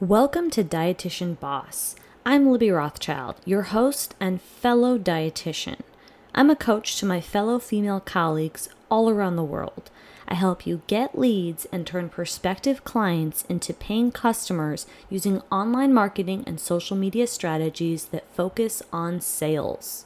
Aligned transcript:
Welcome 0.00 0.50
to 0.50 0.62
Dietitian 0.62 1.40
Boss. 1.40 1.96
I'm 2.26 2.52
Libby 2.52 2.70
Rothschild, 2.70 3.36
your 3.46 3.62
host 3.62 4.14
and 4.20 4.42
fellow 4.42 4.98
dietitian. 4.98 5.80
I'm 6.34 6.50
a 6.50 6.54
coach 6.54 6.98
to 6.98 7.06
my 7.06 7.22
fellow 7.22 7.58
female 7.58 8.00
colleagues 8.00 8.68
all 8.90 9.08
around 9.08 9.36
the 9.36 9.42
world. 9.42 9.90
I 10.28 10.34
help 10.34 10.66
you 10.66 10.82
get 10.86 11.18
leads 11.18 11.64
and 11.72 11.86
turn 11.86 12.10
prospective 12.10 12.84
clients 12.84 13.46
into 13.48 13.72
paying 13.72 14.12
customers 14.12 14.86
using 15.08 15.40
online 15.50 15.94
marketing 15.94 16.44
and 16.46 16.60
social 16.60 16.94
media 16.94 17.26
strategies 17.26 18.04
that 18.08 18.30
focus 18.34 18.82
on 18.92 19.22
sales. 19.22 20.04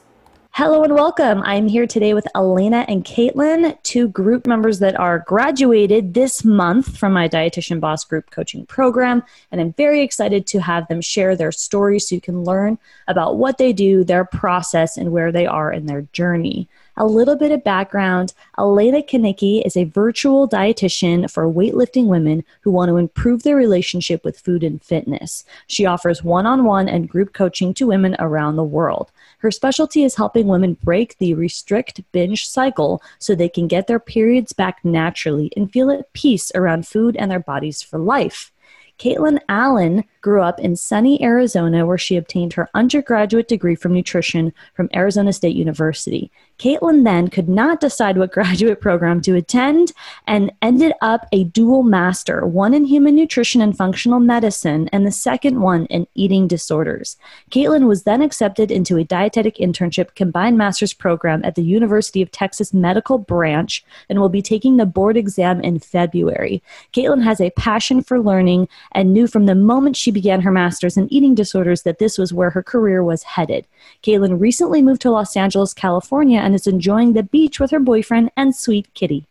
Hello 0.53 0.83
and 0.83 0.93
welcome. 0.93 1.41
I'm 1.43 1.69
here 1.69 1.87
today 1.87 2.13
with 2.13 2.27
Elena 2.35 2.83
and 2.89 3.05
Kaitlyn, 3.05 3.81
two 3.83 4.09
group 4.09 4.45
members 4.45 4.79
that 4.79 4.99
are 4.99 5.19
graduated 5.19 6.13
this 6.13 6.43
month 6.43 6.97
from 6.97 7.13
my 7.13 7.29
Dietitian 7.29 7.79
Boss 7.79 8.03
Group 8.03 8.31
Coaching 8.31 8.65
Program. 8.65 9.23
And 9.49 9.61
I'm 9.61 9.71
very 9.71 10.01
excited 10.01 10.45
to 10.47 10.59
have 10.59 10.89
them 10.89 10.99
share 10.99 11.37
their 11.37 11.53
stories 11.53 12.09
so 12.09 12.15
you 12.15 12.21
can 12.21 12.43
learn 12.43 12.77
about 13.07 13.37
what 13.37 13.59
they 13.59 13.71
do, 13.71 14.03
their 14.03 14.25
process, 14.25 14.97
and 14.97 15.13
where 15.13 15.31
they 15.31 15.45
are 15.45 15.71
in 15.71 15.85
their 15.85 16.01
journey. 16.11 16.67
A 16.97 17.05
little 17.05 17.37
bit 17.37 17.51
of 17.51 17.63
background 17.63 18.33
Elena 18.59 19.01
Kunicki 19.01 19.65
is 19.65 19.77
a 19.77 19.85
virtual 19.85 20.47
dietitian 20.47 21.31
for 21.31 21.47
weightlifting 21.47 22.07
women 22.07 22.43
who 22.61 22.71
want 22.71 22.89
to 22.89 22.97
improve 22.97 23.43
their 23.43 23.55
relationship 23.55 24.25
with 24.25 24.39
food 24.39 24.61
and 24.61 24.83
fitness. 24.83 25.45
She 25.67 25.85
offers 25.85 26.23
one 26.23 26.45
on 26.45 26.65
one 26.65 26.89
and 26.89 27.07
group 27.07 27.33
coaching 27.33 27.73
to 27.75 27.87
women 27.87 28.17
around 28.19 28.57
the 28.57 28.63
world. 28.63 29.09
Her 29.37 29.51
specialty 29.51 30.03
is 30.03 30.15
helping 30.15 30.47
women 30.47 30.73
break 30.83 31.17
the 31.17 31.33
restrict 31.33 32.01
binge 32.11 32.45
cycle 32.45 33.01
so 33.19 33.35
they 33.35 33.49
can 33.49 33.67
get 33.67 33.87
their 33.87 33.99
periods 33.99 34.51
back 34.51 34.83
naturally 34.83 35.49
and 35.55 35.71
feel 35.71 35.91
at 35.91 36.11
peace 36.11 36.51
around 36.53 36.87
food 36.87 37.15
and 37.15 37.31
their 37.31 37.39
bodies 37.39 37.81
for 37.81 37.99
life. 37.99 38.51
Kaitlyn 38.99 39.39
Allen 39.47 40.03
grew 40.21 40.41
up 40.41 40.59
in 40.59 40.75
sunny 40.75 41.21
Arizona, 41.23 41.85
where 41.85 41.97
she 41.97 42.15
obtained 42.15 42.53
her 42.53 42.69
undergraduate 42.73 43.47
degree 43.47 43.75
from 43.75 43.93
nutrition 43.93 44.53
from 44.73 44.89
Arizona 44.93 45.33
State 45.33 45.55
University. 45.55 46.31
Kaitlyn 46.59 47.03
then 47.03 47.27
could 47.27 47.49
not 47.49 47.79
decide 47.79 48.17
what 48.17 48.31
graduate 48.41 48.81
program 48.81 49.21
to 49.21 49.35
attend 49.35 49.93
and 50.27 50.51
ended 50.61 50.93
up 51.01 51.25
a 51.31 51.45
dual 51.45 51.83
master, 51.83 52.45
one 52.45 52.73
in 52.73 52.85
human 52.85 53.15
nutrition 53.15 53.61
and 53.61 53.75
functional 53.75 54.19
medicine, 54.19 54.87
and 54.91 55.05
the 55.05 55.11
second 55.11 55.59
one 55.59 55.85
in 55.87 56.07
eating 56.13 56.47
disorders. 56.47 57.17
Kaitlyn 57.49 57.87
was 57.87 58.03
then 58.03 58.21
accepted 58.21 58.69
into 58.69 58.97
a 58.97 59.03
dietetic 59.03 59.55
internship 59.55 60.13
combined 60.15 60.57
master's 60.57 60.93
program 60.93 61.41
at 61.43 61.55
the 61.55 61.63
University 61.63 62.21
of 62.21 62.31
Texas 62.31 62.73
Medical 62.73 63.17
Branch 63.17 63.83
and 64.07 64.19
will 64.19 64.29
be 64.29 64.41
taking 64.41 64.77
the 64.77 64.85
board 64.85 65.17
exam 65.17 65.61
in 65.61 65.79
February. 65.79 66.61
Kaitlyn 66.93 67.23
has 67.23 67.41
a 67.41 67.49
passion 67.51 68.03
for 68.03 68.19
learning 68.19 68.67
and 68.91 69.13
knew 69.13 69.25
from 69.25 69.47
the 69.47 69.55
moment 69.55 69.95
she 69.95 70.10
began 70.11 70.41
her 70.41 70.51
master's 70.51 70.97
in 70.97 71.11
eating 71.11 71.35
disorders 71.35 71.83
that 71.83 71.99
this 71.99 72.17
was 72.17 72.33
where 72.33 72.51
her 72.51 72.63
career 72.63 73.03
was 73.03 73.23
headed. 73.23 73.65
Kaitlyn 74.03 74.39
recently 74.39 74.81
moved 74.81 75.01
to 75.01 75.11
Los 75.11 75.35
Angeles, 75.35 75.73
California, 75.73 76.39
and 76.39 76.53
is 76.53 76.67
enjoying 76.67 77.13
the 77.13 77.23
beach 77.23 77.59
with 77.59 77.71
her 77.71 77.79
boyfriend 77.79 78.31
and 78.37 78.55
sweet 78.55 78.93
kitty. 78.93 79.25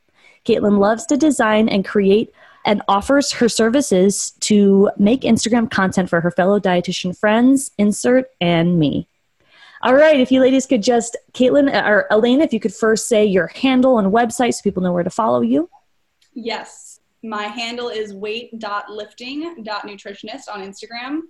Kaitlyn 0.45 0.79
loves 0.79 1.07
to 1.07 1.17
design 1.17 1.69
and 1.69 1.85
create 1.85 2.33
and 2.65 2.83
offers 2.89 3.33
her 3.33 3.49
services 3.49 4.33
to 4.41 4.91
make 4.99 5.23
Instagram 5.23 5.71
content 5.71 6.11
for 6.11 6.21
her 6.21 6.31
fellow 6.31 6.61
dietitian 6.61 7.17
friends, 7.17 7.71
insert, 7.79 8.31
and 8.41 8.79
me. 8.79 9.07
All 9.83 9.95
right, 9.95 10.21
if 10.21 10.31
you 10.31 10.41
ladies 10.41 10.67
could 10.67 10.83
just, 10.83 11.17
Kaitlyn 11.33 11.75
uh, 11.75 11.89
or 11.89 12.13
Elena, 12.13 12.45
if 12.45 12.53
you 12.53 12.61
could 12.61 12.75
first 12.75 13.09
say 13.09 13.25
your 13.25 13.47
handle 13.47 13.99
and 13.99 14.13
website 14.13 14.53
so 14.53 14.63
people 14.63 14.83
know 14.83 14.93
where 14.93 15.03
to 15.03 15.11
follow 15.11 15.41
you. 15.41 15.71
Yes, 16.35 16.90
my 17.23 17.45
handle 17.45 17.89
is 17.89 18.13
weight.lifting.nutritionist 18.15 20.49
on 20.53 20.63
Instagram. 20.63 21.21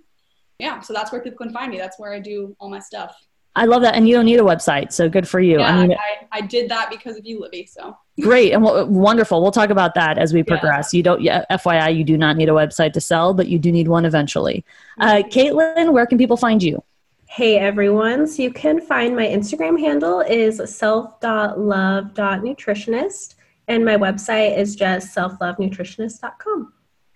Yeah, 0.59 0.79
so 0.79 0.93
that's 0.93 1.11
where 1.11 1.21
people 1.21 1.37
can 1.37 1.53
find 1.53 1.71
me. 1.71 1.77
That's 1.77 1.99
where 1.99 2.13
I 2.13 2.19
do 2.19 2.55
all 2.59 2.69
my 2.69 2.79
stuff. 2.79 3.15
I 3.55 3.65
love 3.65 3.81
that. 3.81 3.95
And 3.95 4.07
you 4.07 4.15
don't 4.15 4.25
need 4.25 4.39
a 4.39 4.43
website. 4.43 4.93
So 4.93 5.09
good 5.09 5.27
for 5.27 5.41
you. 5.41 5.59
Yeah, 5.59 5.75
I, 5.75 5.87
mean, 5.87 5.97
I, 5.97 6.27
I, 6.31 6.41
did 6.41 6.69
that 6.69 6.89
because 6.89 7.17
of 7.17 7.25
you, 7.25 7.41
Libby. 7.41 7.65
So 7.65 7.97
great. 8.21 8.53
And 8.53 8.63
w- 8.63 8.85
wonderful. 8.85 9.41
We'll 9.41 9.51
talk 9.51 9.71
about 9.71 9.93
that 9.95 10.17
as 10.17 10.33
we 10.33 10.41
progress. 10.41 10.93
Yeah. 10.93 10.97
You 10.97 11.03
don't, 11.03 11.21
yeah, 11.21 11.43
FYI, 11.51 11.97
you 11.97 12.05
do 12.05 12.17
not 12.17 12.37
need 12.37 12.47
a 12.47 12.53
website 12.53 12.93
to 12.93 13.01
sell, 13.01 13.33
but 13.33 13.47
you 13.47 13.59
do 13.59 13.69
need 13.71 13.89
one 13.89 14.05
eventually. 14.05 14.63
Uh. 14.99 15.23
Kaitlyn, 15.29 15.91
where 15.91 16.05
can 16.05 16.17
people 16.17 16.37
find 16.37 16.63
you? 16.63 16.81
Hey 17.25 17.57
everyone. 17.57 18.25
So 18.27 18.43
you 18.43 18.51
can 18.51 18.79
find 18.81 19.15
my 19.15 19.25
Instagram 19.25 19.79
handle 19.79 20.19
is 20.21 20.61
self.love.nutritionist 20.65 23.35
and 23.67 23.85
my 23.85 23.95
website 23.95 24.57
is 24.57 24.75
just 24.75 25.15
selflovenutritionist.com. 25.15 26.73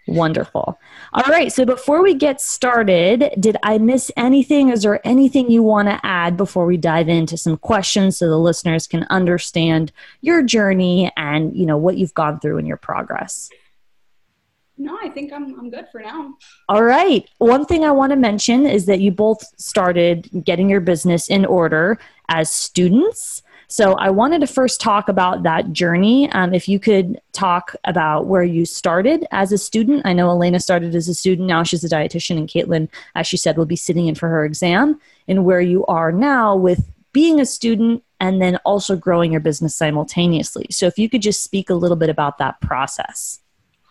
Wonderful. 0.07 0.79
All 1.13 1.23
right. 1.27 1.51
So 1.51 1.65
before 1.65 2.03
we 2.03 2.13
get 2.13 2.39
started, 2.39 3.33
did 3.39 3.57
I 3.63 3.79
miss 3.79 4.11
anything? 4.15 4.69
Is 4.69 4.83
there 4.83 5.05
anything 5.05 5.49
you 5.49 5.63
want 5.63 5.87
to 5.87 5.99
add 6.03 6.37
before 6.37 6.67
we 6.67 6.77
dive 6.77 7.09
into 7.09 7.37
some 7.37 7.57
questions 7.57 8.17
so 8.17 8.29
the 8.29 8.37
listeners 8.37 8.85
can 8.85 9.07
understand 9.09 9.91
your 10.21 10.43
journey 10.43 11.11
and 11.17 11.55
you 11.55 11.65
know 11.65 11.77
what 11.77 11.97
you've 11.97 12.13
gone 12.13 12.39
through 12.39 12.59
in 12.59 12.67
your 12.67 12.77
progress? 12.77 13.49
No, 14.77 14.95
I 15.01 15.09
think 15.09 15.31
I'm 15.33 15.57
I'm 15.57 15.69
good 15.69 15.87
for 15.91 16.01
now. 16.01 16.35
All 16.69 16.83
right. 16.83 17.27
One 17.39 17.65
thing 17.65 17.83
I 17.83 17.91
want 17.91 18.11
to 18.11 18.17
mention 18.17 18.67
is 18.67 18.85
that 18.85 18.99
you 18.99 19.11
both 19.11 19.43
started 19.59 20.29
getting 20.43 20.69
your 20.69 20.81
business 20.81 21.29
in 21.29 21.45
order 21.45 21.97
as 22.29 22.51
students. 22.51 23.41
So 23.67 23.93
I 23.93 24.09
wanted 24.09 24.41
to 24.41 24.47
first 24.47 24.79
talk 24.79 25.09
about 25.09 25.43
that 25.43 25.73
journey. 25.73 26.29
Um, 26.31 26.53
if 26.53 26.67
you 26.69 26.79
could 26.79 27.19
talk 27.31 27.75
about 27.83 28.27
where 28.27 28.43
you 28.43 28.65
started 28.65 29.25
as 29.31 29.51
a 29.51 29.57
student. 29.57 30.03
I 30.05 30.13
know 30.13 30.29
Elena 30.29 30.59
started 30.59 30.95
as 30.95 31.07
a 31.07 31.13
student, 31.13 31.47
now 31.47 31.63
she's 31.63 31.83
a 31.83 31.89
dietitian, 31.89 32.37
and 32.37 32.47
Kaitlyn, 32.47 32.89
as 33.15 33.27
she 33.27 33.37
said, 33.37 33.57
will 33.57 33.65
be 33.65 33.75
sitting 33.75 34.07
in 34.07 34.15
for 34.15 34.29
her 34.29 34.45
exam, 34.45 34.99
and 35.27 35.45
where 35.45 35.61
you 35.61 35.85
are 35.87 36.11
now 36.11 36.55
with 36.55 36.91
being 37.11 37.39
a 37.39 37.45
student 37.45 38.03
and 38.19 38.41
then 38.41 38.57
also 38.65 38.95
growing 38.95 39.31
your 39.31 39.41
business 39.41 39.75
simultaneously. 39.75 40.67
So 40.69 40.85
if 40.85 40.97
you 40.97 41.09
could 41.09 41.21
just 41.21 41.43
speak 41.43 41.69
a 41.69 41.73
little 41.73 41.97
bit 41.97 42.09
about 42.09 42.37
that 42.39 42.59
process. 42.61 43.41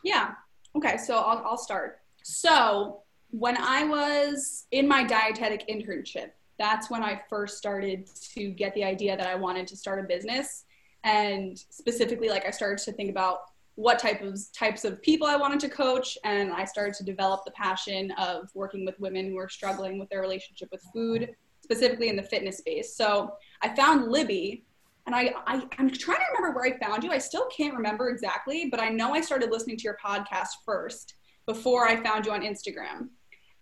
Yeah. 0.03 0.33
Okay. 0.77 0.97
So 0.99 1.17
I'll, 1.17 1.43
I'll 1.47 1.56
start. 1.56 2.01
So 2.23 3.03
when 3.31 3.56
I 3.56 3.85
was 3.85 4.67
in 4.71 4.87
my 4.87 5.05
dietetic 5.05 5.69
internship, 5.69 6.31
that's 6.59 6.91
when 6.91 7.03
I 7.03 7.21
first 7.29 7.59
started 7.59 8.09
to 8.35 8.51
get 8.51 8.75
the 8.75 8.85
idea 8.85 9.17
that 9.17 9.27
I 9.27 9.35
wanted 9.35 9.67
to 9.69 9.77
start 9.77 9.99
a 9.99 10.07
business. 10.07 10.65
And 11.03 11.59
specifically, 11.71 12.29
like 12.29 12.47
I 12.47 12.51
started 12.51 12.83
to 12.85 12.93
think 12.93 13.11
about 13.11 13.41
what 13.77 13.99
type 13.99 14.23
of 14.23 14.39
types 14.53 14.85
of 14.85 15.03
people 15.03 15.27
I 15.27 15.37
wanted 15.37 15.61
to 15.61 15.69
coach, 15.69 16.17
and 16.25 16.53
I 16.53 16.65
started 16.65 16.95
to 16.95 17.05
develop 17.05 17.45
the 17.45 17.51
passion 17.51 18.13
of 18.13 18.49
working 18.55 18.85
with 18.85 18.99
women 19.01 19.29
who 19.29 19.39
are 19.39 19.49
struggling 19.49 19.99
with 19.99 20.09
their 20.09 20.21
relationship 20.21 20.69
with 20.71 20.83
food, 20.93 21.35
specifically 21.63 22.09
in 22.09 22.17
the 22.17 22.23
fitness 22.23 22.59
space. 22.59 22.97
So 22.97 23.33
I 23.63 23.75
found 23.75 24.11
Libby, 24.11 24.65
and 25.07 25.15
I, 25.15 25.35
I 25.47 25.63
I'm 25.79 25.91
trying 25.91 26.19
to 26.19 26.25
remember 26.37 26.57
where 26.57 26.73
I 26.73 26.79
found 26.79 27.03
you. 27.03 27.11
I 27.11 27.19
still 27.19 27.47
can't 27.47 27.75
remember 27.75 28.11
exactly, 28.11 28.69
but 28.71 28.81
I 28.81 28.89
know 28.91 29.13
I 29.13 29.21
started 29.21 29.51
listening 29.51 29.77
to 29.79 29.83
your 29.83 29.99
podcast 30.03 30.51
first 30.65 31.15
before 31.45 31.87
I 31.87 32.03
found 32.03 32.27
you 32.27 32.33
on 32.33 32.43
Instagram. 32.43 33.09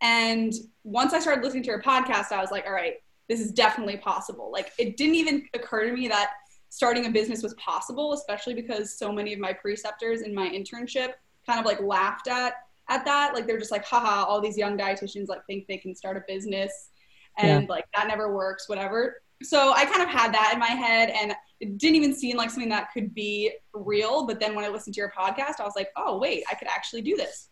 And 0.02 0.52
once 0.84 1.14
I 1.14 1.20
started 1.20 1.44
listening 1.44 1.62
to 1.62 1.68
your 1.68 1.80
podcast, 1.80 2.32
I 2.32 2.40
was 2.40 2.50
like, 2.50 2.66
all 2.66 2.72
right, 2.72 2.94
this 3.28 3.40
is 3.40 3.52
definitely 3.52 3.96
possible. 3.96 4.50
Like, 4.52 4.72
it 4.78 4.96
didn't 4.96 5.14
even 5.14 5.48
occur 5.54 5.86
to 5.86 5.92
me 5.92 6.08
that 6.08 6.30
starting 6.68 7.06
a 7.06 7.10
business 7.10 7.42
was 7.42 7.54
possible, 7.54 8.12
especially 8.12 8.54
because 8.54 8.98
so 8.98 9.12
many 9.12 9.32
of 9.32 9.38
my 9.38 9.52
preceptors 9.52 10.22
in 10.22 10.34
my 10.34 10.48
internship 10.48 11.12
kind 11.46 11.60
of 11.60 11.64
like 11.64 11.80
laughed 11.80 12.28
at 12.28 12.54
at 12.88 13.04
that. 13.04 13.32
Like, 13.34 13.46
they're 13.46 13.58
just 13.58 13.70
like, 13.70 13.84
haha, 13.84 14.24
all 14.24 14.40
these 14.40 14.58
young 14.58 14.76
dietitians 14.76 15.28
like 15.28 15.46
think 15.46 15.66
they 15.68 15.78
can 15.78 15.94
start 15.94 16.16
a 16.16 16.22
business 16.26 16.90
and 17.38 17.62
yeah. 17.62 17.68
like 17.68 17.84
that 17.94 18.08
never 18.08 18.34
works, 18.34 18.68
whatever. 18.68 19.22
So 19.42 19.72
I 19.72 19.84
kind 19.86 20.02
of 20.02 20.08
had 20.08 20.32
that 20.34 20.50
in 20.52 20.58
my 20.58 20.66
head 20.66 21.10
and 21.10 21.34
it 21.60 21.78
didn't 21.78 21.96
even 21.96 22.14
seem 22.14 22.36
like 22.36 22.50
something 22.50 22.68
that 22.70 22.88
could 22.92 23.14
be 23.14 23.52
real. 23.72 24.26
But 24.26 24.40
then 24.40 24.54
when 24.54 24.64
I 24.64 24.68
listened 24.68 24.94
to 24.94 25.00
your 25.00 25.12
podcast, 25.16 25.60
I 25.60 25.64
was 25.64 25.74
like, 25.76 25.90
oh, 25.96 26.18
wait, 26.18 26.44
I 26.50 26.54
could 26.54 26.68
actually 26.68 27.02
do 27.02 27.16
this. 27.16 27.48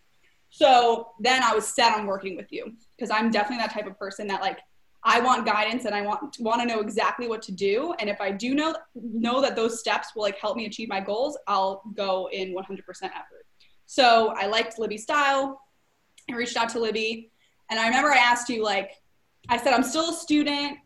So 0.51 1.13
then 1.21 1.43
I 1.43 1.55
was 1.55 1.67
set 1.67 1.97
on 1.97 2.07
working 2.07 2.37
with 2.37 2.51
you 2.51 2.73
because 2.97 3.11
I'm 3.11 3.31
definitely 3.31 3.65
that 3.65 3.73
type 3.73 3.87
of 3.87 3.99
person 3.99 4.27
that 4.27 4.41
like 4.41 4.59
I 5.03 5.21
want 5.21 5.47
guidance 5.47 5.87
and 5.87 5.95
I 5.95 6.03
want 6.03 6.37
want 6.41 6.61
to 6.61 6.67
know 6.67 6.81
exactly 6.81 7.27
what 7.29 7.41
to 7.43 7.53
do. 7.53 7.95
And 7.99 8.11
if 8.11 8.21
I 8.21 8.31
do 8.31 8.55
know 8.55 8.75
know 8.95 9.41
that 9.41 9.57
those 9.57 9.81
steps 9.81 10.09
will 10.15 10.23
like 10.23 10.39
help 10.39 10.57
me 10.57 10.67
achieve 10.67 10.89
my 10.89 11.01
goals, 11.01 11.39
I'll 11.47 11.83
go 11.95 12.29
in 12.33 12.55
100% 12.55 12.79
effort. 13.05 13.47
So 13.87 14.35
I 14.37 14.47
liked 14.47 14.79
Libby's 14.79 15.05
style. 15.05 15.61
I 16.31 16.35
reached 16.35 16.57
out 16.57 16.69
to 16.71 16.79
Libby, 16.79 17.31
and 17.71 17.81
I 17.81 17.87
remember 17.87 18.13
I 18.13 18.19
asked 18.19 18.49
you 18.49 18.63
like, 18.63 18.93
I 19.49 19.57
said 19.57 19.73
I'm 19.73 19.83
still 19.83 20.11
a 20.11 20.13
student. 20.13 20.79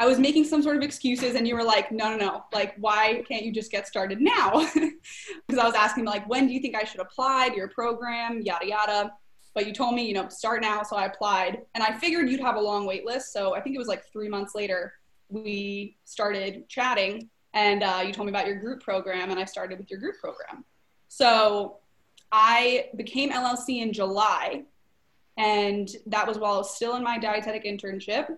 I 0.00 0.06
was 0.06 0.18
making 0.18 0.44
some 0.44 0.62
sort 0.62 0.76
of 0.76 0.82
excuses, 0.82 1.34
and 1.34 1.46
you 1.46 1.54
were 1.54 1.62
like, 1.62 1.92
no, 1.92 2.10
no, 2.10 2.16
no. 2.16 2.44
Like, 2.52 2.74
why 2.78 3.22
can't 3.28 3.44
you 3.44 3.52
just 3.52 3.70
get 3.70 3.86
started 3.86 4.20
now? 4.20 4.66
Because 5.46 5.62
I 5.62 5.66
was 5.66 5.74
asking, 5.74 6.06
like, 6.06 6.28
when 6.28 6.46
do 6.46 6.54
you 6.54 6.60
think 6.60 6.74
I 6.74 6.84
should 6.84 7.00
apply 7.00 7.50
to 7.50 7.56
your 7.56 7.68
program, 7.68 8.40
yada, 8.40 8.66
yada. 8.66 9.12
But 9.54 9.66
you 9.66 9.72
told 9.72 9.94
me, 9.94 10.06
you 10.06 10.14
know, 10.14 10.28
start 10.28 10.62
now. 10.62 10.82
So 10.82 10.96
I 10.96 11.04
applied, 11.04 11.62
and 11.74 11.84
I 11.84 11.92
figured 11.92 12.30
you'd 12.30 12.40
have 12.40 12.56
a 12.56 12.60
long 12.60 12.86
wait 12.86 13.04
list. 13.04 13.32
So 13.32 13.54
I 13.54 13.60
think 13.60 13.76
it 13.76 13.78
was 13.78 13.88
like 13.88 14.04
three 14.10 14.28
months 14.28 14.54
later, 14.54 14.94
we 15.28 15.96
started 16.04 16.68
chatting, 16.68 17.28
and 17.52 17.82
uh, 17.82 18.02
you 18.06 18.12
told 18.12 18.26
me 18.26 18.30
about 18.30 18.46
your 18.46 18.56
group 18.56 18.82
program, 18.82 19.30
and 19.30 19.38
I 19.38 19.44
started 19.44 19.78
with 19.78 19.90
your 19.90 20.00
group 20.00 20.18
program. 20.18 20.64
So 21.08 21.76
I 22.32 22.86
became 22.96 23.30
LLC 23.30 23.82
in 23.82 23.92
July 23.92 24.64
And 25.36 25.88
that 26.06 26.26
was 26.26 26.38
while 26.38 26.54
I 26.54 26.58
was 26.58 26.74
still 26.74 26.96
in 26.96 27.02
my 27.02 27.18
dietetic 27.18 27.64
internship. 27.64 28.36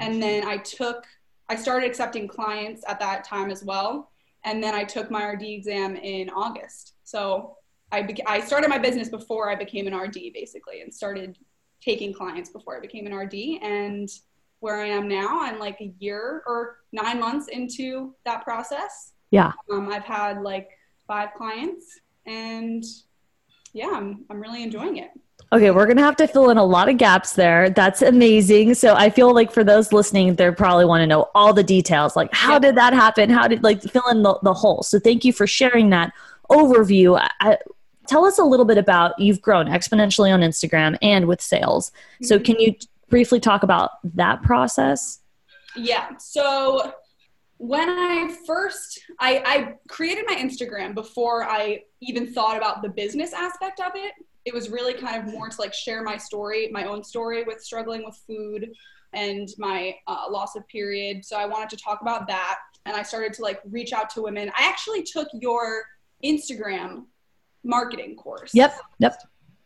And 0.00 0.22
then 0.22 0.46
I 0.46 0.58
took, 0.58 1.04
I 1.48 1.56
started 1.56 1.86
accepting 1.86 2.28
clients 2.28 2.84
at 2.86 3.00
that 3.00 3.24
time 3.24 3.50
as 3.50 3.64
well. 3.64 4.10
And 4.44 4.62
then 4.62 4.74
I 4.74 4.84
took 4.84 5.10
my 5.10 5.24
RD 5.24 5.42
exam 5.42 5.96
in 5.96 6.30
August. 6.30 6.94
So 7.04 7.56
I, 7.92 8.02
beca- 8.02 8.26
I 8.26 8.40
started 8.40 8.68
my 8.68 8.78
business 8.78 9.08
before 9.08 9.50
I 9.50 9.54
became 9.56 9.86
an 9.86 9.94
RD 9.94 10.18
basically 10.34 10.82
and 10.82 10.92
started 10.92 11.38
taking 11.80 12.12
clients 12.12 12.50
before 12.50 12.76
I 12.76 12.80
became 12.80 13.06
an 13.06 13.14
RD. 13.14 13.34
And 13.62 14.08
where 14.60 14.80
I 14.80 14.86
am 14.86 15.08
now, 15.08 15.40
I'm 15.40 15.58
like 15.58 15.80
a 15.80 15.92
year 15.98 16.42
or 16.46 16.78
nine 16.92 17.20
months 17.20 17.48
into 17.48 18.14
that 18.24 18.44
process. 18.44 19.12
Yeah. 19.30 19.52
Um, 19.70 19.88
I've 19.88 20.04
had 20.04 20.42
like 20.42 20.70
five 21.06 21.30
clients 21.36 22.00
and 22.26 22.84
yeah, 23.72 23.90
I'm, 23.92 24.24
I'm 24.30 24.40
really 24.40 24.62
enjoying 24.62 24.96
it. 24.96 25.10
Okay, 25.52 25.70
we're 25.70 25.84
going 25.86 25.96
to 25.96 26.02
have 26.02 26.16
to 26.16 26.26
fill 26.26 26.50
in 26.50 26.58
a 26.58 26.64
lot 26.64 26.88
of 26.88 26.98
gaps 26.98 27.34
there. 27.34 27.70
That's 27.70 28.02
amazing. 28.02 28.74
So 28.74 28.94
I 28.94 29.10
feel 29.10 29.32
like 29.32 29.52
for 29.52 29.62
those 29.62 29.92
listening, 29.92 30.34
they 30.34 30.50
probably 30.50 30.84
want 30.84 31.02
to 31.02 31.06
know 31.06 31.30
all 31.34 31.52
the 31.52 31.62
details. 31.62 32.16
Like, 32.16 32.30
how 32.32 32.58
did 32.58 32.74
that 32.76 32.92
happen? 32.92 33.30
How 33.30 33.46
did, 33.46 33.62
like, 33.62 33.80
fill 33.80 34.08
in 34.10 34.22
the, 34.22 34.38
the 34.42 34.52
hole. 34.52 34.82
So 34.82 34.98
thank 34.98 35.24
you 35.24 35.32
for 35.32 35.46
sharing 35.46 35.90
that 35.90 36.12
overview. 36.50 37.16
I, 37.40 37.58
tell 38.08 38.24
us 38.24 38.38
a 38.38 38.44
little 38.44 38.66
bit 38.66 38.78
about 38.78 39.18
you've 39.18 39.40
grown 39.40 39.66
exponentially 39.66 40.32
on 40.32 40.40
Instagram 40.40 40.98
and 41.00 41.26
with 41.26 41.40
sales. 41.40 41.92
So 42.22 42.38
Mhm. 42.38 42.44
can 42.44 42.60
you 42.60 42.74
briefly 43.08 43.40
talk 43.40 43.62
about 43.62 43.90
that 44.14 44.42
process? 44.42 45.20
Yeah. 45.76 46.16
So 46.18 46.92
when 47.58 47.88
I 47.88 48.34
first 48.46 49.00
I, 49.18 49.42
I 49.46 49.74
created 49.88 50.24
my 50.28 50.36
Instagram 50.36 50.94
before 50.94 51.44
I 51.44 51.82
even 52.00 52.32
thought 52.32 52.56
about 52.56 52.82
the 52.82 52.88
business 52.88 53.32
aspect 53.32 53.80
of 53.80 53.92
it. 53.94 54.12
It 54.46 54.54
was 54.54 54.70
really 54.70 54.94
kind 54.94 55.16
of 55.16 55.32
more 55.32 55.48
to 55.50 55.60
like 55.60 55.74
share 55.74 56.02
my 56.02 56.16
story, 56.16 56.70
my 56.72 56.84
own 56.84 57.04
story 57.04 57.44
with 57.44 57.62
struggling 57.62 58.04
with 58.04 58.18
food 58.26 58.70
and 59.12 59.48
my 59.58 59.94
uh, 60.06 60.24
loss 60.30 60.56
of 60.56 60.66
period. 60.68 61.24
So 61.24 61.36
I 61.36 61.44
wanted 61.46 61.68
to 61.70 61.76
talk 61.76 62.00
about 62.00 62.26
that, 62.28 62.58
and 62.86 62.96
I 62.96 63.02
started 63.02 63.32
to 63.34 63.42
like 63.42 63.60
reach 63.68 63.92
out 63.92 64.08
to 64.10 64.22
women. 64.22 64.50
I 64.56 64.68
actually 64.68 65.02
took 65.02 65.28
your 65.34 65.84
Instagram 66.24 67.04
marketing 67.64 68.16
course. 68.16 68.52
Yep. 68.54 68.74
Yep. 69.00 69.18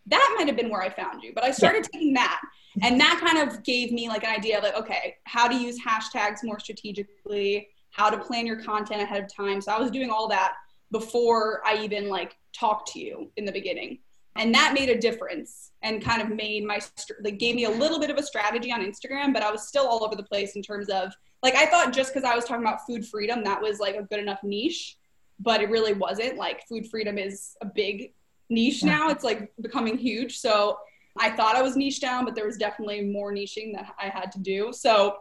that 0.07 0.35
might 0.37 0.47
have 0.47 0.57
been 0.57 0.71
where 0.71 0.83
I 0.83 0.91
found 0.91 1.23
you, 1.23 1.33
but 1.35 1.45
I 1.45 1.51
started 1.51 1.85
taking 1.85 2.15
that. 2.15 2.41
And 2.83 3.01
that 3.01 3.21
kind 3.25 3.49
of 3.49 3.63
gave 3.65 3.93
me 3.93 4.09
like 4.09 4.25
an 4.25 4.31
idea 4.31 4.59
of 4.59 4.65
like, 4.65 4.77
okay, 4.77 5.17
how 5.25 5.49
to 5.49 5.55
use 5.55 5.79
hashtags 5.81 6.39
more 6.43 6.59
strategically, 6.59 7.69
how 7.91 8.11
to 8.11 8.19
plan 8.19 8.47
your 8.47 8.63
content 8.63 9.03
ahead 9.03 9.23
of 9.23 9.35
time. 9.35 9.61
So 9.61 9.73
I 9.73 9.79
was 9.79 9.91
doing 9.91 10.11
all 10.11 10.29
that 10.29 10.55
before 10.93 11.63
I 11.67 11.83
even 11.83 12.09
like 12.09 12.37
talked 12.53 12.93
to 12.93 13.01
you 13.01 13.31
in 13.37 13.45
the 13.45 13.53
beginning. 13.53 13.99
And 14.37 14.55
that 14.55 14.75
made 14.75 14.89
a 14.89 14.99
difference 14.99 15.73
and 15.83 16.03
kind 16.03 16.23
of 16.23 16.31
made 16.31 16.65
my, 16.65 16.79
like, 17.23 17.39
gave 17.39 17.57
me 17.57 17.65
a 17.65 17.71
little 17.71 17.99
bit 17.99 18.11
of 18.11 18.17
a 18.17 18.23
strategy 18.23 18.73
on 18.73 18.81
Instagram, 18.81 19.33
but 19.33 19.43
I 19.43 19.51
was 19.51 19.67
still 19.67 19.87
all 19.87 20.05
over 20.05 20.15
the 20.15 20.23
place 20.23 20.57
in 20.57 20.63
terms 20.63 20.89
of, 20.89 21.13
like, 21.43 21.55
I 21.55 21.67
thought 21.67 21.93
just 21.93 22.15
because 22.15 22.29
I 22.29 22.35
was 22.37 22.45
talking 22.45 22.63
about 22.63 22.87
food 22.87 23.07
freedom, 23.07 23.43
that 23.45 23.61
was 23.61 23.81
like 23.81 23.97
a 23.97 24.03
good 24.03 24.21
enough 24.21 24.43
niche, 24.43 24.99
but 25.39 25.61
it 25.61 25.71
really 25.71 25.95
wasn't. 25.95 26.37
Like, 26.37 26.67
food 26.69 26.89
freedom 26.89 27.19
is 27.19 27.57
a 27.61 27.67
big 27.67 28.13
niche 28.51 28.85
now. 28.85 29.09
It's 29.09 29.25
like 29.25 29.53
becoming 29.61 29.97
huge. 29.97 30.39
So 30.39 30.79
I 31.19 31.31
thought 31.31 31.57
I 31.57 31.63
was 31.63 31.77
niche 31.77 32.01
down, 32.01 32.25
but 32.25 32.35
there 32.35 32.47
was 32.47 32.57
definitely 32.57 33.03
more 33.03 33.33
niching 33.33 33.75
that 33.75 33.95
I 33.99 34.09
had 34.09 34.31
to 34.33 34.39
do. 34.39 34.73
So 34.73 35.17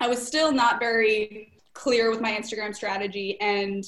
I 0.00 0.08
was 0.08 0.24
still 0.24 0.52
not 0.52 0.78
very 0.78 1.52
clear 1.72 2.10
with 2.10 2.20
my 2.20 2.32
Instagram 2.32 2.74
strategy. 2.74 3.40
And 3.40 3.84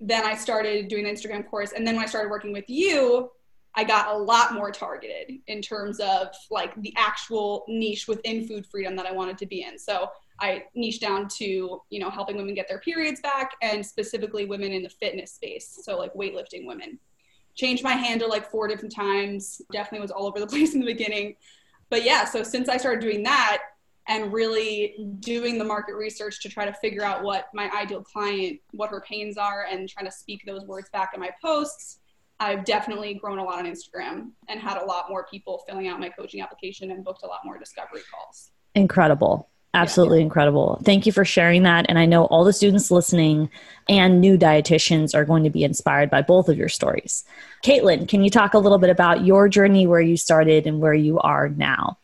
then 0.00 0.24
I 0.24 0.34
started 0.34 0.88
doing 0.88 1.04
the 1.04 1.10
Instagram 1.10 1.46
course. 1.48 1.72
And 1.72 1.86
then 1.86 1.96
when 1.96 2.04
I 2.04 2.08
started 2.08 2.30
working 2.30 2.52
with 2.52 2.68
you, 2.68 3.30
I 3.74 3.84
got 3.84 4.14
a 4.14 4.18
lot 4.18 4.52
more 4.52 4.70
targeted 4.70 5.38
in 5.46 5.62
terms 5.62 5.98
of 5.98 6.28
like 6.50 6.74
the 6.82 6.92
actual 6.96 7.64
niche 7.68 8.06
within 8.06 8.46
food 8.46 8.66
freedom 8.66 8.96
that 8.96 9.06
I 9.06 9.12
wanted 9.12 9.38
to 9.38 9.46
be 9.46 9.62
in. 9.62 9.78
So 9.78 10.10
I 10.40 10.64
niched 10.74 11.00
down 11.00 11.28
to, 11.38 11.80
you 11.88 12.00
know, 12.00 12.10
helping 12.10 12.36
women 12.36 12.54
get 12.54 12.68
their 12.68 12.80
periods 12.80 13.20
back 13.20 13.52
and 13.62 13.84
specifically 13.84 14.44
women 14.44 14.72
in 14.72 14.82
the 14.82 14.90
fitness 14.90 15.32
space. 15.32 15.80
So 15.82 15.96
like 15.96 16.12
weightlifting 16.14 16.66
women 16.66 16.98
changed 17.54 17.82
my 17.82 17.92
handle 17.92 18.28
like 18.28 18.50
four 18.50 18.68
different 18.68 18.94
times. 18.94 19.62
Definitely 19.72 20.00
was 20.00 20.10
all 20.10 20.26
over 20.26 20.40
the 20.40 20.46
place 20.48 20.74
in 20.74 20.80
the 20.80 20.86
beginning. 20.86 21.36
But 21.88 22.04
yeah, 22.04 22.24
so 22.24 22.42
since 22.42 22.68
I 22.68 22.76
started 22.76 23.00
doing 23.00 23.22
that 23.22 23.58
and 24.08 24.32
really 24.32 24.96
doing 25.20 25.58
the 25.58 25.64
market 25.64 25.94
research 25.94 26.42
to 26.42 26.48
try 26.48 26.64
to 26.64 26.72
figure 26.74 27.04
out 27.04 27.22
what 27.22 27.46
my 27.54 27.70
ideal 27.70 28.02
client, 28.02 28.58
what 28.72 28.90
her 28.90 29.00
pains 29.00 29.36
are, 29.38 29.66
and 29.70 29.88
trying 29.88 30.06
to 30.06 30.12
speak 30.12 30.42
those 30.44 30.64
words 30.64 30.88
back 30.90 31.12
in 31.14 31.20
my 31.20 31.30
posts, 31.40 32.00
I've 32.40 32.64
definitely 32.64 33.14
grown 33.14 33.38
a 33.38 33.44
lot 33.44 33.60
on 33.60 33.66
Instagram 33.66 34.30
and 34.48 34.60
had 34.60 34.76
a 34.76 34.84
lot 34.84 35.06
more 35.08 35.26
people 35.30 35.62
filling 35.68 35.88
out 35.88 36.00
my 36.00 36.08
coaching 36.08 36.40
application 36.40 36.90
and 36.90 37.04
booked 37.04 37.22
a 37.22 37.26
lot 37.26 37.40
more 37.44 37.58
discovery 37.58 38.02
calls. 38.12 38.50
Incredible. 38.74 39.48
Absolutely 39.74 40.20
incredible. 40.20 40.82
Thank 40.84 41.06
you 41.06 41.12
for 41.12 41.24
sharing 41.24 41.62
that. 41.62 41.86
And 41.88 41.98
I 41.98 42.04
know 42.04 42.26
all 42.26 42.44
the 42.44 42.52
students 42.52 42.90
listening 42.90 43.48
and 43.88 44.20
new 44.20 44.36
dietitians 44.36 45.14
are 45.14 45.24
going 45.24 45.44
to 45.44 45.50
be 45.50 45.64
inspired 45.64 46.10
by 46.10 46.20
both 46.20 46.50
of 46.50 46.58
your 46.58 46.68
stories. 46.68 47.24
Kaitlyn, 47.64 48.06
can 48.06 48.22
you 48.22 48.28
talk 48.28 48.52
a 48.52 48.58
little 48.58 48.76
bit 48.76 48.90
about 48.90 49.24
your 49.24 49.48
journey, 49.48 49.86
where 49.86 50.00
you 50.00 50.18
started 50.18 50.66
and 50.66 50.80
where 50.80 50.92
you 50.92 51.18
are 51.20 51.48
now? 51.48 51.98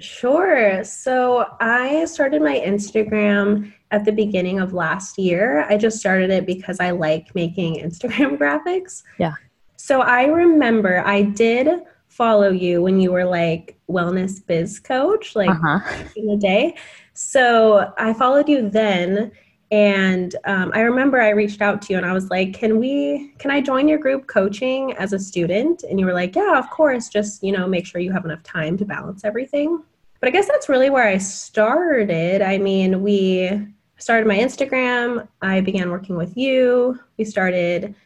Sure. 0.00 0.82
So 0.82 1.46
I 1.60 2.06
started 2.06 2.42
my 2.42 2.58
Instagram 2.58 3.72
at 3.92 4.04
the 4.04 4.12
beginning 4.12 4.58
of 4.58 4.72
last 4.72 5.16
year. 5.16 5.64
I 5.68 5.76
just 5.76 5.98
started 6.00 6.30
it 6.30 6.44
because 6.44 6.80
I 6.80 6.90
like 6.90 7.32
making 7.36 7.76
Instagram 7.76 8.36
graphics. 8.38 9.04
Yeah. 9.18 9.34
So 9.84 10.00
I 10.00 10.26
remember 10.26 11.02
I 11.04 11.22
did 11.22 11.66
follow 12.06 12.50
you 12.50 12.82
when 12.82 13.00
you 13.00 13.10
were 13.10 13.24
like 13.24 13.76
wellness 13.90 14.34
biz 14.46 14.78
coach, 14.78 15.34
like 15.34 15.50
Uh-huh. 15.50 15.80
in 16.14 16.28
the 16.28 16.36
day. 16.36 16.76
So 17.14 17.92
I 17.98 18.12
followed 18.12 18.48
you 18.48 18.70
then. 18.70 19.32
And 19.72 20.36
um, 20.44 20.70
I 20.72 20.82
remember 20.82 21.20
I 21.20 21.30
reached 21.30 21.60
out 21.60 21.82
to 21.82 21.92
you 21.92 21.96
and 21.96 22.06
I 22.06 22.12
was 22.12 22.30
like, 22.30 22.54
"Can 22.54 22.78
we? 22.78 23.32
Can 23.38 23.50
I 23.50 23.60
join 23.60 23.88
your 23.88 23.98
group 23.98 24.28
coaching 24.28 24.92
as 24.98 25.12
a 25.12 25.18
student?" 25.18 25.82
And 25.82 25.98
you 25.98 26.06
were 26.06 26.14
like, 26.14 26.36
"Yeah, 26.36 26.60
of 26.60 26.70
course. 26.70 27.08
Just 27.08 27.42
you 27.42 27.50
know, 27.50 27.66
make 27.66 27.84
sure 27.84 28.00
you 28.00 28.12
have 28.12 28.24
enough 28.24 28.44
time 28.44 28.76
to 28.78 28.84
balance 28.84 29.24
everything." 29.24 29.82
But 30.20 30.28
I 30.28 30.30
guess 30.30 30.46
that's 30.46 30.68
really 30.68 30.90
where 30.90 31.08
I 31.08 31.18
started. 31.18 32.40
I 32.40 32.56
mean, 32.58 33.02
we 33.02 33.66
started 33.96 34.28
my 34.28 34.38
Instagram. 34.38 35.26
I 35.40 35.60
began 35.60 35.90
working 35.90 36.16
with 36.16 36.36
you. 36.36 37.00
We 37.18 37.24
started 37.24 37.96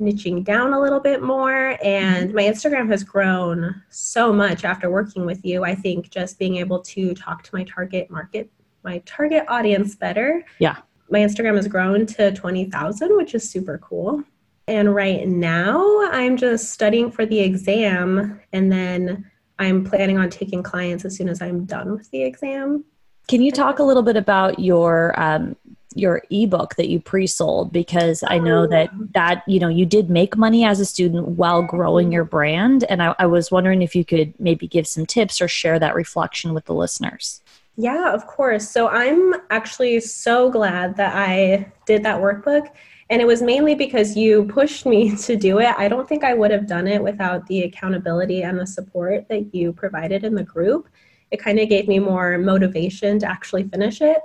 niching 0.00 0.44
down 0.44 0.72
a 0.72 0.80
little 0.80 1.00
bit 1.00 1.22
more, 1.22 1.78
and 1.82 2.32
my 2.34 2.42
Instagram 2.42 2.90
has 2.90 3.02
grown 3.02 3.82
so 3.88 4.32
much 4.32 4.64
after 4.64 4.90
working 4.90 5.24
with 5.24 5.44
you. 5.44 5.64
I 5.64 5.74
think 5.74 6.10
just 6.10 6.38
being 6.38 6.56
able 6.56 6.80
to 6.80 7.14
talk 7.14 7.42
to 7.44 7.54
my 7.54 7.64
target 7.64 8.10
market, 8.10 8.50
my 8.82 8.98
target 9.06 9.44
audience 9.48 9.94
better. 9.94 10.44
Yeah. 10.58 10.76
My 11.10 11.20
Instagram 11.20 11.56
has 11.56 11.68
grown 11.68 12.04
to 12.06 12.32
20,000, 12.32 13.16
which 13.16 13.34
is 13.34 13.48
super 13.48 13.78
cool. 13.78 14.22
And 14.68 14.94
right 14.94 15.26
now, 15.28 16.08
I'm 16.10 16.36
just 16.36 16.72
studying 16.72 17.10
for 17.10 17.24
the 17.24 17.38
exam, 17.40 18.40
and 18.52 18.70
then 18.70 19.30
I'm 19.58 19.84
planning 19.84 20.18
on 20.18 20.28
taking 20.28 20.62
clients 20.62 21.04
as 21.04 21.16
soon 21.16 21.28
as 21.28 21.40
I'm 21.40 21.64
done 21.64 21.92
with 21.92 22.10
the 22.10 22.22
exam. 22.22 22.84
Can 23.28 23.42
you 23.42 23.50
talk 23.50 23.78
a 23.78 23.82
little 23.82 24.02
bit 24.02 24.16
about 24.16 24.58
your 24.58 25.18
um, 25.20 25.56
your 25.96 26.22
ebook 26.30 26.76
that 26.76 26.88
you 26.88 27.00
pre-sold? 27.00 27.72
Because 27.72 28.22
I 28.26 28.38
know 28.38 28.64
oh, 28.64 28.66
that 28.68 28.90
that 29.14 29.42
you 29.46 29.58
know 29.58 29.68
you 29.68 29.86
did 29.86 30.10
make 30.10 30.36
money 30.36 30.64
as 30.64 30.80
a 30.80 30.84
student 30.84 31.28
while 31.28 31.62
growing 31.62 32.12
your 32.12 32.24
mm-hmm. 32.24 32.30
brand, 32.30 32.84
and 32.84 33.02
I, 33.02 33.14
I 33.18 33.26
was 33.26 33.50
wondering 33.50 33.82
if 33.82 33.94
you 33.94 34.04
could 34.04 34.38
maybe 34.38 34.68
give 34.68 34.86
some 34.86 35.06
tips 35.06 35.40
or 35.40 35.48
share 35.48 35.78
that 35.78 35.94
reflection 35.94 36.54
with 36.54 36.66
the 36.66 36.74
listeners. 36.74 37.40
Yeah, 37.76 38.12
of 38.12 38.26
course. 38.26 38.68
So 38.68 38.88
I'm 38.88 39.34
actually 39.50 40.00
so 40.00 40.50
glad 40.50 40.96
that 40.96 41.14
I 41.14 41.70
did 41.84 42.02
that 42.04 42.20
workbook. 42.20 42.68
And 43.08 43.22
it 43.22 43.26
was 43.26 43.42
mainly 43.42 43.74
because 43.74 44.16
you 44.16 44.44
pushed 44.46 44.86
me 44.86 45.14
to 45.24 45.36
do 45.36 45.58
it. 45.58 45.74
I 45.76 45.88
don't 45.88 46.08
think 46.08 46.24
I 46.24 46.34
would 46.34 46.50
have 46.50 46.66
done 46.66 46.88
it 46.88 47.02
without 47.02 47.46
the 47.46 47.62
accountability 47.62 48.42
and 48.42 48.58
the 48.58 48.66
support 48.66 49.28
that 49.28 49.54
you 49.54 49.72
provided 49.72 50.24
in 50.24 50.34
the 50.34 50.42
group. 50.42 50.88
It 51.30 51.38
kind 51.38 51.58
of 51.58 51.68
gave 51.68 51.88
me 51.88 51.98
more 51.98 52.38
motivation 52.38 53.18
to 53.20 53.26
actually 53.26 53.64
finish 53.64 54.00
it. 54.00 54.18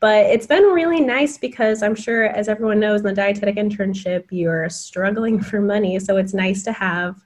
But 0.00 0.26
it's 0.26 0.46
been 0.46 0.64
really 0.64 1.00
nice 1.00 1.36
because 1.36 1.82
I'm 1.82 1.94
sure, 1.94 2.24
as 2.24 2.48
everyone 2.48 2.80
knows, 2.80 3.00
in 3.00 3.06
the 3.06 3.12
dietetic 3.12 3.56
internship, 3.56 4.24
you're 4.30 4.68
struggling 4.70 5.40
for 5.42 5.60
money. 5.60 5.98
So 5.98 6.16
it's 6.16 6.34
nice 6.34 6.62
to 6.64 6.72
have 6.72 7.16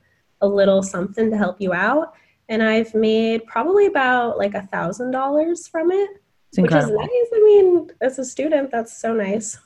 a 0.40 0.48
little 0.48 0.82
something 0.82 1.30
to 1.30 1.36
help 1.36 1.60
you 1.60 1.72
out 1.72 2.14
and 2.48 2.62
I've 2.62 2.94
made 2.94 3.46
probably 3.46 3.86
about 3.86 4.38
like 4.38 4.54
a 4.54 4.62
thousand 4.62 5.10
dollars 5.10 5.66
from 5.66 5.90
it, 5.90 6.10
which 6.56 6.72
is 6.72 6.90
nice. 6.90 7.28
I 7.34 7.42
mean, 7.44 7.90
as 8.00 8.18
a 8.18 8.24
student, 8.24 8.70
that's 8.70 8.96
so 8.96 9.14
nice. 9.14 9.58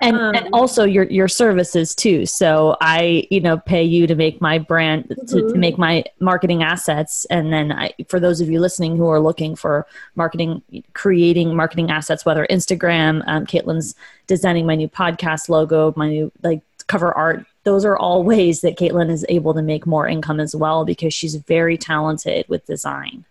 And 0.00 0.16
Um, 0.16 0.34
and 0.34 0.48
also 0.52 0.84
your 0.84 1.04
your 1.04 1.26
services 1.28 1.94
too 1.94 2.24
so 2.24 2.76
i 2.80 3.26
you 3.30 3.40
know 3.40 3.58
pay 3.58 3.82
you 3.82 4.06
to 4.06 4.14
make 4.14 4.40
my 4.40 4.58
brand 4.58 5.08
to, 5.08 5.14
to 5.26 5.36
Mhm. 5.36 5.56
make 5.56 5.76
my 5.78 6.04
marketing 6.20 6.62
assets 6.62 7.24
and 7.30 7.52
then 7.52 7.72
i 7.72 7.92
for 8.06 8.20
those 8.20 8.40
of 8.40 8.48
you 8.48 8.60
listening 8.60 8.96
who 8.96 9.08
are 9.08 9.18
looking 9.18 9.56
for 9.56 9.86
marketing 10.14 10.62
creating 10.92 11.56
marketing 11.56 11.90
assets 11.90 12.24
whether 12.24 12.46
instagram 12.48 13.24
um, 13.26 13.44
kaitlyn's 13.44 13.96
designing 14.28 14.66
my 14.66 14.76
new 14.76 14.88
podcast 14.88 15.48
logo 15.48 15.92
my 15.96 16.08
new 16.08 16.30
like 16.42 16.60
cover 16.86 17.12
art 17.12 17.44
those 17.64 17.84
are 17.84 17.98
all 17.98 18.22
ways 18.24 18.62
that 18.62 18.78
Kaitlyn 18.78 19.10
is 19.10 19.26
able 19.28 19.52
to 19.52 19.60
make 19.60 19.86
more 19.86 20.08
income 20.08 20.40
as 20.40 20.56
well 20.56 20.86
because 20.86 21.12
she's 21.12 21.34
very 21.34 21.76
talented 21.76 22.46
with 22.48 22.64
design. 22.64 23.26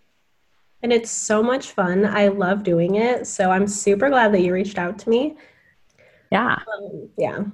And 0.80 0.92
it's 0.92 1.10
so 1.10 1.42
much 1.42 1.72
fun. 1.72 2.06
I 2.06 2.28
love 2.28 2.62
doing 2.62 2.94
it. 2.94 3.26
So 3.26 3.50
I'm 3.50 3.66
super 3.66 4.08
glad 4.08 4.32
that 4.34 4.42
you 4.42 4.52
reached 4.52 4.78
out 4.78 4.96
to 5.00 5.10
me. 5.10 5.34
Yeah. 6.30 6.58
Um, 6.76 7.08
yeah. 7.16 7.44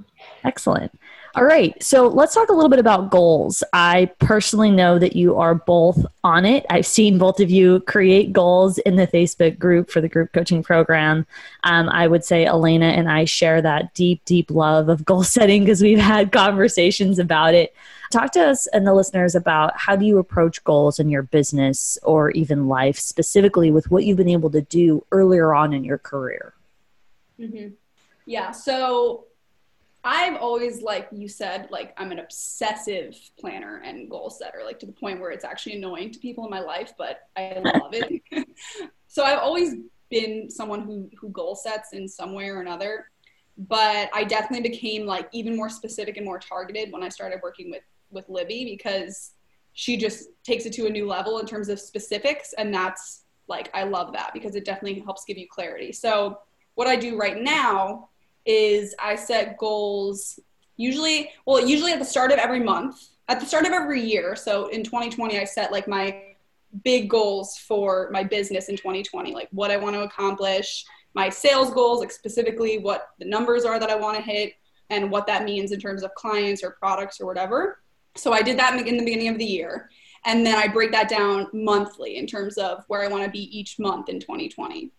Excellent. 0.43 0.93
All 1.37 1.45
right. 1.45 1.81
So 1.83 2.07
let's 2.07 2.33
talk 2.33 2.49
a 2.49 2.52
little 2.52 2.69
bit 2.69 2.78
about 2.78 3.11
goals. 3.11 3.64
I 3.73 4.07
personally 4.21 4.71
know 4.71 5.00
that 5.00 5.16
you 5.16 5.37
are 5.37 5.57
both 5.57 6.04
on 6.23 6.45
it. 6.45 6.64
I've 6.71 6.87
seen 6.87 7.19
both 7.19 7.40
of 7.40 7.50
you 7.50 7.81
create 7.81 8.33
goals 8.33 8.78
in 8.78 8.95
the 8.95 9.09
Facebook 9.09 9.59
group 9.59 9.90
for 9.90 10.00
the 10.00 10.09
group 10.09 10.33
coaching 10.33 10.62
program. 10.62 11.26
Um, 11.64 11.88
I 11.88 12.07
would 12.07 12.25
say 12.25 12.45
Elena 12.45 12.87
and 12.87 13.11
I 13.11 13.25
share 13.25 13.61
that 13.62 13.95
deep, 13.95 14.25
deep 14.25 14.49
love 14.50 14.88
of 14.88 15.04
goal 15.04 15.25
setting 15.25 15.64
because 15.64 15.83
we've 15.83 15.99
had 15.99 16.31
conversations 16.31 17.19
about 17.19 17.54
it. 17.54 17.75
Talk 18.12 18.31
to 18.33 18.47
us 18.47 18.69
and 18.69 18.87
the 18.87 18.95
listeners 18.95 19.35
about 19.35 19.76
how 19.76 19.97
do 19.97 20.04
you 20.04 20.19
approach 20.19 20.62
goals 20.62 21.00
in 21.00 21.09
your 21.09 21.23
business 21.23 21.99
or 22.04 22.31
even 22.31 22.69
life, 22.69 22.97
specifically 22.97 23.73
with 23.73 23.90
what 23.90 24.04
you've 24.04 24.19
been 24.19 24.28
able 24.28 24.50
to 24.50 24.62
do 24.62 25.04
earlier 25.11 25.52
on 25.52 25.73
in 25.73 25.83
your 25.83 25.99
career. 25.99 26.54
Mm-hmm. 27.40 27.71
Yeah. 28.26 28.50
So 28.50 29.26
I've 30.04 30.37
always, 30.37 30.83
like 30.83 31.09
you 31.12 31.28
said, 31.28 31.69
like 31.71 31.95
I'm 31.97 32.12
an 32.12 32.19
obsessive 32.19 33.19
planner 33.38 33.81
and 33.85 34.11
goal 34.11 34.28
setter, 34.28 34.61
like 34.62 34.78
to 34.81 34.87
the 34.87 34.93
point 34.93 35.19
where 35.19 35.31
it's 35.31 35.47
actually 35.47 35.76
annoying 35.76 36.11
to 36.12 36.19
people 36.19 36.45
in 36.45 36.50
my 36.50 36.61
life, 36.61 36.93
but 36.99 37.28
I 37.37 37.61
love 37.64 37.95
it. 37.95 38.47
so 39.09 39.25
I've 39.25 39.38
always 39.38 39.76
been 40.11 40.50
someone 40.50 40.83
who 40.83 41.11
who 41.19 41.31
goal 41.31 41.54
sets 41.54 41.95
in 41.95 42.07
some 42.07 42.35
way 42.35 42.50
or 42.50 42.61
another, 42.61 43.07
but 43.57 44.11
I 44.12 44.25
definitely 44.25 44.69
became 44.69 45.07
like 45.07 45.28
even 45.33 45.57
more 45.57 45.71
specific 45.71 46.19
and 46.19 46.26
more 46.26 46.38
targeted 46.38 46.93
when 46.93 47.02
I 47.02 47.09
started 47.09 47.40
working 47.43 47.71
with 47.71 47.83
with 48.11 48.28
Libby 48.28 48.66
because 48.66 49.33
she 49.73 49.97
just 49.97 50.28
takes 50.45 50.66
it 50.66 50.73
to 50.75 50.87
a 50.87 50.90
new 50.90 51.07
level 51.07 51.38
in 51.38 51.47
terms 51.47 51.71
of 51.71 51.81
specifics, 51.81 52.52
and 52.59 52.75
that's 52.75 53.25
like 53.49 53.71
I 53.73 53.85
love 53.85 54.12
that 54.12 54.33
because 54.35 54.54
it 54.54 54.66
definitely 54.66 55.00
helps 55.00 55.25
give 55.25 55.38
you 55.38 55.49
clarity. 55.49 55.93
So 55.93 56.40
what 56.75 56.87
I 56.87 56.97
do 56.97 57.16
right 57.16 57.40
now 57.40 58.11
is 58.47 58.95
I 58.99 59.17
set 59.17 59.59
goals 59.59 60.39
usually, 60.77 61.31
well, 61.47 61.67
usually 61.67 61.93
at 61.93 61.99
the 61.99 62.05
start 62.05 62.33
of 62.33 62.39
every 62.39 62.61
month, 62.61 62.97
at 63.29 63.41
the 63.41 63.47
start 63.47 63.67
of 63.67 63.73
every 63.73 64.01
year. 64.01 64.37
So 64.37 64.69
in 64.69 64.83
2020, 64.83 65.39
I 65.39 65.45
set 65.45 65.73
like 65.73 65.89
my 65.89 66.23
big 66.83 67.09
goals 67.09 67.57
for 67.57 68.11
my 68.13 68.25
business 68.25 68.69
in 68.69 68.77
2020, 68.77 69.33
like 69.33 69.49
what 69.53 69.71
I 69.71 69.77
want 69.77 69.95
to 69.95 70.03
accomplish, 70.03 70.85
my 71.15 71.29
sales 71.29 71.71
goals, 71.71 72.01
like 72.01 72.11
specifically 72.11 72.79
what 72.79 73.11
the 73.19 73.25
numbers 73.25 73.65
are 73.65 73.79
that 73.79 73.91
I 73.91 73.95
want 73.95 74.17
to 74.17 74.23
hit, 74.23 74.55
and 74.91 75.11
what 75.11 75.27
that 75.27 75.45
means 75.45 75.73
in 75.73 75.81
terms 75.81 76.03
of 76.03 76.15
clients 76.15 76.63
or 76.63 76.73
products 76.73 77.21
or 77.21 77.27
whatever. 77.27 77.81
So 78.17 78.33
I 78.33 78.43
did 78.43 78.59
that 78.59 78.75
in 78.87 78.97
the 78.97 79.05
beginning 79.05 79.29
of 79.29 79.39
the 79.39 79.45
year. 79.45 79.91
And 80.27 80.47
then 80.47 80.57
I 80.57 80.69
break 80.69 80.91
that 80.93 81.09
down 81.09 81.49
monthly 81.53 82.17
in 82.17 82.27
terms 82.27 82.59
of 82.59 82.85
where 82.89 83.03
I 83.03 83.09
want 83.09 83.25
to 83.25 83.31
be 83.31 83.59
each 83.59 83.79
month 83.79 84.09
in 84.09 84.21
2020. 84.21 84.91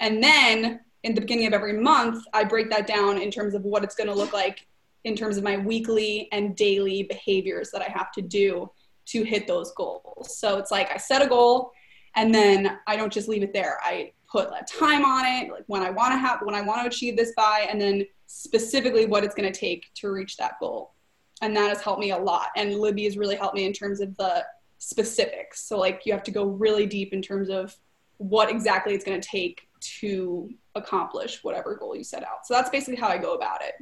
And 0.00 0.22
then 0.22 0.80
in 1.02 1.14
the 1.14 1.20
beginning 1.20 1.46
of 1.46 1.52
every 1.52 1.72
month, 1.72 2.24
I 2.32 2.44
break 2.44 2.70
that 2.70 2.86
down 2.86 3.20
in 3.20 3.30
terms 3.30 3.54
of 3.54 3.62
what 3.62 3.84
it's 3.84 3.94
going 3.94 4.08
to 4.08 4.14
look 4.14 4.32
like 4.32 4.66
in 5.04 5.16
terms 5.16 5.36
of 5.36 5.44
my 5.44 5.56
weekly 5.56 6.28
and 6.32 6.54
daily 6.54 7.04
behaviors 7.04 7.70
that 7.70 7.80
I 7.80 7.90
have 7.90 8.12
to 8.12 8.22
do 8.22 8.70
to 9.06 9.22
hit 9.22 9.46
those 9.46 9.72
goals. 9.72 10.36
So 10.38 10.58
it's 10.58 10.70
like 10.70 10.92
I 10.92 10.98
set 10.98 11.22
a 11.22 11.26
goal 11.26 11.72
and 12.16 12.34
then 12.34 12.78
I 12.86 12.96
don't 12.96 13.12
just 13.12 13.28
leave 13.28 13.42
it 13.42 13.52
there. 13.52 13.78
I 13.82 14.12
put 14.30 14.48
a 14.48 14.64
time 14.64 15.04
on 15.04 15.24
it, 15.24 15.50
like 15.50 15.64
when 15.66 15.82
I 15.82 15.90
want 15.90 16.12
to 16.12 16.18
have, 16.18 16.40
when 16.42 16.54
I 16.54 16.60
want 16.60 16.82
to 16.82 16.88
achieve 16.88 17.16
this 17.16 17.32
by, 17.36 17.66
and 17.68 17.80
then 17.80 18.04
specifically 18.26 19.06
what 19.06 19.24
it's 19.24 19.34
going 19.34 19.50
to 19.50 19.58
take 19.58 19.86
to 19.94 20.10
reach 20.10 20.36
that 20.36 20.60
goal. 20.60 20.94
And 21.42 21.56
that 21.56 21.68
has 21.68 21.80
helped 21.80 22.00
me 22.00 22.10
a 22.10 22.18
lot. 22.18 22.48
And 22.56 22.74
Libby 22.74 23.04
has 23.04 23.16
really 23.16 23.36
helped 23.36 23.56
me 23.56 23.64
in 23.64 23.72
terms 23.72 24.00
of 24.00 24.14
the 24.18 24.44
specifics. 24.78 25.64
So 25.64 25.78
like 25.78 26.02
you 26.04 26.12
have 26.12 26.22
to 26.24 26.30
go 26.30 26.44
really 26.44 26.86
deep 26.86 27.12
in 27.12 27.22
terms 27.22 27.48
of 27.48 27.74
what 28.18 28.50
exactly 28.50 28.94
it's 28.94 29.04
going 29.04 29.20
to 29.20 29.28
take 29.28 29.66
to 29.80 30.50
accomplish 30.74 31.42
whatever 31.42 31.74
goal 31.74 31.96
you 31.96 32.04
set 32.04 32.22
out. 32.22 32.46
So 32.46 32.54
that's 32.54 32.70
basically 32.70 32.96
how 32.96 33.08
I 33.08 33.18
go 33.18 33.34
about 33.34 33.62
it. 33.62 33.74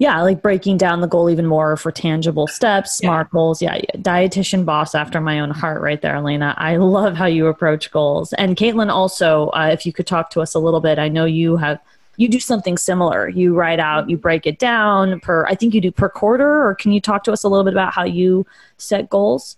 Yeah, 0.00 0.22
like 0.22 0.42
breaking 0.42 0.76
down 0.76 1.00
the 1.00 1.08
goal 1.08 1.28
even 1.28 1.46
more 1.46 1.76
for 1.76 1.90
tangible 1.90 2.46
steps, 2.46 2.96
smart 2.96 3.26
yeah. 3.28 3.32
goals. 3.32 3.60
Yeah, 3.60 3.80
dietitian 3.96 4.64
boss 4.64 4.94
after 4.94 5.20
my 5.20 5.40
own 5.40 5.50
heart, 5.50 5.82
right 5.82 6.00
there, 6.00 6.14
Elena. 6.14 6.54
I 6.56 6.76
love 6.76 7.16
how 7.16 7.26
you 7.26 7.48
approach 7.48 7.90
goals. 7.90 8.32
And 8.34 8.56
Kaitlyn, 8.56 8.90
also, 8.90 9.48
uh, 9.48 9.70
if 9.72 9.84
you 9.84 9.92
could 9.92 10.06
talk 10.06 10.30
to 10.30 10.40
us 10.40 10.54
a 10.54 10.60
little 10.60 10.80
bit, 10.80 11.00
I 11.00 11.08
know 11.08 11.24
you 11.24 11.56
have 11.56 11.80
you 12.16 12.28
do 12.28 12.38
something 12.38 12.76
similar. 12.76 13.28
You 13.28 13.54
write 13.54 13.80
out, 13.80 14.08
you 14.10 14.16
break 14.16 14.46
it 14.46 14.58
down 14.58 15.18
per. 15.20 15.46
I 15.46 15.54
think 15.54 15.74
you 15.74 15.80
do 15.80 15.90
per 15.90 16.08
quarter. 16.08 16.66
Or 16.66 16.74
can 16.76 16.92
you 16.92 17.00
talk 17.00 17.24
to 17.24 17.32
us 17.32 17.42
a 17.42 17.48
little 17.48 17.64
bit 17.64 17.74
about 17.74 17.92
how 17.92 18.04
you 18.04 18.46
set 18.76 19.08
goals? 19.08 19.56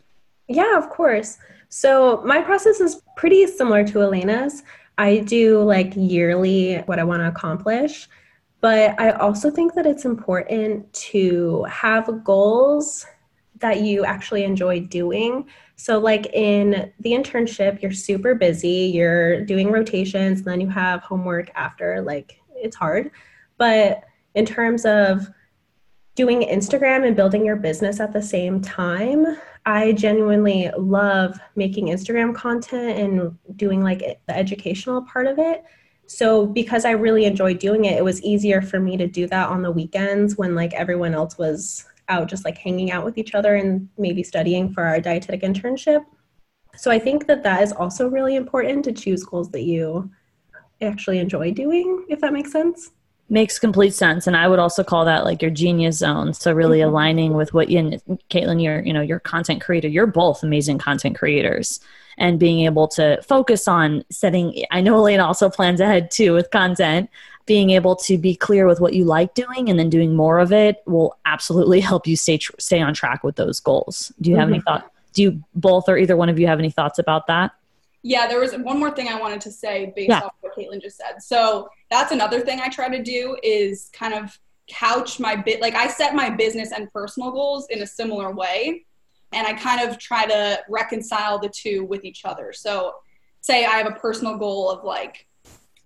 Yeah, 0.49 0.77
of 0.77 0.89
course. 0.91 1.39
So 1.71 2.23
my 2.25 2.41
process 2.43 2.81
is 2.81 3.03
pretty 3.17 3.47
similar 3.47 3.87
to 3.87 4.03
Elena's. 4.03 4.63
I 4.99 5.19
do 5.19 5.63
like 5.63 5.93
yearly 5.97 6.79
what 6.87 6.99
I 6.99 7.05
want 7.05 7.21
to 7.23 7.29
accomplish. 7.29 8.09
But 8.61 9.01
I 9.01 9.13
also 9.13 9.51
think 9.51 9.75
that 9.75 9.87
it's 9.87 10.05
important 10.05 10.93
to 10.93 11.65
have 11.65 12.23
goals 12.23 13.07
that 13.61 13.81
you 13.81 14.05
actually 14.05 14.45
enjoy 14.45 14.81
doing. 14.81 15.47
So, 15.77 15.99
like 15.99 16.27
in 16.35 16.93
the 17.01 17.13
internship, 17.13 17.81
you're 17.81 17.93
super 17.93 18.35
busy, 18.35 18.91
you're 18.95 19.45
doing 19.45 19.71
rotations, 19.71 20.41
and 20.41 20.47
then 20.47 20.61
you 20.61 20.69
have 20.69 21.03
homework 21.03 21.51
after. 21.55 22.03
Like, 22.03 22.39
it's 22.55 22.77
hard. 22.77 23.11
But 23.57 24.05
in 24.35 24.45
terms 24.45 24.85
of 24.85 25.29
doing 26.15 26.43
Instagram 26.43 27.07
and 27.07 27.17
building 27.17 27.47
your 27.47 27.57
business 27.57 27.99
at 27.99 28.13
the 28.13 28.23
same 28.23 28.61
time, 28.61 29.39
I 29.71 29.93
genuinely 29.93 30.69
love 30.77 31.39
making 31.55 31.87
Instagram 31.87 32.35
content 32.35 32.99
and 32.99 33.39
doing 33.57 33.85
like 33.85 34.01
the 34.01 34.37
educational 34.37 35.03
part 35.03 35.29
of 35.29 35.39
it. 35.39 35.63
So 36.09 36.45
because 36.45 36.85
I 36.85 36.91
really 36.91 37.25
enjoy 37.25 37.55
doing 37.55 37.85
it, 37.85 37.97
it 37.97 38.05
was 38.05 38.21
easier 38.25 38.63
for 38.63 38.81
me 38.81 38.97
to 38.97 39.07
do 39.07 39.29
that 39.29 39.49
on 39.49 39.63
the 39.63 39.71
weekends 39.71 40.37
when 40.37 40.57
like 40.57 40.75
everyone 40.75 41.15
else 41.15 41.39
was 41.39 41.85
out 42.09 42.29
just 42.29 42.45
like 42.45 42.59
hanging 42.59 42.91
out 42.91 43.05
with 43.05 43.17
each 43.17 43.33
other 43.37 43.55
and 43.55 43.89
maybe 43.97 44.25
studying 44.25 44.73
for 44.73 44.83
our 44.83 45.01
dietetic 45.01 45.43
internship. 45.43 46.05
So 46.77 46.91
I 46.91 46.99
think 46.99 47.29
that 47.29 47.45
that 47.45 47.63
is 47.63 47.71
also 47.71 48.09
really 48.09 48.35
important 48.35 48.85
to 48.87 48.93
choose 48.93 49.23
goals 49.23 49.51
that 49.53 49.63
you 49.63 50.11
actually 50.83 51.21
enjoy 51.21 51.53
doing, 51.53 52.07
if 52.09 52.21
that 52.23 52.33
makes 52.33 52.51
sense. 52.51 52.91
Makes 53.33 53.61
complete 53.61 53.95
sense, 53.95 54.27
and 54.27 54.37
I 54.37 54.49
would 54.49 54.59
also 54.59 54.83
call 54.83 55.05
that 55.05 55.25
like 55.25 55.41
your 55.41 55.53
genius 55.53 55.99
zone. 55.99 56.35
So 56.35 56.53
really 56.53 56.81
mm-hmm. 56.81 56.89
aligning 56.89 57.35
with 57.35 57.55
what 57.55 57.71
you, 57.71 58.01
Kaitlyn, 58.29 58.61
you're 58.61 58.81
you 58.81 58.93
know 58.93 59.03
your 59.03 59.21
content 59.21 59.61
creator. 59.61 59.87
You're 59.87 60.09
both 60.09 60.43
amazing 60.43 60.79
content 60.79 61.17
creators, 61.17 61.79
and 62.19 62.41
being 62.41 62.65
able 62.65 62.89
to 62.89 63.23
focus 63.23 63.69
on 63.69 64.05
setting. 64.11 64.65
I 64.73 64.81
know 64.81 64.97
Elaine 64.97 65.21
also 65.21 65.49
plans 65.49 65.79
ahead 65.79 66.11
too 66.11 66.33
with 66.33 66.51
content. 66.51 67.09
Being 67.47 67.71
able 67.71 67.95
to 67.97 68.19
be 68.19 68.35
clear 68.35 68.67
with 68.67 68.81
what 68.81 68.95
you 68.95 69.05
like 69.05 69.35
doing 69.35 69.69
and 69.69 69.79
then 69.79 69.91
doing 69.91 70.17
more 70.17 70.41
of 70.41 70.53
it 70.53 70.83
will 70.87 71.17
absolutely 71.25 71.79
help 71.81 72.09
you 72.09 72.17
stay 72.17 72.37
tr- 72.37 72.53
stay 72.59 72.81
on 72.81 72.95
track 72.95 73.23
with 73.23 73.37
those 73.37 73.61
goals. 73.61 74.13
Do 74.21 74.31
you 74.31 74.37
have 74.37 74.47
mm-hmm. 74.47 74.55
any 74.55 74.63
thought? 74.63 74.93
Do 75.13 75.23
you 75.23 75.45
both 75.55 75.89
or 75.89 75.97
either 75.97 76.17
one 76.17 76.29
of 76.29 76.41
you 76.41 76.49
have 76.49 76.59
any 76.59 76.71
thoughts 76.71 76.99
about 76.99 77.29
that? 77.29 77.53
Yeah, 78.03 78.27
there 78.27 78.41
was 78.41 78.53
one 78.53 78.79
more 78.79 78.91
thing 78.91 79.09
I 79.09 79.21
wanted 79.21 79.41
to 79.43 79.51
say 79.51 79.93
based 79.95 80.11
yeah. 80.11 80.21
off 80.21 80.35
what 80.41 80.57
Kaitlyn 80.57 80.81
just 80.81 80.97
said. 80.97 81.23
So 81.23 81.69
that's 81.91 82.13
another 82.13 82.41
thing 82.41 82.61
I 82.61 82.69
try 82.69 82.89
to 82.89 83.03
do 83.03 83.37
is 83.43 83.91
kind 83.93 84.15
of 84.15 84.39
couch 84.69 85.19
my 85.19 85.35
bit 85.35 85.61
like 85.61 85.75
I 85.75 85.89
set 85.89 86.15
my 86.15 86.31
business 86.31 86.73
and 86.73 86.91
personal 86.93 87.31
goals 87.33 87.67
in 87.71 87.83
a 87.83 87.87
similar 87.87 88.33
way. 88.35 88.87
And 89.33 89.47
I 89.47 89.53
kind 89.53 89.89
of 89.89 89.99
try 89.99 90.27
to 90.27 90.61
reconcile 90.69 91.39
the 91.39 91.49
two 91.49 91.85
with 91.85 92.05
each 92.05 92.25
other. 92.25 92.53
So 92.53 92.95
say 93.41 93.65
I 93.65 93.73
have 93.73 93.87
a 93.87 93.95
personal 93.95 94.37
goal 94.37 94.71
of 94.71 94.85
like 94.85 95.27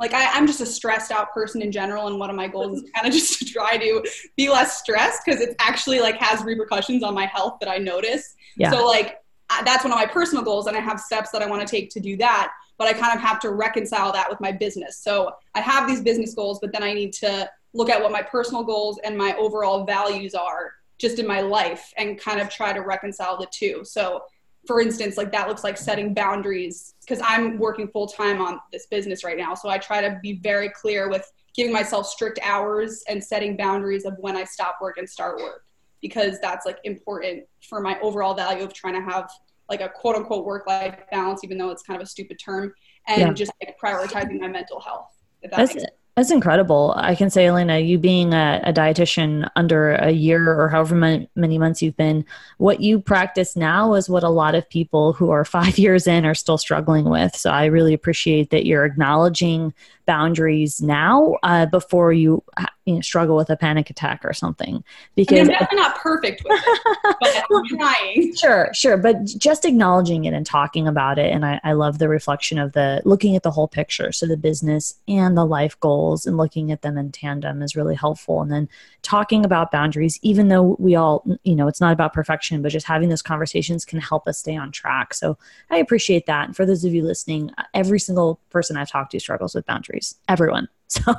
like 0.00 0.12
I, 0.12 0.37
am 0.37 0.47
just 0.47 0.61
a 0.61 0.66
stressed 0.66 1.12
out 1.12 1.33
person 1.33 1.62
in 1.62 1.71
general 1.71 2.09
and 2.09 2.18
one 2.18 2.28
of 2.28 2.37
my 2.37 2.49
goals 2.49 2.83
is 2.83 2.90
kind 2.94 3.06
of 3.06 3.12
just 3.12 3.38
to 3.38 3.44
try 3.44 3.76
to 3.76 4.04
be 4.37 4.49
less 4.49 4.80
stressed 4.80 5.23
because 5.25 5.40
it 5.40 5.54
actually 5.61 6.00
like 6.00 6.16
has 6.16 6.42
repercussions 6.42 7.02
on 7.02 7.14
my 7.14 7.26
health 7.26 7.59
that 7.61 7.68
I 7.68 7.78
notice. 7.78 8.35
Yeah. 8.56 8.71
So 8.71 8.87
like 8.87 9.21
that's 9.64 9.84
one 9.84 9.92
of 9.92 9.99
my 9.99 10.06
personal 10.06 10.44
goals 10.44 10.66
and 10.66 10.76
i 10.76 10.80
have 10.80 11.00
steps 11.00 11.30
that 11.30 11.42
i 11.42 11.46
want 11.46 11.66
to 11.66 11.70
take 11.70 11.90
to 11.90 12.00
do 12.00 12.16
that 12.16 12.52
but 12.78 12.88
i 12.88 12.92
kind 12.92 13.14
of 13.14 13.20
have 13.20 13.40
to 13.40 13.50
reconcile 13.50 14.12
that 14.12 14.28
with 14.28 14.40
my 14.40 14.52
business. 14.52 14.99
So 14.99 15.30
i 15.54 15.61
have 15.61 15.88
these 15.88 16.00
business 16.00 16.34
goals 16.34 16.58
but 16.61 16.73
then 16.73 16.82
i 16.82 16.92
need 16.92 17.12
to 17.14 17.49
look 17.73 17.90
at 17.90 18.00
what 18.00 18.12
my 18.12 18.23
personal 18.23 18.62
goals 18.62 18.99
and 19.04 19.16
my 19.16 19.34
overall 19.37 19.84
values 19.84 20.34
are 20.34 20.73
just 20.99 21.18
in 21.18 21.26
my 21.26 21.40
life 21.40 21.92
and 21.96 22.20
kind 22.20 22.40
of 22.40 22.49
try 22.49 22.73
to 22.73 22.80
reconcile 22.80 23.37
the 23.37 23.49
two. 23.50 23.84
So 23.84 24.23
for 24.66 24.80
instance 24.80 25.18
like 25.18 25.30
that 25.32 25.49
looks 25.49 25.62
like 25.62 25.76
setting 25.76 26.14
boundaries 26.14 26.94
because 27.02 27.20
i'm 27.23 27.58
working 27.58 27.87
full 27.88 28.06
time 28.06 28.40
on 28.40 28.58
this 28.73 28.87
business 28.87 29.23
right 29.23 29.37
now. 29.37 29.54
So 29.54 29.68
i 29.68 29.78
try 29.78 30.00
to 30.00 30.18
be 30.23 30.34
very 30.34 30.70
clear 30.70 31.08
with 31.08 31.30
giving 31.54 31.73
myself 31.73 32.06
strict 32.06 32.38
hours 32.42 33.04
and 33.08 33.23
setting 33.23 33.56
boundaries 33.56 34.04
of 34.04 34.14
when 34.18 34.37
i 34.37 34.44
stop 34.44 34.78
work 34.80 34.96
and 34.99 35.08
start 35.08 35.38
work 35.38 35.64
because 36.04 36.38
that's 36.42 36.66
like 36.66 36.76
important 36.84 37.44
for 37.66 37.80
my 37.80 37.99
overall 38.00 38.34
value 38.34 38.62
of 38.62 38.75
trying 38.75 38.92
to 38.92 39.00
have 39.00 39.30
like 39.70 39.80
a 39.80 39.88
quote 39.88 40.14
unquote 40.14 40.44
work 40.44 40.66
life 40.66 40.99
balance, 41.11 41.42
even 41.42 41.56
though 41.56 41.70
it's 41.70 41.82
kind 41.82 41.99
of 41.99 42.06
a 42.06 42.08
stupid 42.08 42.37
term, 42.44 42.75
and 43.08 43.20
yeah. 43.20 43.32
just 43.32 43.50
like 43.62 43.75
prioritizing 43.82 44.38
my 44.38 44.46
mental 44.46 44.78
health. 44.78 45.16
That's 45.50 45.75
That's 46.14 46.30
incredible. 46.30 46.92
I 46.94 47.14
can 47.16 47.28
say, 47.30 47.46
Elena, 47.46 47.78
you 47.78 47.99
being 47.99 48.34
a, 48.34 48.61
a 48.64 48.73
dietitian 48.73 49.49
under 49.56 49.94
a 49.94 50.11
year 50.11 50.52
or 50.61 50.68
however 50.68 50.94
many, 50.94 51.28
many 51.34 51.58
months 51.58 51.80
you've 51.82 51.96
been, 51.96 52.26
what 52.58 52.80
you 52.80 53.00
practice 53.00 53.56
now 53.56 53.94
is 53.94 54.08
what 54.08 54.23
a 54.23 54.28
lot 54.28 54.54
of 54.54 54.68
people 54.68 55.14
who 55.14 55.30
are 55.30 55.44
five 55.56 55.78
years 55.78 56.06
in 56.06 56.26
are 56.26 56.34
still 56.34 56.58
struggling 56.58 57.06
with. 57.06 57.34
So 57.34 57.50
I 57.50 57.64
really 57.64 57.94
appreciate 57.94 58.50
that 58.50 58.66
you're 58.66 58.84
acknowledging 58.84 59.73
boundaries 60.06 60.80
now 60.80 61.37
uh, 61.42 61.66
before 61.66 62.12
you, 62.12 62.42
you 62.84 62.94
know, 62.96 63.00
struggle 63.00 63.37
with 63.37 63.50
a 63.50 63.56
panic 63.56 63.90
attack 63.90 64.20
or 64.25 64.32
something. 64.32 64.84
Because 65.14 65.38
I 65.38 65.40
am 65.42 65.46
definitely 65.49 65.76
not 65.78 65.96
perfect 65.96 66.42
with 66.44 66.61
it, 66.64 67.14
but 67.20 67.44
I'm 67.50 67.66
trying. 67.78 68.37
Sure, 68.37 68.70
sure, 68.75 68.96
but 68.96 69.25
just 69.25 69.64
acknowledging 69.64 70.25
it 70.25 70.34
and 70.34 70.44
talking 70.44 70.87
about 70.87 71.18
it, 71.18 71.32
and 71.32 71.44
I, 71.44 71.61
I 71.64 71.73
love 71.73 71.99
the 71.99 72.08
reflection 72.08 72.58
of 72.58 72.73
the 72.73 73.00
looking 73.04 73.37
at 73.37 73.42
the 73.42 73.50
whole 73.50 73.68
picture, 73.68 74.12
so 74.12 74.26
the 74.26 74.37
business 74.37 74.94
and 75.08 75.37
the 75.37 75.46
life 75.46 75.78
goals, 75.80 76.26
and 76.26 76.37
looking 76.37 76.70
at 76.70 76.82
them 76.82 76.99
in 76.99 77.11
tandem 77.11 77.62
is 77.62 77.76
really 77.76 77.94
helpful. 77.94 78.42
And 78.42 78.50
then 78.50 78.68
talking 79.02 79.44
about 79.44 79.70
boundaries, 79.70 80.18
even 80.23 80.49
though 80.49 80.76
we 80.78 80.94
all, 80.94 81.25
you 81.44 81.54
know, 81.54 81.68
it's 81.68 81.80
not 81.80 81.92
about 81.92 82.12
perfection, 82.12 82.62
but 82.62 82.73
just 82.73 82.87
having 82.87 83.08
those 83.08 83.23
conversations 83.23 83.84
can 83.84 84.00
help 84.00 84.26
us 84.28 84.38
stay 84.38 84.56
on 84.56 84.73
track. 84.73 85.14
So 85.14 85.38
I 85.70 85.78
appreciate 85.78 86.26
that. 86.26 86.46
And 86.46 86.56
for 86.56 86.66
those 86.66 86.84
of 86.84 86.92
you 86.94 87.02
listening, 87.02 87.50
every 87.73 88.00
single 88.00 88.40
person 88.50 88.76
I've 88.76 88.90
talked 88.90 89.12
to 89.12 89.20
struggles 89.20 89.54
with 89.54 89.66
boundaries 89.66 89.93
countries, 89.94 90.16
everyone. 90.28 90.68
So 90.86 91.12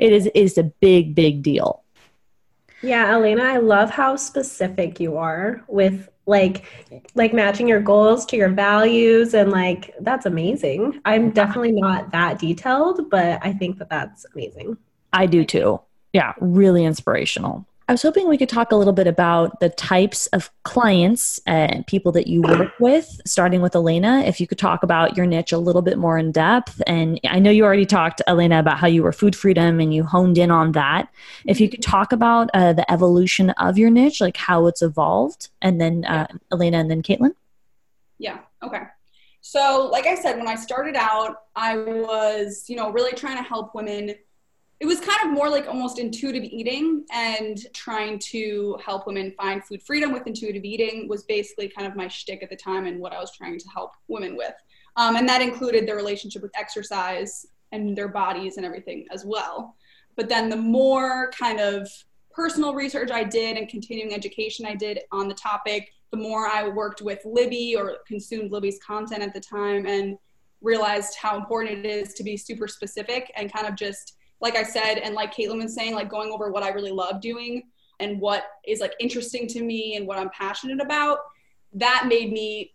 it 0.00 0.12
is 0.12 0.26
is 0.34 0.58
a 0.58 0.64
big, 0.64 1.14
big 1.14 1.42
deal. 1.42 1.84
Yeah, 2.82 3.12
Elena, 3.12 3.44
I 3.44 3.58
love 3.58 3.90
how 3.90 4.16
specific 4.16 4.98
you 4.98 5.18
are 5.18 5.62
with 5.68 6.08
like 6.26 6.64
like 7.14 7.32
matching 7.32 7.68
your 7.68 7.80
goals 7.80 8.26
to 8.26 8.36
your 8.36 8.48
values 8.48 9.34
and 9.34 9.52
like 9.52 9.94
that's 10.00 10.26
amazing. 10.26 11.00
I'm 11.04 11.30
definitely 11.30 11.72
not 11.72 12.10
that 12.10 12.40
detailed, 12.40 13.08
but 13.08 13.38
I 13.42 13.52
think 13.52 13.78
that 13.78 13.90
that's 13.90 14.26
amazing. 14.34 14.78
I 15.12 15.26
do 15.26 15.44
too. 15.44 15.80
Yeah, 16.12 16.32
really 16.40 16.84
inspirational. 16.84 17.66
I 17.86 17.92
was 17.92 18.00
hoping 18.00 18.28
we 18.28 18.38
could 18.38 18.48
talk 18.48 18.72
a 18.72 18.76
little 18.76 18.94
bit 18.94 19.06
about 19.06 19.60
the 19.60 19.68
types 19.68 20.26
of 20.28 20.50
clients 20.62 21.38
and 21.46 21.86
people 21.86 22.12
that 22.12 22.26
you 22.26 22.40
work 22.40 22.72
with, 22.80 23.20
starting 23.26 23.60
with 23.60 23.76
Elena. 23.76 24.20
If 24.20 24.40
you 24.40 24.46
could 24.46 24.58
talk 24.58 24.82
about 24.82 25.18
your 25.18 25.26
niche 25.26 25.52
a 25.52 25.58
little 25.58 25.82
bit 25.82 25.98
more 25.98 26.16
in 26.16 26.32
depth. 26.32 26.80
And 26.86 27.20
I 27.28 27.38
know 27.38 27.50
you 27.50 27.62
already 27.62 27.84
talked, 27.84 28.22
Elena, 28.26 28.58
about 28.58 28.78
how 28.78 28.86
you 28.86 29.02
were 29.02 29.12
food 29.12 29.36
freedom 29.36 29.80
and 29.80 29.92
you 29.92 30.02
honed 30.02 30.38
in 30.38 30.50
on 30.50 30.72
that. 30.72 31.08
If 31.44 31.60
you 31.60 31.68
could 31.68 31.82
talk 31.82 32.12
about 32.12 32.48
uh, 32.54 32.72
the 32.72 32.90
evolution 32.90 33.50
of 33.50 33.76
your 33.76 33.90
niche, 33.90 34.20
like 34.22 34.38
how 34.38 34.66
it's 34.66 34.80
evolved, 34.80 35.50
and 35.60 35.78
then 35.78 36.06
uh, 36.06 36.26
Elena 36.52 36.78
and 36.78 36.90
then 36.90 37.02
Kaitlyn. 37.02 37.34
Yeah, 38.18 38.38
okay. 38.62 38.84
So, 39.42 39.90
like 39.92 40.06
I 40.06 40.14
said, 40.14 40.38
when 40.38 40.48
I 40.48 40.54
started 40.54 40.96
out, 40.96 41.36
I 41.54 41.76
was, 41.76 42.64
you 42.66 42.76
know, 42.76 42.90
really 42.90 43.12
trying 43.12 43.36
to 43.36 43.42
help 43.42 43.74
women 43.74 44.14
it 44.80 44.86
was 44.86 45.00
kind 45.00 45.18
of 45.24 45.32
more 45.32 45.48
like 45.48 45.68
almost 45.68 45.98
intuitive 45.98 46.42
eating 46.42 47.04
and 47.12 47.58
trying 47.72 48.18
to 48.18 48.76
help 48.84 49.06
women 49.06 49.32
find 49.36 49.64
food 49.64 49.82
freedom 49.82 50.12
with 50.12 50.26
intuitive 50.26 50.64
eating 50.64 51.08
was 51.08 51.22
basically 51.24 51.68
kind 51.68 51.86
of 51.86 51.96
my 51.96 52.08
shtick 52.08 52.42
at 52.42 52.50
the 52.50 52.56
time 52.56 52.86
and 52.86 53.00
what 53.00 53.12
I 53.12 53.20
was 53.20 53.32
trying 53.36 53.58
to 53.58 53.68
help 53.68 53.92
women 54.08 54.36
with. 54.36 54.54
Um, 54.96 55.16
and 55.16 55.28
that 55.28 55.42
included 55.42 55.86
their 55.86 55.96
relationship 55.96 56.42
with 56.42 56.52
exercise 56.56 57.46
and 57.72 57.96
their 57.96 58.08
bodies 58.08 58.56
and 58.56 58.66
everything 58.66 59.06
as 59.12 59.24
well. 59.24 59.76
But 60.16 60.28
then 60.28 60.48
the 60.48 60.56
more 60.56 61.30
kind 61.30 61.60
of 61.60 61.88
personal 62.30 62.74
research 62.74 63.10
I 63.10 63.24
did 63.24 63.56
and 63.56 63.68
continuing 63.68 64.12
education 64.12 64.66
I 64.66 64.74
did 64.74 65.00
on 65.12 65.28
the 65.28 65.34
topic, 65.34 65.92
the 66.10 66.16
more 66.16 66.46
I 66.46 66.68
worked 66.68 67.00
with 67.00 67.20
Libby 67.24 67.76
or 67.76 67.98
consumed 68.06 68.50
Libby's 68.50 68.78
content 68.84 69.22
at 69.22 69.34
the 69.34 69.40
time 69.40 69.86
and 69.86 70.16
realized 70.60 71.16
how 71.20 71.36
important 71.36 71.84
it 71.84 71.86
is 71.86 72.14
to 72.14 72.24
be 72.24 72.36
super 72.36 72.66
specific 72.66 73.30
and 73.36 73.52
kind 73.52 73.66
of 73.66 73.76
just 73.76 74.16
like 74.44 74.56
I 74.56 74.62
said, 74.62 74.98
and 74.98 75.14
like 75.14 75.34
Kaitlyn 75.34 75.62
was 75.62 75.74
saying, 75.74 75.94
like 75.94 76.10
going 76.10 76.30
over 76.30 76.52
what 76.52 76.62
I 76.62 76.68
really 76.68 76.92
love 76.92 77.22
doing 77.22 77.62
and 77.98 78.20
what 78.20 78.44
is 78.68 78.78
like 78.78 78.92
interesting 79.00 79.46
to 79.48 79.62
me 79.62 79.96
and 79.96 80.06
what 80.06 80.18
I'm 80.18 80.28
passionate 80.30 80.82
about, 80.82 81.18
that 81.72 82.04
made 82.08 82.30
me 82.30 82.74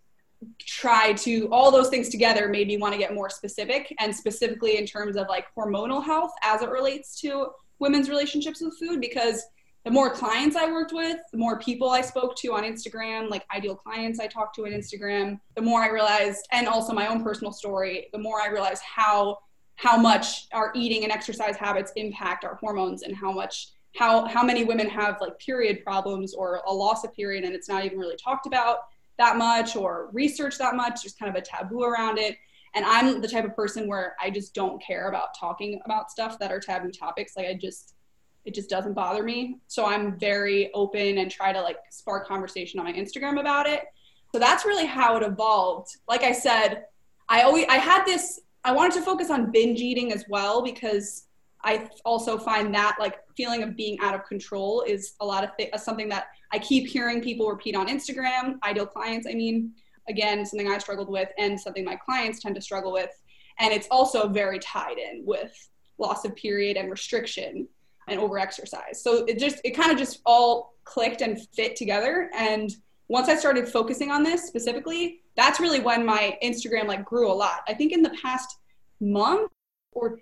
try 0.65 1.13
to 1.13 1.47
all 1.51 1.69
those 1.69 1.89
things 1.89 2.09
together 2.09 2.47
made 2.47 2.67
me 2.67 2.77
want 2.77 2.93
to 2.93 2.97
get 2.97 3.13
more 3.13 3.29
specific 3.29 3.93
and 3.99 4.15
specifically 4.15 4.77
in 4.77 4.85
terms 4.85 5.15
of 5.15 5.27
like 5.27 5.45
hormonal 5.55 6.03
health 6.03 6.31
as 6.41 6.63
it 6.63 6.69
relates 6.69 7.21
to 7.21 7.47
women's 7.77 8.09
relationships 8.09 8.61
with 8.61 8.75
food 8.79 8.99
because 8.99 9.43
the 9.85 9.91
more 9.91 10.09
clients 10.09 10.55
I 10.55 10.71
worked 10.71 10.91
with, 10.91 11.17
the 11.31 11.37
more 11.37 11.59
people 11.59 11.91
I 11.91 12.01
spoke 12.01 12.35
to 12.37 12.53
on 12.53 12.63
Instagram, 12.63 13.29
like 13.29 13.45
ideal 13.55 13.75
clients 13.75 14.19
I 14.19 14.25
talked 14.27 14.55
to 14.55 14.65
on 14.65 14.71
Instagram, 14.71 15.39
the 15.55 15.61
more 15.61 15.81
I 15.83 15.89
realized, 15.89 16.47
and 16.51 16.67
also 16.67 16.93
my 16.93 17.07
own 17.07 17.23
personal 17.23 17.51
story, 17.51 18.07
the 18.11 18.17
more 18.17 18.41
I 18.41 18.47
realized 18.47 18.81
how 18.83 19.37
how 19.79 19.95
much 19.95 20.47
our 20.51 20.73
eating 20.75 21.03
and 21.03 21.11
exercise 21.11 21.55
habits 21.55 21.93
impact 21.95 22.43
our 22.43 22.55
hormones 22.55 23.03
and 23.03 23.15
how 23.15 23.31
much 23.31 23.69
how 23.95 24.25
how 24.25 24.43
many 24.43 24.65
women 24.65 24.89
have 24.89 25.17
like 25.21 25.39
period 25.39 25.81
problems 25.85 26.33
or 26.33 26.61
a 26.67 26.71
loss 26.71 27.05
of 27.05 27.15
period 27.15 27.45
and 27.45 27.55
it's 27.55 27.69
not 27.69 27.85
even 27.85 27.97
really 27.97 28.17
talked 28.17 28.45
about 28.45 28.79
that 29.17 29.37
much 29.37 29.77
or 29.77 30.09
researched 30.11 30.59
that 30.59 30.75
much 30.75 31.01
there's 31.01 31.13
kind 31.13 31.33
of 31.33 31.41
a 31.41 31.45
taboo 31.45 31.81
around 31.83 32.19
it. 32.19 32.35
And 32.75 32.85
i'm 32.85 33.21
the 33.21 33.27
type 33.27 33.45
of 33.45 33.55
person 33.55 33.87
where 33.87 34.17
i 34.21 34.29
just 34.29 34.53
don't 34.53 34.83
care 34.83 35.07
about 35.07 35.29
talking 35.39 35.79
about 35.85 36.11
stuff 36.11 36.37
that 36.39 36.51
are 36.51 36.59
taboo 36.59 36.91
topics 36.91 37.37
like 37.37 37.47
i 37.47 37.53
just 37.53 37.95
it 38.43 38.53
just 38.53 38.69
doesn't 38.69 38.93
bother 38.93 39.23
me. 39.23 39.59
So 39.67 39.85
i'm 39.85 40.19
very 40.19 40.73
open 40.73 41.19
and 41.19 41.31
try 41.31 41.53
to 41.53 41.61
like 41.61 41.77
spark 41.89 42.27
conversation 42.27 42.81
on 42.81 42.85
my 42.85 42.93
instagram 42.93 43.39
about 43.39 43.65
it. 43.65 43.85
So 44.33 44.39
that's 44.39 44.65
really 44.65 44.85
how 44.85 45.15
it 45.15 45.23
evolved. 45.23 45.89
Like 46.05 46.23
i 46.23 46.33
said 46.33 46.83
i 47.29 47.43
always 47.43 47.65
i 47.69 47.77
had 47.77 48.03
this 48.03 48.41
I 48.63 48.71
wanted 48.71 48.93
to 48.95 49.01
focus 49.01 49.29
on 49.29 49.51
binge 49.51 49.79
eating 49.79 50.11
as 50.11 50.25
well 50.29 50.61
because 50.61 51.25
I 51.63 51.89
also 52.05 52.37
find 52.37 52.73
that 52.75 52.97
like 52.99 53.19
feeling 53.35 53.63
of 53.63 53.75
being 53.75 53.99
out 53.99 54.15
of 54.15 54.25
control 54.25 54.83
is 54.87 55.13
a 55.19 55.25
lot 55.25 55.43
of 55.43 55.51
th- 55.57 55.73
something 55.77 56.09
that 56.09 56.27
I 56.51 56.59
keep 56.59 56.87
hearing 56.87 57.21
people 57.21 57.49
repeat 57.49 57.75
on 57.75 57.87
Instagram, 57.87 58.55
ideal 58.63 58.85
clients, 58.85 59.27
I 59.27 59.33
mean, 59.33 59.73
again, 60.07 60.45
something 60.45 60.69
I 60.69 60.77
struggled 60.77 61.09
with 61.09 61.29
and 61.37 61.59
something 61.59 61.85
my 61.85 61.95
clients 61.95 62.39
tend 62.39 62.55
to 62.55 62.61
struggle 62.61 62.91
with. 62.91 63.11
And 63.59 63.73
it's 63.73 63.87
also 63.91 64.27
very 64.27 64.59
tied 64.59 64.97
in 64.97 65.23
with 65.25 65.53
loss 65.97 66.25
of 66.25 66.35
period 66.35 66.77
and 66.77 66.89
restriction 66.89 67.67
and 68.07 68.19
overexercise. 68.19 68.95
So 68.95 69.25
it 69.25 69.37
just, 69.37 69.59
it 69.63 69.71
kind 69.71 69.91
of 69.91 69.97
just 69.97 70.21
all 70.25 70.73
clicked 70.85 71.21
and 71.21 71.39
fit 71.53 71.75
together. 71.75 72.31
And 72.33 72.71
once 73.09 73.27
I 73.27 73.35
started 73.35 73.67
focusing 73.67 74.11
on 74.11 74.23
this 74.23 74.45
specifically, 74.45 75.21
that's 75.35 75.59
really 75.59 75.79
when 75.79 76.05
my 76.05 76.37
Instagram 76.43 76.87
like 76.87 77.03
grew 77.03 77.29
a 77.29 77.33
lot. 77.33 77.61
I 77.67 77.73
think 77.73 77.91
in 77.91 78.03
the 78.03 78.11
past 78.21 78.57
month 79.01 79.51
or 79.91 80.19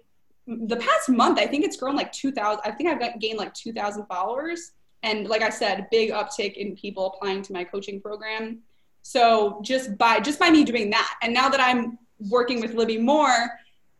the 0.47 0.77
past 0.77 1.09
month, 1.09 1.37
I 1.37 1.45
think 1.45 1.65
it's 1.65 1.75
grown 1.75 1.97
like 1.97 2.13
2,000. 2.13 2.61
I 2.63 2.71
think 2.71 2.89
I've 2.89 3.19
gained 3.19 3.37
like 3.37 3.53
2,000 3.53 4.05
followers. 4.05 4.71
And 5.03 5.27
like 5.27 5.41
I 5.41 5.49
said, 5.49 5.87
big 5.91 6.11
uptick 6.11 6.53
in 6.53 6.75
people 6.75 7.07
applying 7.07 7.41
to 7.43 7.53
my 7.53 7.65
coaching 7.65 8.01
program. 8.01 8.59
So 9.01 9.59
just 9.61 9.97
by 9.97 10.21
just 10.21 10.39
by 10.39 10.49
me 10.49 10.63
doing 10.63 10.89
that, 10.91 11.15
and 11.21 11.33
now 11.33 11.49
that 11.49 11.59
I'm 11.59 11.97
working 12.29 12.61
with 12.61 12.73
Libby 12.73 12.97
more, 12.97 13.49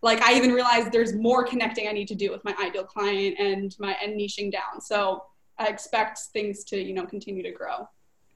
like 0.01 0.21
I 0.21 0.33
even 0.35 0.51
realized 0.51 0.91
there's 0.91 1.13
more 1.13 1.43
connecting 1.43 1.87
I 1.87 1.91
need 1.91 2.07
to 2.07 2.15
do 2.15 2.31
with 2.31 2.43
my 2.45 2.55
ideal 2.61 2.83
client 2.83 3.35
and 3.37 3.75
my 3.79 3.95
and 4.01 4.19
niching 4.19 4.51
down. 4.51 4.81
So 4.81 5.23
I 5.57 5.67
expect 5.67 6.19
things 6.33 6.63
to 6.65 6.81
you 6.81 6.93
know 6.93 7.05
continue 7.05 7.43
to 7.43 7.51
grow. 7.51 7.87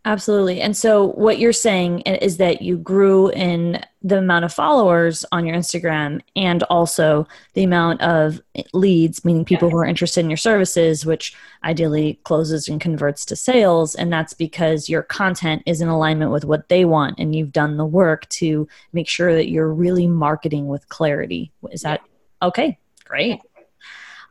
Absolutely. 0.04 0.62
And 0.62 0.76
so, 0.76 1.12
what 1.12 1.38
you're 1.38 1.54
saying 1.54 2.00
is 2.02 2.38
that 2.38 2.64
you 2.64 2.76
grew 2.76 3.30
in 3.30 3.84
the 4.02 4.18
amount 4.18 4.46
of 4.46 4.52
followers 4.52 5.24
on 5.32 5.46
your 5.46 5.56
Instagram 5.56 6.22
and 6.36 6.64
also 6.64 7.28
the 7.54 7.64
amount 7.64 8.02
of 8.02 8.42
eh, 8.56 8.64
leads, 8.74 9.24
meaning 9.24 9.46
people 9.46 9.70
who 9.70 9.78
are 9.78 9.86
interested 9.86 10.22
in 10.22 10.30
your 10.30 10.38
services, 10.38 11.06
which 11.06 11.36
ideally 11.64 12.20
closes 12.24 12.68
and 12.68 12.82
converts 12.82 13.26
to 13.26 13.36
sales. 13.36 13.94
And 13.94 14.12
that's 14.12 14.34
because 14.34 14.90
your 14.90 15.04
content 15.04 15.62
is 15.68 15.82
in 15.82 15.88
alignment 15.88 16.32
with 16.32 16.46
what 16.46 16.68
they 16.68 16.84
want 16.84 17.20
and 17.20 17.36
you've 17.36 17.54
done 17.54 17.78
the 17.78 17.86
work 17.86 18.28
to 18.30 18.68
make 18.94 19.08
sure 19.08 19.36
that 19.36 19.50
you're 19.50 19.72
really 19.72 20.08
marketing 20.08 20.68
with 20.68 20.90
clarity. 20.90 21.52
Is 21.72 21.82
that 21.84 22.02
okay? 22.42 22.80
Great. 23.06 23.40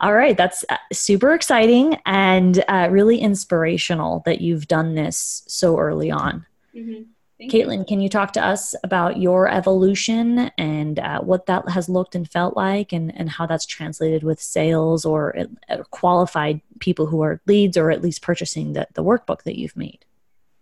All 0.00 0.14
right, 0.14 0.36
that's 0.36 0.64
uh, 0.70 0.76
super 0.92 1.34
exciting 1.34 1.98
and 2.06 2.64
uh, 2.68 2.88
really 2.90 3.18
inspirational 3.18 4.22
that 4.24 4.40
you've 4.40 4.66
done 4.66 4.94
this 4.94 5.42
so 5.46 5.78
early 5.78 6.10
on. 6.10 6.46
Mm-hmm. 6.74 7.02
Kaitlyn, 7.48 7.78
you. 7.78 7.84
can 7.86 8.00
you 8.00 8.08
talk 8.08 8.32
to 8.34 8.44
us 8.44 8.74
about 8.84 9.18
your 9.18 9.48
evolution 9.48 10.50
and 10.58 10.98
uh, 10.98 11.20
what 11.20 11.46
that 11.46 11.68
has 11.70 11.88
looked 11.88 12.14
and 12.14 12.30
felt 12.30 12.56
like, 12.56 12.92
and, 12.92 13.14
and 13.16 13.30
how 13.30 13.46
that's 13.46 13.66
translated 13.66 14.22
with 14.22 14.40
sales 14.40 15.04
or 15.04 15.36
uh, 15.68 15.82
qualified 15.90 16.60
people 16.80 17.06
who 17.06 17.22
are 17.22 17.40
leads 17.46 17.76
or 17.76 17.90
at 17.90 18.02
least 18.02 18.22
purchasing 18.22 18.72
the, 18.72 18.86
the 18.94 19.04
workbook 19.04 19.42
that 19.42 19.58
you've 19.58 19.76
made? 19.76 20.04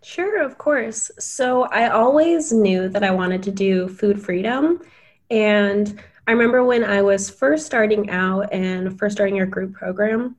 Sure, 0.03 0.41
of 0.41 0.57
course. 0.57 1.11
So 1.19 1.63
I 1.63 1.89
always 1.89 2.53
knew 2.53 2.87
that 2.89 3.03
I 3.03 3.11
wanted 3.11 3.43
to 3.43 3.51
do 3.51 3.89
food 3.89 4.21
freedom. 4.21 4.81
And 5.29 6.01
I 6.29 6.31
remember 6.33 6.63
when 6.63 6.83
I 6.83 7.01
was 7.01 7.27
first 7.27 7.65
starting 7.65 8.11
out 8.11 8.53
and 8.53 8.99
first 8.99 9.15
starting 9.15 9.35
your 9.35 9.47
group 9.47 9.73
program, 9.73 10.35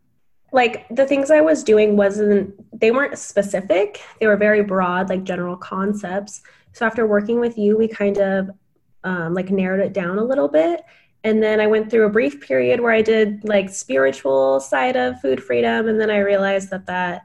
like 0.52 0.86
the 0.88 1.04
things 1.04 1.32
I 1.32 1.40
was 1.40 1.64
doing 1.64 1.96
wasn't, 1.96 2.54
they 2.78 2.92
weren't 2.92 3.18
specific. 3.18 4.00
They 4.20 4.28
were 4.28 4.36
very 4.36 4.62
broad, 4.62 5.08
like 5.08 5.24
general 5.24 5.56
concepts. 5.56 6.42
So 6.74 6.86
after 6.86 7.08
working 7.08 7.40
with 7.40 7.58
you, 7.58 7.76
we 7.76 7.88
kind 7.88 8.18
of 8.18 8.50
um, 9.02 9.34
like 9.34 9.50
narrowed 9.50 9.84
it 9.84 9.92
down 9.92 10.18
a 10.18 10.22
little 10.22 10.46
bit. 10.46 10.84
And 11.24 11.42
then 11.42 11.60
I 11.60 11.66
went 11.66 11.90
through 11.90 12.06
a 12.06 12.10
brief 12.10 12.40
period 12.40 12.78
where 12.78 12.92
I 12.92 13.02
did 13.02 13.42
like 13.42 13.68
spiritual 13.68 14.60
side 14.60 14.94
of 14.94 15.20
food 15.20 15.42
freedom. 15.42 15.88
And 15.88 16.00
then 16.00 16.08
I 16.08 16.18
realized 16.18 16.70
that 16.70 16.86
that 16.86 17.22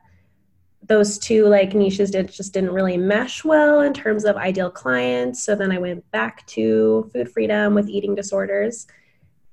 those 0.88 1.18
two 1.18 1.46
like 1.46 1.74
niches 1.74 2.12
did 2.12 2.32
just 2.32 2.54
didn't 2.54 2.72
really 2.72 2.98
mesh 2.98 3.44
well 3.44 3.82
in 3.82 3.94
terms 3.94 4.26
of 4.26 4.36
ideal 4.36 4.70
clients. 4.70 5.44
So 5.44 5.56
then 5.56 5.72
I 5.72 5.78
went 5.78 6.10
back 6.12 6.46
to 6.48 7.10
food 7.12 7.32
freedom 7.32 7.74
with 7.74 7.90
eating 7.90 8.16
disorders. 8.16 8.88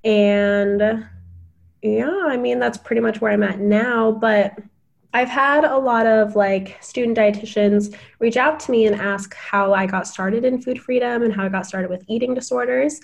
And 0.04 1.06
yeah, 1.80 2.24
I 2.26 2.36
mean, 2.36 2.58
that's 2.58 2.78
pretty 2.78 3.00
much 3.00 3.20
where 3.20 3.32
I'm 3.32 3.42
at 3.42 3.60
now. 3.60 4.12
But 4.12 4.58
I've 5.14 5.28
had 5.28 5.64
a 5.64 5.76
lot 5.76 6.06
of 6.06 6.36
like 6.36 6.78
student 6.80 7.16
dietitians 7.16 7.94
reach 8.18 8.36
out 8.36 8.58
to 8.60 8.70
me 8.70 8.86
and 8.86 8.96
ask 8.96 9.34
how 9.34 9.74
I 9.74 9.86
got 9.86 10.06
started 10.06 10.44
in 10.44 10.60
food 10.60 10.80
freedom 10.80 11.22
and 11.22 11.32
how 11.32 11.44
I 11.44 11.48
got 11.48 11.66
started 11.66 11.90
with 11.90 12.04
eating 12.08 12.34
disorders. 12.34 13.00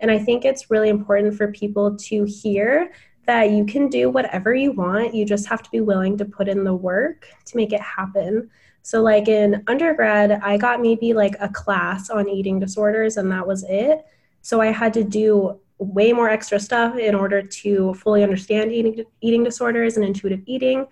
And 0.00 0.10
I 0.10 0.18
think 0.18 0.44
it's 0.44 0.70
really 0.70 0.88
important 0.88 1.36
for 1.36 1.52
people 1.52 1.96
to 1.96 2.24
hear 2.24 2.92
that 3.26 3.50
you 3.50 3.64
can 3.64 3.88
do 3.88 4.10
whatever 4.10 4.54
you 4.54 4.72
want. 4.72 5.14
You 5.14 5.24
just 5.24 5.46
have 5.46 5.62
to 5.62 5.70
be 5.70 5.80
willing 5.80 6.16
to 6.18 6.24
put 6.24 6.48
in 6.48 6.64
the 6.64 6.74
work 6.74 7.28
to 7.46 7.56
make 7.56 7.72
it 7.72 7.80
happen. 7.80 8.50
So, 8.82 9.00
like 9.00 9.28
in 9.28 9.62
undergrad, 9.68 10.32
I 10.42 10.56
got 10.56 10.80
maybe 10.80 11.14
like 11.14 11.36
a 11.40 11.48
class 11.48 12.10
on 12.10 12.28
eating 12.28 12.58
disorders, 12.58 13.16
and 13.16 13.30
that 13.30 13.46
was 13.46 13.64
it. 13.68 14.04
So, 14.42 14.60
I 14.60 14.66
had 14.66 14.92
to 14.94 15.04
do 15.04 15.60
way 15.78 16.12
more 16.12 16.28
extra 16.28 16.58
stuff 16.60 16.96
in 16.96 17.14
order 17.14 17.42
to 17.42 17.94
fully 17.94 18.22
understand 18.22 18.72
eating, 18.72 19.04
eating 19.20 19.44
disorders 19.44 19.96
and 19.96 20.04
intuitive 20.04 20.42
eating. 20.46 20.86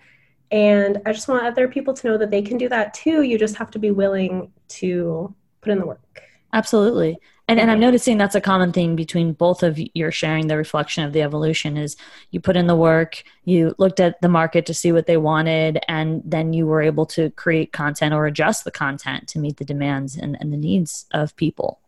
And 0.51 1.01
I 1.05 1.13
just 1.13 1.27
want 1.27 1.45
other 1.45 1.67
people 1.67 1.93
to 1.93 2.07
know 2.07 2.17
that 2.17 2.29
they 2.29 2.41
can 2.41 2.57
do 2.57 2.67
that 2.69 2.93
too. 2.93 3.21
You 3.21 3.37
just 3.37 3.55
have 3.55 3.71
to 3.71 3.79
be 3.79 3.91
willing 3.91 4.51
to 4.69 5.33
put 5.61 5.71
in 5.71 5.79
the 5.79 5.85
work. 5.85 6.21
Absolutely. 6.53 7.17
And, 7.51 7.59
and 7.59 7.69
I'm 7.69 7.81
noticing 7.81 8.17
that's 8.17 8.33
a 8.33 8.39
common 8.39 8.71
thing 8.71 8.95
between 8.95 9.33
both 9.33 9.61
of 9.61 9.77
your 9.93 10.09
sharing 10.09 10.47
the 10.47 10.55
reflection 10.55 11.03
of 11.03 11.11
the 11.11 11.21
evolution 11.21 11.75
is 11.75 11.97
you 12.29 12.39
put 12.39 12.55
in 12.55 12.67
the 12.67 12.77
work, 12.77 13.23
you 13.43 13.75
looked 13.77 13.99
at 13.99 14.21
the 14.21 14.29
market 14.29 14.65
to 14.67 14.73
see 14.73 14.93
what 14.93 15.05
they 15.05 15.17
wanted, 15.17 15.77
and 15.89 16.21
then 16.23 16.53
you 16.53 16.65
were 16.65 16.81
able 16.81 17.05
to 17.07 17.29
create 17.31 17.73
content 17.73 18.13
or 18.13 18.25
adjust 18.25 18.63
the 18.63 18.71
content 18.71 19.27
to 19.27 19.37
meet 19.37 19.57
the 19.57 19.65
demands 19.65 20.15
and, 20.15 20.37
and 20.39 20.53
the 20.53 20.57
needs 20.57 21.07
of 21.11 21.35
people. 21.35 21.81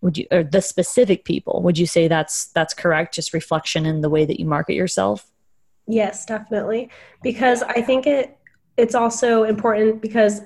Would 0.00 0.16
you 0.16 0.26
or 0.30 0.42
the 0.42 0.62
specific 0.62 1.26
people? 1.26 1.60
Would 1.64 1.76
you 1.76 1.84
say 1.84 2.08
that's 2.08 2.46
that's 2.46 2.72
correct? 2.72 3.12
Just 3.12 3.34
reflection 3.34 3.84
in 3.84 4.00
the 4.00 4.08
way 4.08 4.24
that 4.24 4.40
you 4.40 4.46
market 4.46 4.72
yourself? 4.72 5.30
Yes, 5.86 6.24
definitely. 6.24 6.88
Because 7.22 7.62
I 7.62 7.82
think 7.82 8.06
it 8.06 8.38
it's 8.78 8.94
also 8.94 9.44
important 9.44 10.00
because 10.00 10.40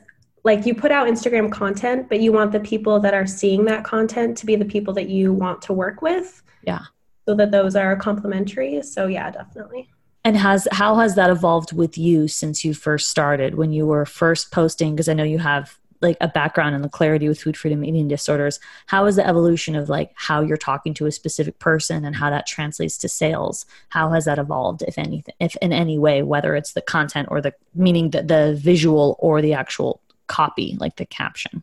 like 0.44 0.66
you 0.66 0.74
put 0.74 0.92
out 0.92 1.08
Instagram 1.08 1.50
content, 1.50 2.08
but 2.08 2.20
you 2.20 2.30
want 2.30 2.52
the 2.52 2.60
people 2.60 3.00
that 3.00 3.14
are 3.14 3.26
seeing 3.26 3.64
that 3.64 3.82
content 3.82 4.36
to 4.38 4.46
be 4.46 4.56
the 4.56 4.64
people 4.64 4.92
that 4.94 5.08
you 5.08 5.32
want 5.32 5.62
to 5.62 5.72
work 5.72 6.02
with. 6.02 6.42
Yeah. 6.62 6.82
So 7.26 7.34
that 7.34 7.50
those 7.50 7.74
are 7.74 7.96
complementary. 7.96 8.82
So 8.82 9.06
yeah, 9.06 9.30
definitely. 9.30 9.88
And 10.22 10.36
has 10.36 10.68
how 10.72 10.96
has 10.96 11.14
that 11.16 11.30
evolved 11.30 11.72
with 11.72 11.96
you 11.98 12.28
since 12.28 12.64
you 12.64 12.74
first 12.74 13.08
started 13.08 13.56
when 13.56 13.72
you 13.72 13.86
were 13.86 14.06
first 14.06 14.52
posting 14.52 14.94
because 14.94 15.08
I 15.08 15.14
know 15.14 15.24
you 15.24 15.38
have 15.38 15.78
like 16.00 16.16
a 16.20 16.28
background 16.28 16.74
in 16.74 16.82
the 16.82 16.88
clarity 16.88 17.28
with 17.28 17.40
food 17.40 17.56
freedom 17.56 17.84
eating 17.84 18.08
disorders 18.08 18.60
how 18.86 19.06
is 19.06 19.16
the 19.16 19.26
evolution 19.26 19.74
of 19.74 19.88
like 19.88 20.10
how 20.14 20.42
you're 20.42 20.56
talking 20.56 20.92
to 20.92 21.06
a 21.06 21.12
specific 21.12 21.58
person 21.58 22.04
and 22.04 22.16
how 22.16 22.28
that 22.28 22.46
translates 22.46 22.98
to 22.98 23.08
sales 23.08 23.64
how 23.88 24.10
has 24.10 24.26
that 24.26 24.38
evolved 24.38 24.82
if 24.86 24.98
anything 24.98 25.34
if 25.40 25.56
in 25.62 25.72
any 25.72 25.98
way 25.98 26.22
whether 26.22 26.54
it's 26.56 26.74
the 26.74 26.82
content 26.82 27.28
or 27.30 27.40
the 27.40 27.54
meaning 27.74 28.10
the, 28.10 28.22
the 28.22 28.54
visual 28.60 29.16
or 29.18 29.40
the 29.40 29.54
actual 29.54 30.00
copy, 30.26 30.76
like 30.80 30.96
the 30.96 31.06
caption? 31.06 31.62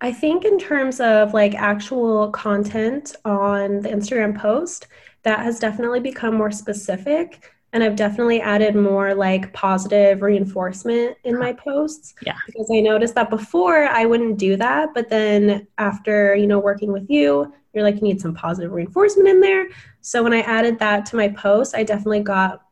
I 0.00 0.12
think 0.12 0.44
in 0.44 0.58
terms 0.58 1.00
of 1.00 1.34
like 1.34 1.54
actual 1.54 2.30
content 2.30 3.16
on 3.24 3.80
the 3.80 3.88
Instagram 3.88 4.38
post, 4.38 4.86
that 5.22 5.40
has 5.40 5.58
definitely 5.58 6.00
become 6.00 6.34
more 6.34 6.52
specific. 6.52 7.52
And 7.72 7.82
I've 7.82 7.96
definitely 7.96 8.40
added 8.40 8.76
more 8.76 9.14
like 9.14 9.52
positive 9.52 10.22
reinforcement 10.22 11.16
in 11.24 11.38
my 11.38 11.50
uh-huh. 11.50 11.62
posts. 11.62 12.14
Yeah. 12.22 12.36
Because 12.46 12.70
I 12.72 12.80
noticed 12.80 13.14
that 13.16 13.28
before 13.28 13.84
I 13.84 14.04
wouldn't 14.06 14.38
do 14.38 14.56
that. 14.56 14.90
But 14.94 15.10
then 15.10 15.66
after, 15.76 16.34
you 16.34 16.46
know, 16.46 16.60
working 16.60 16.92
with 16.92 17.10
you, 17.10 17.52
you're 17.74 17.84
like, 17.84 17.96
you 17.96 18.02
need 18.02 18.20
some 18.20 18.34
positive 18.34 18.72
reinforcement 18.72 19.28
in 19.28 19.40
there. 19.40 19.68
So 20.00 20.22
when 20.22 20.32
I 20.32 20.40
added 20.40 20.78
that 20.78 21.04
to 21.06 21.16
my 21.16 21.28
post, 21.28 21.74
I 21.74 21.82
definitely 21.82 22.20
got 22.20 22.62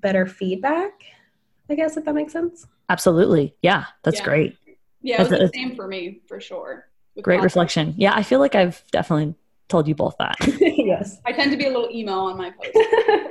better 0.00 0.26
feedback, 0.26 1.04
I 1.68 1.74
guess, 1.74 1.96
if 1.96 2.04
that 2.06 2.14
makes 2.14 2.32
sense. 2.32 2.66
Absolutely. 2.90 3.54
Yeah, 3.62 3.84
that's 4.02 4.18
Yeah. 4.18 4.24
great. 4.24 4.56
Yeah, 5.00 5.14
it 5.14 5.18
was 5.20 5.28
That's 5.30 5.52
the 5.52 5.58
same 5.58 5.76
for 5.76 5.86
me 5.86 6.20
for 6.26 6.40
sure. 6.40 6.88
Great 7.22 7.36
content. 7.36 7.44
reflection. 7.44 7.94
Yeah, 7.96 8.12
I 8.14 8.22
feel 8.24 8.40
like 8.40 8.54
I've 8.54 8.82
definitely 8.90 9.34
told 9.68 9.86
you 9.88 9.94
both 9.94 10.16
that. 10.18 10.36
yes. 10.60 11.18
I 11.24 11.32
tend 11.32 11.52
to 11.52 11.56
be 11.56 11.66
a 11.66 11.70
little 11.70 11.88
emo 11.90 12.12
on 12.12 12.36
my 12.36 12.50
post. 12.50 12.76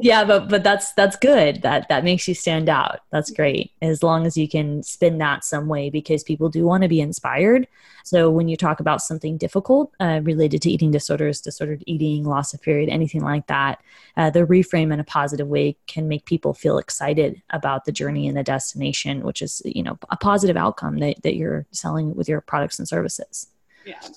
yeah, 0.00 0.24
but 0.24 0.48
but 0.48 0.62
that's 0.62 0.92
that's 0.92 1.16
good. 1.16 1.62
That 1.62 1.88
that 1.88 2.04
makes 2.04 2.26
you 2.28 2.34
stand 2.34 2.68
out. 2.68 3.00
That's 3.10 3.30
great. 3.30 3.72
As 3.82 4.02
long 4.02 4.26
as 4.26 4.36
you 4.36 4.48
can 4.48 4.82
spin 4.82 5.18
that 5.18 5.44
some 5.44 5.68
way 5.68 5.90
because 5.90 6.22
people 6.22 6.48
do 6.48 6.64
want 6.64 6.82
to 6.82 6.88
be 6.88 7.00
inspired. 7.00 7.66
So 8.04 8.30
when 8.30 8.48
you 8.48 8.56
talk 8.56 8.80
about 8.80 9.02
something 9.02 9.36
difficult 9.36 9.92
uh, 10.00 10.20
related 10.22 10.62
to 10.62 10.70
eating 10.70 10.90
disorders, 10.90 11.40
disordered 11.40 11.84
eating, 11.86 12.24
loss 12.24 12.54
of 12.54 12.62
period, 12.62 12.88
anything 12.88 13.22
like 13.22 13.46
that, 13.48 13.82
uh, 14.16 14.30
the 14.30 14.46
reframe 14.46 14.92
in 14.92 15.00
a 15.00 15.04
positive 15.04 15.48
way 15.48 15.76
can 15.86 16.08
make 16.08 16.24
people 16.24 16.54
feel 16.54 16.78
excited 16.78 17.42
about 17.50 17.84
the 17.84 17.92
journey 17.92 18.26
and 18.26 18.36
the 18.36 18.42
destination, 18.42 19.22
which 19.22 19.42
is 19.42 19.62
you 19.64 19.82
know 19.82 19.98
a 20.10 20.16
positive 20.16 20.56
outcome 20.56 20.98
that, 20.98 21.22
that 21.22 21.36
you're 21.36 21.66
selling 21.72 22.14
with 22.14 22.28
your 22.28 22.40
products 22.40 22.78
and 22.78 22.88
services. 22.88 23.48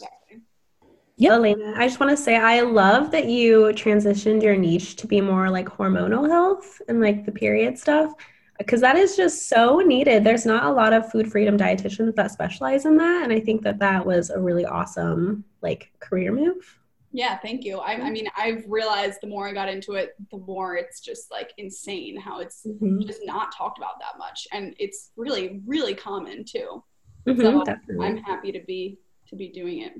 yeah, 0.01 0.07
Yep. 1.17 1.31
Elena, 1.31 1.73
I 1.77 1.87
just 1.87 1.99
want 1.99 2.09
to 2.09 2.21
say 2.21 2.35
I 2.35 2.61
love 2.61 3.11
that 3.11 3.25
you 3.25 3.71
transitioned 3.73 4.41
your 4.41 4.55
niche 4.55 4.95
to 4.97 5.07
be 5.07 5.21
more 5.21 5.49
like 5.49 5.67
hormonal 5.67 6.27
health 6.27 6.81
and 6.87 6.99
like 7.01 7.25
the 7.25 7.31
period 7.31 7.77
stuff 7.77 8.13
because 8.57 8.81
that 8.81 8.95
is 8.95 9.15
just 9.15 9.47
so 9.47 9.79
needed. 9.79 10.23
There's 10.23 10.45
not 10.45 10.65
a 10.65 10.71
lot 10.71 10.93
of 10.93 11.11
food 11.11 11.31
freedom 11.31 11.57
dietitians 11.57 12.15
that 12.15 12.31
specialize 12.31 12.85
in 12.85 12.97
that, 12.97 13.23
and 13.23 13.33
I 13.33 13.39
think 13.39 13.61
that 13.63 13.79
that 13.79 14.05
was 14.05 14.29
a 14.29 14.39
really 14.39 14.65
awesome 14.65 15.43
like 15.61 15.91
career 15.99 16.31
move. 16.31 16.79
Yeah, 17.11 17.37
thank 17.37 17.63
you. 17.63 17.77
I, 17.77 17.93
I 17.93 18.09
mean, 18.09 18.27
I've 18.35 18.63
realized 18.67 19.19
the 19.21 19.27
more 19.27 19.47
I 19.47 19.53
got 19.53 19.69
into 19.69 19.93
it, 19.93 20.15
the 20.31 20.37
more 20.39 20.75
it's 20.77 20.99
just 20.99 21.29
like 21.29 21.51
insane 21.59 22.17
how 22.19 22.39
it's 22.39 22.65
Mhm. 22.65 23.05
just 23.05 23.21
not 23.23 23.53
talked 23.55 23.77
about 23.77 23.99
that 23.99 24.17
much, 24.17 24.47
and 24.51 24.75
it's 24.79 25.11
really, 25.15 25.61
really 25.65 25.93
common 25.93 26.43
too. 26.43 26.83
Mhm, 27.27 27.37
So 27.41 27.63
definitely. 27.65 28.07
I'm 28.07 28.17
happy 28.17 28.51
to 28.51 28.61
be 28.65 28.97
to 29.27 29.35
be 29.35 29.49
doing 29.49 29.81
it. 29.81 29.93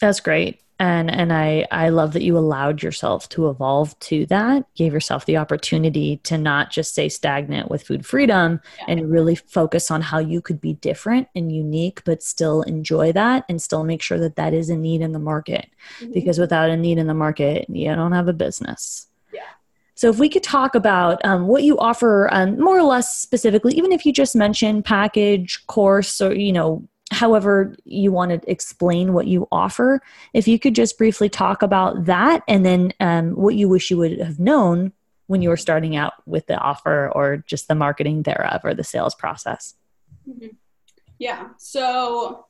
That's 0.00 0.20
great. 0.20 0.60
And 0.78 1.10
and 1.10 1.30
I 1.30 1.66
I 1.70 1.90
love 1.90 2.14
that 2.14 2.22
you 2.22 2.38
allowed 2.38 2.82
yourself 2.82 3.28
to 3.30 3.50
evolve 3.50 3.98
to 4.00 4.24
that, 4.26 4.64
gave 4.74 4.94
yourself 4.94 5.26
the 5.26 5.36
opportunity 5.36 6.16
to 6.24 6.38
not 6.38 6.70
just 6.70 6.92
stay 6.92 7.10
stagnant 7.10 7.70
with 7.70 7.82
food 7.82 8.06
freedom 8.06 8.62
Yeah. 8.78 8.84
and 8.88 9.10
really 9.10 9.34
focus 9.34 9.90
on 9.90 10.00
how 10.00 10.20
you 10.20 10.40
could 10.40 10.58
be 10.58 10.72
different 10.72 11.28
and 11.34 11.52
unique 11.52 12.02
but 12.06 12.22
still 12.22 12.62
enjoy 12.62 13.12
that 13.12 13.44
and 13.50 13.60
still 13.60 13.84
make 13.84 14.00
sure 14.00 14.18
that 14.20 14.36
that 14.36 14.54
is 14.54 14.70
a 14.70 14.76
need 14.76 15.02
in 15.02 15.12
the 15.12 15.18
market 15.18 15.68
because 16.14 16.38
without 16.38 16.70
a 16.70 16.78
need 16.78 16.96
in 16.96 17.08
the 17.08 17.14
market, 17.14 17.68
you 17.68 17.94
don't 17.94 18.12
have 18.12 18.28
a 18.28 18.32
business. 18.32 19.06
Yeah. 19.34 19.40
So 19.96 20.08
if 20.08 20.18
we 20.18 20.30
could 20.30 20.42
talk 20.42 20.74
about 20.74 21.22
um, 21.26 21.46
what 21.46 21.62
you 21.62 21.78
offer, 21.78 22.26
um, 22.32 22.58
more 22.58 22.78
or 22.78 22.84
less 22.84 23.18
specifically, 23.18 23.74
even 23.74 23.92
if 23.92 24.06
you 24.06 24.14
just 24.14 24.34
mention 24.34 24.82
package, 24.82 25.66
course, 25.66 26.22
or 26.22 26.34
you 26.34 26.54
know, 26.54 26.88
however 27.20 27.76
you 27.84 28.10
want 28.10 28.30
to 28.30 28.50
explain 28.50 29.12
what 29.12 29.26
you 29.26 29.46
offer, 29.52 30.00
if 30.32 30.48
you 30.48 30.58
could 30.58 30.74
just 30.74 30.96
briefly 30.96 31.28
talk 31.28 31.62
about 31.62 32.06
that, 32.06 32.42
and 32.48 32.64
then 32.64 32.94
um, 32.98 33.32
what 33.32 33.54
you 33.54 33.68
wish 33.68 33.90
you 33.90 33.98
would 33.98 34.18
have 34.18 34.40
known 34.40 34.92
when 35.26 35.42
you 35.42 35.50
were 35.50 35.56
starting 35.58 35.94
out 35.96 36.14
with 36.24 36.46
the 36.46 36.56
offer, 36.56 37.12
or 37.14 37.36
just 37.46 37.68
the 37.68 37.74
marketing 37.74 38.22
thereof, 38.22 38.62
or 38.64 38.72
the 38.72 38.82
sales 38.82 39.14
process. 39.14 39.74
Mhm. 40.26 40.56
Yeah. 41.18 41.50
So 41.58 42.46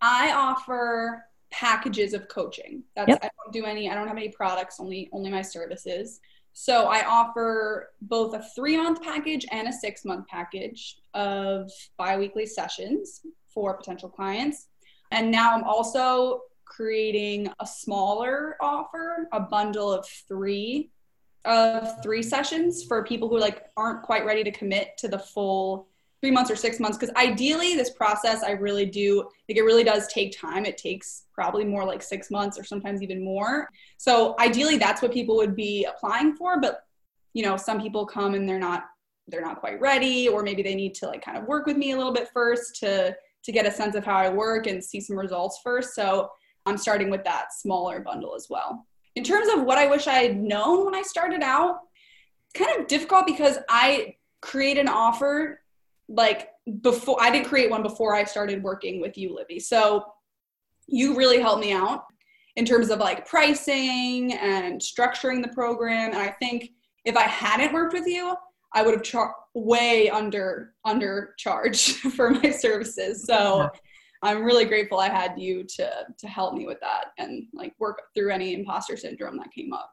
I 0.00 0.32
offer 0.32 1.24
packages 1.52 2.12
of 2.12 2.26
coaching. 2.26 2.82
That's 2.96 3.10
Yep. 3.10 3.18
I 3.22 3.30
don't 3.36 3.52
do 3.52 3.64
any 3.64 3.88
I 3.88 3.94
don't 3.94 4.08
have 4.08 4.16
any 4.16 4.30
products, 4.30 4.80
only 4.80 5.08
only 5.12 5.30
my 5.30 5.42
services. 5.42 6.20
So 6.52 6.86
I 6.86 7.06
offer 7.06 7.90
both 8.02 8.34
a 8.34 8.44
3-month 8.58 9.02
package 9.02 9.46
and 9.52 9.68
a 9.68 9.72
6-month 9.72 10.26
package 10.26 10.98
of 11.14 11.70
biweekly 11.96 12.46
sessions 12.46 13.24
for 13.52 13.74
potential 13.76 14.08
clients. 14.08 14.68
And 15.10 15.30
now 15.30 15.54
I'm 15.54 15.64
also 15.64 16.42
creating 16.64 17.50
a 17.58 17.66
smaller 17.66 18.56
offer, 18.60 19.28
a 19.32 19.40
bundle 19.40 19.92
of 19.92 20.06
3 20.06 20.90
of 21.46 22.02
3 22.02 22.22
sessions 22.22 22.84
for 22.84 23.02
people 23.04 23.28
who 23.28 23.38
like 23.38 23.64
aren't 23.76 24.02
quite 24.02 24.24
ready 24.24 24.44
to 24.44 24.50
commit 24.50 24.96
to 24.98 25.08
the 25.08 25.18
full 25.18 25.88
three 26.20 26.30
months 26.30 26.50
or 26.50 26.56
six 26.56 26.78
months. 26.78 26.98
Because 26.98 27.14
ideally 27.16 27.74
this 27.74 27.90
process 27.90 28.42
i 28.42 28.50
really 28.50 28.86
do 28.86 29.28
like 29.48 29.56
it 29.56 29.62
really 29.62 29.84
does 29.84 30.06
take 30.08 30.38
time. 30.38 30.64
It 30.64 30.76
takes 30.76 31.24
probably 31.32 31.64
more 31.64 31.84
like 31.84 32.02
six 32.02 32.30
months 32.30 32.58
or 32.58 32.64
sometimes 32.64 33.02
even 33.02 33.24
more. 33.24 33.70
So 33.96 34.36
ideally 34.38 34.76
that's 34.76 35.02
what 35.02 35.12
people 35.12 35.36
would 35.36 35.56
be 35.56 35.84
applying 35.84 36.34
for 36.34 36.60
but 36.60 36.84
you 37.32 37.42
know 37.42 37.56
some 37.56 37.80
people 37.80 38.06
come 38.06 38.34
and 38.34 38.48
they're 38.48 38.58
not 38.58 38.84
they're 39.28 39.40
not 39.40 39.60
quite 39.60 39.80
ready 39.80 40.28
or 40.28 40.42
maybe 40.42 40.62
they 40.62 40.74
need 40.74 40.94
to 40.94 41.06
like 41.06 41.24
kind 41.24 41.38
of 41.38 41.44
work 41.44 41.66
with 41.66 41.76
me 41.76 41.92
a 41.92 41.96
little 41.96 42.12
bit 42.12 42.28
first 42.32 42.76
to 42.76 43.16
to 43.44 43.52
get 43.52 43.66
a 43.66 43.70
sense 43.70 43.94
of 43.94 44.04
how 44.04 44.16
i 44.16 44.28
work 44.28 44.66
and 44.66 44.82
see 44.82 45.00
some 45.00 45.18
results 45.18 45.60
first 45.62 45.94
so 45.94 46.30
i'm 46.66 46.76
starting 46.76 47.10
with 47.10 47.24
that 47.24 47.52
smaller 47.52 48.00
bundle 48.00 48.34
as 48.34 48.46
well 48.50 48.86
in 49.16 49.24
terms 49.24 49.48
of 49.52 49.64
what 49.64 49.78
I 49.78 49.86
wish 49.86 50.06
I 50.06 50.22
had 50.22 50.40
known 50.40 50.84
when 50.84 50.94
I 50.94 51.02
started 51.02 51.42
out, 51.42 51.80
it's 52.46 52.64
kind 52.64 52.80
of 52.80 52.86
difficult 52.86 53.26
because 53.26 53.58
I 53.68 54.16
create 54.40 54.78
an 54.78 54.88
offer 54.88 55.60
like 56.08 56.48
before 56.80 57.16
I 57.20 57.30
didn't 57.30 57.46
create 57.46 57.70
one 57.70 57.82
before 57.82 58.14
I 58.14 58.24
started 58.24 58.62
working 58.62 59.00
with 59.00 59.16
you, 59.16 59.34
Libby. 59.34 59.60
So 59.60 60.04
you 60.86 61.16
really 61.16 61.40
helped 61.40 61.60
me 61.60 61.72
out 61.72 62.04
in 62.56 62.64
terms 62.64 62.90
of 62.90 62.98
like 62.98 63.28
pricing 63.28 64.32
and 64.34 64.80
structuring 64.80 65.42
the 65.42 65.52
program. 65.54 66.10
And 66.10 66.18
I 66.18 66.30
think 66.40 66.70
if 67.04 67.16
I 67.16 67.22
hadn't 67.22 67.72
worked 67.72 67.92
with 67.92 68.06
you, 68.06 68.34
I 68.74 68.82
would 68.82 68.94
have 68.94 69.02
char- 69.02 69.34
way 69.54 70.10
under 70.10 70.74
under 70.84 71.34
charge 71.38 71.92
for 72.16 72.30
my 72.30 72.50
services. 72.50 73.24
So 73.24 73.68
I'm 74.22 74.44
really 74.44 74.64
grateful 74.64 74.98
I 74.98 75.08
had 75.08 75.38
you 75.38 75.64
to 75.76 75.90
to 76.18 76.28
help 76.28 76.54
me 76.54 76.66
with 76.66 76.80
that 76.80 77.06
and 77.18 77.44
like 77.52 77.74
work 77.78 78.02
through 78.14 78.30
any 78.30 78.54
imposter 78.54 78.96
syndrome 78.96 79.38
that 79.38 79.52
came 79.52 79.72
up. 79.72 79.90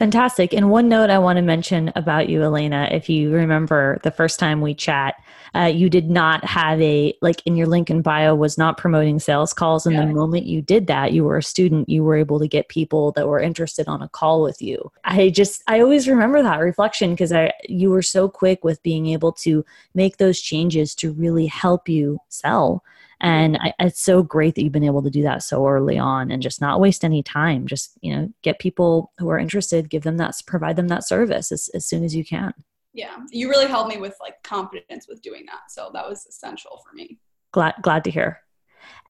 Fantastic. 0.00 0.54
And 0.54 0.70
one 0.70 0.88
note 0.88 1.10
I 1.10 1.18
want 1.18 1.36
to 1.36 1.42
mention 1.42 1.92
about 1.94 2.30
you, 2.30 2.42
Elena, 2.42 2.88
if 2.90 3.10
you 3.10 3.30
remember 3.32 4.00
the 4.02 4.10
first 4.10 4.38
time 4.38 4.62
we 4.62 4.72
chat, 4.72 5.16
uh, 5.54 5.64
you 5.64 5.90
did 5.90 6.08
not 6.08 6.42
have 6.42 6.80
a, 6.80 7.14
like 7.20 7.42
in 7.44 7.54
your 7.54 7.66
LinkedIn 7.66 8.02
bio, 8.02 8.34
was 8.34 8.56
not 8.56 8.78
promoting 8.78 9.18
sales 9.18 9.52
calls. 9.52 9.84
And 9.84 9.94
yeah. 9.94 10.06
the 10.06 10.14
moment 10.14 10.46
you 10.46 10.62
did 10.62 10.86
that, 10.86 11.12
you 11.12 11.24
were 11.24 11.36
a 11.36 11.42
student, 11.42 11.86
you 11.86 12.02
were 12.02 12.16
able 12.16 12.38
to 12.38 12.48
get 12.48 12.70
people 12.70 13.12
that 13.12 13.28
were 13.28 13.40
interested 13.40 13.88
on 13.88 14.00
a 14.00 14.08
call 14.08 14.40
with 14.40 14.62
you. 14.62 14.90
I 15.04 15.28
just, 15.28 15.62
I 15.66 15.80
always 15.80 16.08
remember 16.08 16.42
that 16.42 16.60
reflection 16.60 17.10
because 17.10 17.30
I, 17.30 17.52
you 17.68 17.90
were 17.90 18.00
so 18.00 18.26
quick 18.26 18.64
with 18.64 18.82
being 18.82 19.08
able 19.08 19.32
to 19.32 19.66
make 19.92 20.16
those 20.16 20.40
changes 20.40 20.94
to 20.94 21.12
really 21.12 21.44
help 21.44 21.90
you 21.90 22.20
sell 22.30 22.82
and 23.20 23.58
I, 23.58 23.74
it's 23.78 24.00
so 24.00 24.22
great 24.22 24.54
that 24.54 24.62
you've 24.62 24.72
been 24.72 24.84
able 24.84 25.02
to 25.02 25.10
do 25.10 25.22
that 25.22 25.42
so 25.42 25.66
early 25.66 25.98
on 25.98 26.30
and 26.30 26.42
just 26.42 26.60
not 26.60 26.80
waste 26.80 27.04
any 27.04 27.22
time. 27.22 27.66
Just 27.66 27.98
you 28.00 28.14
know 28.14 28.28
get 28.42 28.58
people 28.58 29.12
who 29.18 29.28
are 29.28 29.38
interested 29.38 29.90
give 29.90 30.02
them 30.02 30.16
that 30.16 30.34
provide 30.46 30.76
them 30.76 30.88
that 30.88 31.06
service 31.06 31.52
as, 31.52 31.68
as 31.74 31.86
soon 31.86 32.04
as 32.04 32.14
you 32.14 32.24
can. 32.24 32.54
Yeah. 32.92 33.16
You 33.30 33.48
really 33.48 33.66
helped 33.66 33.90
me 33.90 34.00
with 34.00 34.16
like 34.20 34.42
confidence 34.42 35.06
with 35.08 35.22
doing 35.22 35.44
that. 35.46 35.70
So 35.70 35.90
that 35.92 36.08
was 36.08 36.26
essential 36.26 36.82
for 36.84 36.94
me. 36.94 37.18
Glad 37.52 37.74
glad 37.82 38.04
to 38.04 38.10
hear. 38.10 38.40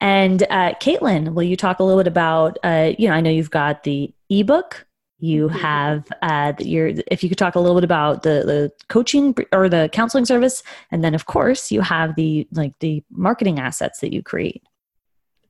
And 0.01 0.43
uh, 0.43 0.73
kaitlyn 0.81 1.33
will 1.33 1.43
you 1.43 1.55
talk 1.55 1.79
a 1.79 1.83
little 1.83 1.99
bit 1.99 2.07
about 2.07 2.57
uh, 2.63 2.91
you 2.97 3.07
know 3.07 3.13
i 3.13 3.21
know 3.21 3.29
you've 3.29 3.51
got 3.51 3.83
the 3.83 4.13
ebook 4.29 4.85
you 5.21 5.47
mm-hmm. 5.47 5.57
have 5.57 6.11
uh, 6.23 6.53
your 6.59 6.91
if 7.07 7.23
you 7.23 7.29
could 7.29 7.37
talk 7.37 7.55
a 7.55 7.59
little 7.59 7.75
bit 7.75 7.83
about 7.83 8.23
the 8.23 8.43
the 8.45 8.71
coaching 8.89 9.35
or 9.53 9.69
the 9.69 9.89
counseling 9.93 10.25
service 10.25 10.63
and 10.89 11.03
then 11.03 11.13
of 11.13 11.27
course 11.27 11.71
you 11.71 11.81
have 11.81 12.15
the 12.15 12.47
like 12.51 12.77
the 12.79 13.03
marketing 13.11 13.59
assets 13.59 13.99
that 13.99 14.11
you 14.11 14.21
create. 14.21 14.63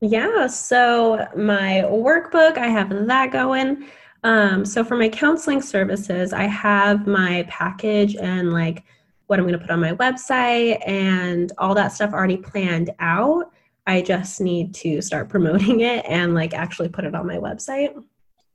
Yeah 0.02 0.48
so 0.48 1.26
my 1.36 1.84
workbook 1.88 2.58
i 2.58 2.68
have 2.68 2.90
that 3.08 3.32
going. 3.32 3.86
Um, 4.24 4.66
so 4.66 4.84
for 4.84 4.98
my 4.98 5.10
counseling 5.10 5.62
services 5.62 6.34
i 6.34 6.44
have 6.44 7.08
my 7.08 7.46
package 7.50 8.16
and 8.16 8.52
like 8.52 8.84
what 9.28 9.40
i'm 9.40 9.46
going 9.46 9.58
to 9.58 9.60
put 9.60 9.72
on 9.72 9.80
my 9.80 9.94
website 9.94 10.86
and 10.86 11.52
all 11.58 11.74
that 11.76 11.94
stuff 11.94 12.14
already 12.14 12.38
planned 12.38 12.92
out. 13.00 13.52
I 13.88 14.02
just 14.02 14.42
need 14.42 14.76
to 14.76 15.02
start 15.02 15.30
promoting 15.30 15.80
it 15.94 16.06
and 16.08 16.36
like 16.36 16.54
actually 16.54 16.90
put 16.90 17.06
it 17.06 17.16
on 17.16 17.26
my 17.26 17.38
website 17.38 17.96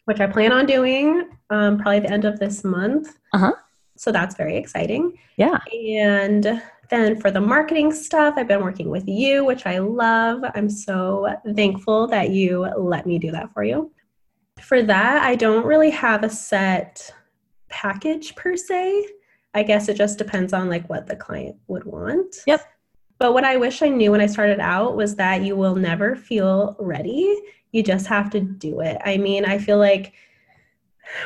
which 0.07 0.21
I 0.21 0.27
plan 0.27 0.53
on 0.53 0.67
doing 0.67 1.29
um, 1.51 1.79
probably 1.79 2.01
the 2.01 2.11
end 2.11 2.25
of 2.25 2.39
this 2.39 2.65
month. 2.65 3.19
Uh 3.33 3.39
huh. 3.39 3.53
So 3.97 4.11
that's 4.13 4.35
very 4.37 4.57
exciting. 4.57 5.19
Yeah. 5.37 5.59
And 5.73 6.63
then 6.91 7.21
for 7.21 7.31
the 7.31 7.41
marketing 7.41 7.93
stuff, 7.93 8.35
I've 8.37 8.49
been 8.49 8.63
working 8.63 8.91
with 8.91 9.09
you, 9.09 9.45
which 9.45 9.67
I 9.67 9.79
love. 9.79 10.43
I'm 10.55 10.69
so 10.71 11.35
thankful 11.55 12.07
that 12.09 12.31
you 12.31 12.61
let 12.77 13.07
me 13.07 13.19
do 13.19 13.31
that 13.33 13.53
for 13.53 13.65
you. 13.65 13.91
For 14.61 14.83
that, 14.83 15.23
I 15.23 15.35
don't 15.35 15.67
really 15.67 15.91
have 15.91 16.23
a 16.23 16.31
set 16.31 17.13
package 17.69 18.35
per 18.37 18.57
se. 18.57 19.07
I 19.55 19.63
guess 19.63 19.89
it 19.89 19.97
just 19.97 20.19
depends 20.19 20.53
on 20.53 20.69
like 20.69 20.89
what 20.89 21.07
the 21.07 21.17
client 21.17 21.57
would 21.67 21.85
want. 21.85 22.37
Yep. 22.47 22.63
But 23.19 23.33
what 23.33 23.45
I 23.45 23.57
wish 23.57 23.83
I 23.83 23.89
knew 23.89 24.11
when 24.11 24.21
I 24.21 24.27
started 24.27 24.61
out 24.61 24.95
was 24.95 25.17
that 25.17 25.43
you 25.43 25.57
will 25.57 25.75
never 25.75 26.15
feel 26.15 26.77
ready 26.79 27.35
you 27.77 27.83
just 27.83 28.07
have 28.07 28.31
to 28.31 28.41
do 28.41 28.81
it. 28.81 28.97
I 29.05 29.19
mean, 29.19 29.45
I 29.45 29.59
feel 29.59 29.77
like 29.77 30.15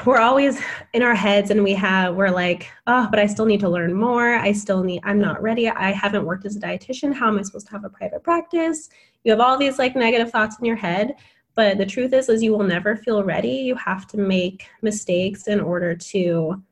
we're 0.05 0.19
always 0.19 0.61
in 0.93 1.03
our 1.03 1.15
heads 1.15 1.51
and 1.51 1.63
we 1.65 1.73
have 1.73 2.15
we're 2.15 2.29
like 2.29 2.69
oh 2.87 3.09
but 3.09 3.19
i 3.19 3.25
still 3.25 3.47
need 3.47 3.61
to 3.61 3.69
learn 3.69 3.95
more. 3.95 4.35
I 4.35 4.53
still 4.53 4.83
need 4.83 5.01
i'm 5.05 5.21
not 5.21 5.41
ready. 5.41 5.71
I 5.71 5.93
haven't 5.93 6.27
worked 6.27 6.45
as 6.45 6.57
a 6.57 6.61
dietitian. 6.61 7.15
How 7.15 7.29
am 7.29 7.39
i 7.39 7.43
supposed 7.43 7.67
to 7.69 7.73
have 7.73 7.85
a 7.85 7.89
private 7.89 8.23
practice? 8.23 8.91
You 9.25 9.31
have 9.31 9.41
all 9.41 9.57
these 9.57 9.79
like 9.79 9.95
negative 9.97 10.31
thoughts 10.31 10.59
in 10.59 10.67
your 10.67 10.77
head 10.77 11.15
but 11.55 11.79
the 11.79 11.87
truth 11.87 12.13
is 12.13 12.29
is 12.29 12.43
you 12.43 12.53
will 12.53 12.65
never 12.65 12.97
feel 12.97 13.23
ready. 13.23 13.53
You 13.69 13.75
have 13.77 14.07
to 14.09 14.19
make 14.19 14.67
mistakes 14.83 15.47
in 15.47 15.61
order 15.61 15.95
to 15.95 16.63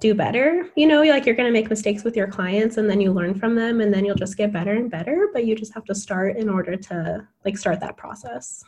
do 0.00 0.14
better. 0.14 0.68
You 0.76 0.88
know 0.88 1.02
like 1.04 1.24
you're 1.24 1.36
going 1.36 1.48
to 1.48 1.58
make 1.58 1.70
mistakes 1.70 2.04
with 2.04 2.16
your 2.16 2.26
clients 2.26 2.76
and 2.76 2.90
then 2.90 3.00
you 3.00 3.12
learn 3.12 3.34
from 3.34 3.54
them 3.54 3.80
and 3.80 3.94
then 3.94 4.04
you'll 4.04 4.14
just 4.14 4.36
get 4.36 4.52
better 4.52 4.72
and 4.72 4.90
better 4.90 5.28
but 5.32 5.46
you 5.46 5.54
just 5.54 5.72
have 5.72 5.86
to 5.86 5.94
start 5.94 6.36
in 6.36 6.50
order 6.50 6.76
to 6.76 7.26
like 7.46 7.56
start 7.56 7.80
that 7.80 7.96
process 7.96 8.62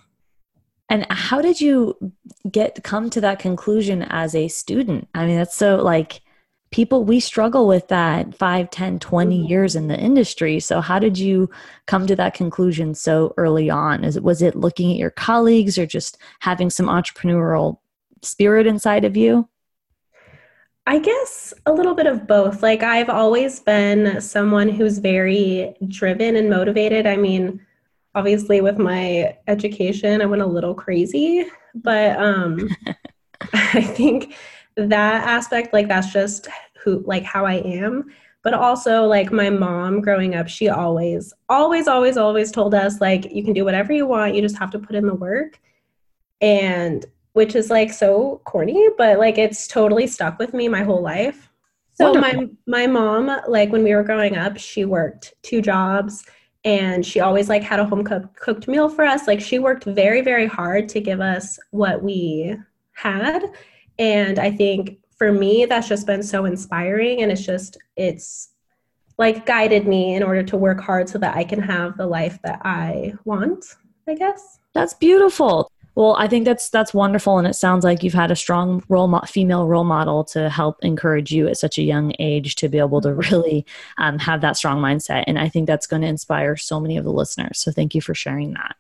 and 0.88 1.06
how 1.10 1.42
did 1.42 1.60
you 1.60 1.96
get 2.50 2.82
come 2.82 3.10
to 3.10 3.20
that 3.20 3.38
conclusion 3.38 4.02
as 4.02 4.34
a 4.34 4.48
student? 4.48 5.08
I 5.14 5.26
mean, 5.26 5.36
that's 5.36 5.56
so 5.56 5.76
like 5.76 6.22
people 6.70 7.04
we 7.04 7.20
struggle 7.20 7.66
with 7.66 7.88
that 7.88 8.34
5 8.34 8.70
10 8.70 8.98
20 8.98 9.38
mm-hmm. 9.38 9.46
years 9.48 9.74
in 9.74 9.88
the 9.88 9.98
industry 9.98 10.60
so 10.60 10.80
how 10.80 10.98
did 10.98 11.18
you 11.18 11.48
come 11.86 12.06
to 12.06 12.16
that 12.16 12.34
conclusion 12.34 12.94
so 12.94 13.32
early 13.38 13.70
on 13.70 14.04
is 14.04 14.16
it 14.16 14.22
was 14.22 14.42
it 14.42 14.54
looking 14.54 14.90
at 14.90 14.98
your 14.98 15.10
colleagues 15.10 15.78
or 15.78 15.86
just 15.86 16.18
having 16.40 16.68
some 16.68 16.86
entrepreneurial 16.86 17.78
spirit 18.22 18.66
inside 18.66 19.04
of 19.04 19.16
you 19.16 19.48
I 20.86 21.00
guess 21.00 21.52
a 21.66 21.72
little 21.74 21.94
bit 21.94 22.06
of 22.06 22.26
both. 22.26 22.62
Like, 22.62 22.82
I've 22.82 23.10
always 23.10 23.60
been 23.60 24.22
someone 24.22 24.70
who's 24.70 24.96
very 24.96 25.74
driven 25.86 26.34
and 26.34 26.48
motivated. 26.48 27.06
I 27.06 27.16
mean, 27.16 27.60
obviously 28.14 28.60
with 28.60 28.78
my 28.78 29.36
education 29.46 30.20
i 30.20 30.26
went 30.26 30.42
a 30.42 30.46
little 30.46 30.74
crazy 30.74 31.44
but 31.74 32.18
um 32.18 32.68
i 33.52 33.82
think 33.82 34.34
that 34.78 35.26
aspect 35.26 35.72
like 35.72 35.88
that's 35.88 36.12
just 36.12 36.48
who 36.82 37.02
like 37.06 37.24
how 37.24 37.44
i 37.44 37.54
am. 37.54 38.06
But 38.44 38.54
also 38.54 39.04
like 39.04 39.32
my 39.32 39.50
mom 39.50 40.00
growing 40.00 40.34
up 40.34 40.48
she 40.48 40.68
always 40.68 41.34
always 41.48 41.88
always 41.88 42.16
always 42.16 42.52
told 42.52 42.74
us 42.74 43.00
like 43.00 43.30
you 43.32 43.42
can 43.42 43.52
do 43.52 43.64
whatever 43.64 43.92
you 43.92 44.06
want 44.06 44.34
you 44.34 44.40
just 44.40 44.58
have 44.58 44.70
to 44.70 44.78
put 44.78 44.94
in 44.96 45.06
the 45.06 45.14
work. 45.14 45.60
And 46.40 47.04
which 47.32 47.54
is 47.54 47.68
like 47.68 47.92
so 47.92 48.40
corny 48.44 48.88
but 48.96 49.18
like 49.18 49.38
it's 49.38 49.66
totally 49.66 50.06
stuck 50.06 50.38
with 50.38 50.54
me 50.54 50.68
my 50.68 50.82
whole 50.82 51.02
life. 51.02 51.50
So 51.94 52.12
Wonderful. 52.12 52.56
my 52.66 52.86
my 52.86 52.86
mom 52.86 53.40
like 53.48 53.72
when 53.72 53.82
we 53.82 53.94
were 53.94 54.04
growing 54.04 54.36
up 54.36 54.56
she 54.56 54.84
worked 54.84 55.34
two 55.42 55.60
jobs 55.60 56.24
and 56.68 57.06
she 57.06 57.20
always 57.20 57.48
like 57.48 57.62
had 57.62 57.80
a 57.80 57.84
home 57.86 58.04
cooked 58.04 58.36
cooked 58.36 58.68
meal 58.68 58.90
for 58.90 59.02
us. 59.02 59.26
Like 59.26 59.40
she 59.40 59.58
worked 59.58 59.84
very 59.84 60.20
very 60.20 60.46
hard 60.46 60.86
to 60.90 61.00
give 61.00 61.20
us 61.20 61.58
what 61.70 62.02
we 62.02 62.54
had. 62.92 63.42
And 63.98 64.38
i 64.38 64.50
think 64.50 64.98
for 65.16 65.32
me 65.32 65.64
that's 65.64 65.88
just 65.88 66.06
been 66.06 66.22
so 66.22 66.44
inspiring. 66.44 67.22
And 67.22 67.32
it's 67.32 67.46
just 67.46 67.78
it's 67.96 68.50
like 69.16 69.46
guided 69.46 69.88
me 69.88 70.14
in 70.14 70.22
order 70.22 70.42
to 70.42 70.56
work 70.56 70.80
hard 70.80 71.08
so 71.08 71.18
that 71.18 71.36
i 71.36 71.42
can 71.42 71.60
have 71.60 71.96
the 71.96 72.06
life 72.06 72.38
that 72.44 72.60
i 72.64 73.14
want 73.24 73.64
i 74.06 74.14
guess. 74.14 74.60
That's 74.74 74.94
beautiful 74.94 75.72
well, 75.98 76.14
I 76.16 76.28
think 76.28 76.44
that's 76.44 76.68
that's 76.68 76.94
wonderful, 76.94 77.38
and 77.38 77.48
it 77.48 77.54
sounds 77.54 77.82
like 77.82 78.04
you've 78.04 78.14
had 78.14 78.30
a 78.30 78.36
strong 78.36 78.84
role 78.88 79.08
mo- 79.08 79.22
female 79.26 79.66
role 79.66 79.82
model 79.82 80.22
to 80.26 80.48
help 80.48 80.76
encourage 80.84 81.32
you 81.32 81.48
at 81.48 81.58
such 81.58 81.76
a 81.76 81.82
young 81.82 82.12
age 82.20 82.54
to 82.54 82.68
be 82.68 82.78
able 82.78 83.00
to 83.00 83.08
mm-hmm. 83.08 83.34
really 83.34 83.66
um, 83.96 84.16
have 84.20 84.40
that 84.42 84.56
strong 84.56 84.80
mindset. 84.80 85.24
And 85.26 85.40
I 85.40 85.48
think 85.48 85.66
that's 85.66 85.88
going 85.88 86.02
to 86.02 86.08
inspire 86.08 86.54
so 86.54 86.78
many 86.78 86.98
of 86.98 87.04
the 87.04 87.10
listeners. 87.10 87.58
So 87.58 87.72
thank 87.72 87.96
you 87.96 88.00
for 88.00 88.14
sharing 88.14 88.52
that. 88.52 88.76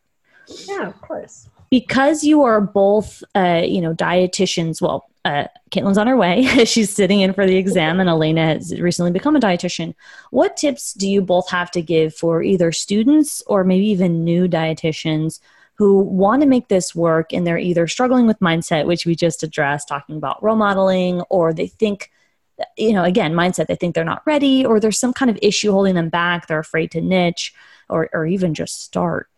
Yeah, 0.68 0.86
of 0.86 1.00
course. 1.00 1.48
Because 1.72 2.22
you 2.22 2.42
are 2.42 2.60
both, 2.60 3.24
uh, 3.34 3.62
you 3.64 3.80
know, 3.80 3.94
dietitians. 3.94 4.80
Well, 4.80 5.10
uh, 5.24 5.48
Kaitlyn's 5.72 5.98
on 5.98 6.06
her 6.06 6.16
way. 6.16 6.44
She's 6.66 6.94
sitting 6.94 7.20
in 7.20 7.32
for 7.32 7.48
the 7.48 7.56
exam, 7.56 7.98
and 7.98 8.08
Elena 8.08 8.46
has 8.46 8.80
recently 8.80 9.10
become 9.10 9.34
a 9.34 9.40
dietitian. 9.40 9.96
What 10.30 10.56
tips 10.56 10.92
do 10.92 11.10
you 11.10 11.20
both 11.20 11.50
have 11.50 11.72
to 11.72 11.82
give 11.82 12.14
for 12.14 12.44
either 12.44 12.70
students 12.70 13.42
or 13.48 13.64
maybe 13.64 13.88
even 13.88 14.22
new 14.22 14.46
dietitians 14.46 15.40
who 15.78 16.00
want 16.00 16.42
to 16.42 16.48
make 16.48 16.66
this 16.68 16.92
work 16.92 17.32
and 17.32 17.46
they're 17.46 17.56
either 17.56 17.86
struggling 17.86 18.26
with 18.26 18.40
mindset, 18.40 18.84
which 18.84 19.06
we 19.06 19.14
just 19.14 19.44
addressed, 19.44 19.86
talking 19.86 20.16
about 20.16 20.42
role 20.42 20.56
modeling, 20.56 21.20
or 21.30 21.54
they 21.54 21.68
think, 21.68 22.10
you 22.76 22.92
know, 22.92 23.04
again, 23.04 23.32
mindset, 23.32 23.68
they 23.68 23.76
think 23.76 23.94
they're 23.94 24.04
not 24.04 24.22
ready, 24.26 24.66
or 24.66 24.80
there's 24.80 24.98
some 24.98 25.12
kind 25.12 25.30
of 25.30 25.38
issue 25.40 25.70
holding 25.70 25.94
them 25.94 26.08
back, 26.08 26.48
they're 26.48 26.58
afraid 26.58 26.90
to 26.90 27.00
niche, 27.00 27.54
or, 27.88 28.10
or 28.12 28.26
even 28.26 28.54
just 28.54 28.82
start. 28.82 29.28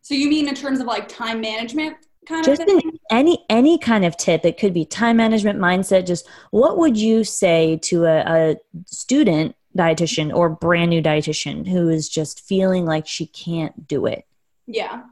So 0.00 0.14
you 0.14 0.30
mean 0.30 0.48
in 0.48 0.54
terms 0.54 0.80
of 0.80 0.86
like 0.86 1.06
time 1.06 1.42
management? 1.42 1.98
Kind 2.26 2.44
just 2.46 2.62
of 2.62 2.66
thing? 2.66 2.98
any 3.10 3.44
any 3.50 3.76
kind 3.76 4.02
of 4.02 4.16
tip 4.16 4.46
it 4.46 4.58
could 4.58 4.72
be 4.72 4.86
time 4.86 5.18
management 5.18 5.58
mindset 5.58 6.06
just 6.06 6.26
what 6.52 6.78
would 6.78 6.96
you 6.96 7.22
say 7.22 7.76
to 7.82 8.06
a, 8.06 8.20
a 8.20 8.56
student 8.86 9.54
dietitian 9.76 10.34
or 10.34 10.48
brand 10.48 10.88
new 10.88 11.02
dietitian 11.02 11.68
who 11.68 11.90
is 11.90 12.08
just 12.08 12.40
feeling 12.40 12.86
like 12.86 13.06
she 13.06 13.26
can't 13.26 13.86
do 13.86 14.06
it 14.06 14.24
yeah 14.66 15.02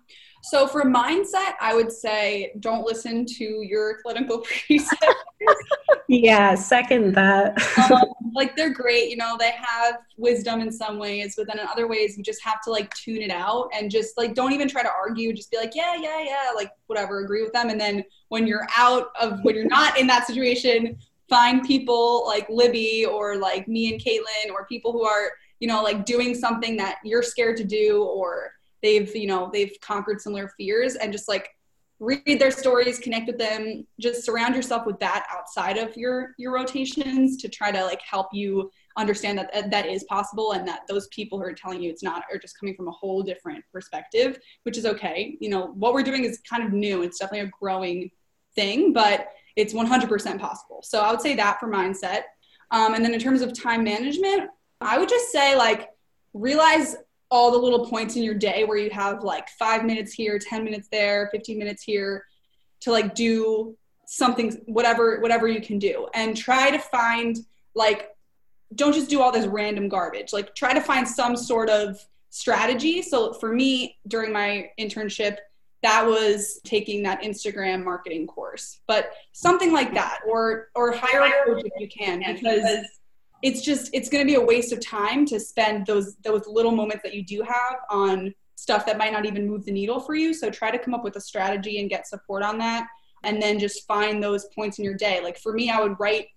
So 0.43 0.67
for 0.67 0.83
mindset, 0.83 1.55
I 1.61 1.75
would 1.75 1.93
say 1.93 2.53
don't 2.61 2.85
listen 2.85 3.25
to 3.27 3.45
your 3.63 3.99
clinical 4.03 4.39
precepts. 4.67 5.01
yeah, 6.09 6.55
second 6.55 7.15
that. 7.15 7.61
um, 7.91 8.03
like 8.35 8.57
they're 8.57 8.73
great, 8.73 9.09
you 9.09 9.17
know, 9.17 9.37
they 9.39 9.53
have 9.53 9.99
wisdom 10.17 10.61
in 10.61 10.73
some 10.73 10.99
ways, 10.99 11.35
but 11.37 11.47
then 11.47 11.61
in 11.61 11.67
other 11.67 11.87
ways 11.87 12.17
you 12.17 12.25
just 12.25 12.43
have 12.43 12.61
to 12.63 12.71
like 12.71 12.93
tune 12.95 13.23
it 13.23 13.31
out 13.31 13.71
and 13.73 13.91
just 13.91 14.19
like 14.19 14.35
don't 14.35 14.53
even 14.53 14.69
try 14.69 14.83
to 14.83 14.91
argue, 14.91 15.33
just 15.33 15.51
be 15.51 15.57
like, 15.57 15.75
yeah, 15.75 15.95
yeah, 15.95 16.21
yeah, 16.21 16.51
like 16.57 16.71
whatever, 16.87 17.21
agree 17.21 17.43
with 17.43 17.53
them. 17.53 17.69
And 17.69 17.81
then 17.81 18.05
when 18.29 18.47
you're 18.47 18.67
out 18.77 19.11
of 19.21 19.39
when 19.43 19.55
you're 19.55 19.65
not 19.65 19.99
in 19.99 20.07
that 20.09 20.27
situation, 20.27 20.99
find 21.29 21.63
people 21.63 22.27
like 22.27 22.49
Libby 22.49 23.07
or 23.07 23.37
like 23.37 23.69
me 23.69 23.93
and 23.93 24.03
Kaitlyn 24.03 24.53
or 24.53 24.67
people 24.67 24.93
who 24.93 25.05
are, 25.05 25.31
you 25.61 25.69
know, 25.69 25.83
like 25.83 26.05
doing 26.05 26.35
something 26.35 26.77
that 26.79 26.97
you're 27.05 27.23
scared 27.23 27.57
to 27.59 27.65
do 27.65 28.03
or 28.03 28.53
they've 28.83 29.15
you 29.15 29.27
know 29.27 29.51
they've 29.53 29.77
conquered 29.81 30.21
similar 30.21 30.49
fears 30.57 30.97
and 30.97 31.13
just 31.13 31.29
like 31.29 31.51
read 32.01 32.41
their 32.41 32.51
stories 32.51 32.99
connect 32.99 33.29
with 33.29 33.39
them 33.39 33.87
just 34.01 34.25
surround 34.25 34.57
yourself 34.57 34.85
with 34.87 34.99
that 34.99 35.25
outside 35.31 35.79
of 35.79 35.97
your 35.97 36.35
your 36.37 36.53
rotations 36.53 37.37
to 37.37 37.49
try 37.49 37.71
to 37.71 37.85
like 37.85 38.01
help 38.03 38.27
you 38.33 38.71
understand 38.97 39.39
that 39.39 39.71
that 39.71 39.87
is 39.87 40.05
possible 40.05 40.53
and 40.53 40.67
that 40.67 40.81
those 40.89 41.07
people 41.09 41.39
who 41.39 41.45
are 41.45 41.53
telling 41.53 41.83
you 41.83 41.91
it's 41.91 42.03
not 42.03 42.25
are 42.31 42.39
just 42.39 42.59
coming 42.59 42.75
from 42.75 42.89
a 42.89 42.91
whole 42.91 43.23
different 43.23 43.65
perspective 43.73 44.39
which 44.65 44.77
is 44.77 44.85
okay. 44.85 45.37
You 45.41 45.49
know 45.49 45.69
what 45.69 45.95
we're 45.95 46.03
doing 46.03 46.25
is 46.25 46.41
kind 46.49 46.63
of 46.63 46.73
new. 46.73 47.03
It's 47.03 47.19
definitely 47.19 47.49
a 47.49 47.53
growing 47.59 48.11
thing 48.55 48.93
but 48.93 49.29
it's 49.57 49.75
100% 49.75 50.41
possible. 50.41 50.81
So 50.83 51.01
i 51.01 51.11
would 51.11 51.21
say 51.21 51.37
that 51.37 51.61
for 51.61 51.69
mindset. 51.69 52.23
Um, 52.71 52.95
and 52.95 53.05
then 53.05 53.15
in 53.15 53.21
terms 53.21 53.43
of 53.43 53.53
time 53.53 53.85
management 53.85 54.51
i 54.81 54.99
would 54.99 55.09
just 55.09 55.31
say 55.31 55.57
like 55.57 55.91
realize 56.35 56.97
all 57.33 57.51
the 57.51 57.57
little 57.57 57.87
points 57.87 58.15
in 58.15 58.23
your 58.23 58.35
day 58.35 58.65
where 58.65 58.77
you 58.77 58.91
have 58.91 59.25
like 59.25 59.49
five 59.59 59.87
minutes 59.87 60.13
here, 60.13 60.39
10 60.39 60.63
minutes 60.63 60.89
there, 60.93 61.31
15 61.33 61.59
minutes 61.59 61.83
here 61.83 62.27
to 62.83 62.93
like 62.93 63.15
do 63.15 63.75
something, 64.07 64.61
whatever, 64.67 65.19
whatever 65.21 65.49
you 65.49 65.63
can 65.63 65.79
do. 65.79 66.07
And 66.13 66.37
try 66.37 66.71
to 66.71 66.79
find 66.79 67.39
like, 67.75 68.11
don't 68.75 68.93
just 68.93 69.09
do 69.09 69.23
all 69.23 69.33
this 69.33 69.47
random 69.47 69.89
garbage. 69.89 70.35
Like 70.35 70.55
try 70.55 70.75
to 70.75 70.81
find 70.83 71.09
some 71.09 71.35
sort 71.35 71.71
of 71.71 71.99
strategy. 72.29 73.01
So 73.01 73.33
for 73.33 73.51
me, 73.51 73.97
during 74.07 74.31
my 74.31 74.71
internship, 74.79 75.39
that 75.83 76.07
was 76.07 76.61
taking 76.65 77.03
that 77.05 77.23
Instagram 77.23 77.83
marketing 77.83 78.27
course, 78.27 78.81
but 78.87 79.13
something 79.33 79.73
like 79.73 79.95
that, 79.95 80.21
or 80.29 80.69
or 80.77 80.93
hire 80.93 81.23
a 81.23 81.45
coach 81.45 81.65
if 81.65 81.73
you 81.77 81.89
can, 81.89 82.21
because 82.21 82.87
it's 83.43 83.61
just 83.61 83.91
it's 83.93 84.09
going 84.09 84.25
to 84.25 84.27
be 84.27 84.37
a 84.37 84.41
waste 84.41 84.73
of 84.73 84.81
time 84.81 85.27
to 85.27 85.39
spend 85.39 85.87
those 85.87 86.17
those 86.25 86.47
little 86.47 86.71
moments 86.71 87.03
that 87.03 87.15
you 87.15 87.25
do 87.25 87.43
have 87.43 87.77
on 87.91 88.33
stuff 88.57 88.87
that 88.87 88.97
might 88.97 89.13
not 89.13 89.27
even 89.27 89.49
move 89.49 89.65
the 89.65 89.73
needle 89.73 89.99
for 89.99 90.15
you. 90.15 90.33
So 90.33 90.49
try 90.49 90.71
to 90.71 90.79
come 90.79 90.95
up 90.95 91.03
with 91.03 91.17
a 91.17 91.21
strategy 91.21 91.81
and 91.81 91.91
get 91.91 92.07
support 92.07 92.45
on 92.45 92.59
that 92.59 92.87
and 93.25 93.43
then 93.43 93.59
just 93.59 93.87
find 93.87 94.23
those 94.23 94.47
points 94.55 94.79
in 94.79 94.85
your 94.85 94.95
day. 94.95 95.21
Like 95.23 95.39
for 95.39 95.53
me 95.53 95.71
i 95.71 95.81
would 95.81 95.99
write 95.99 96.29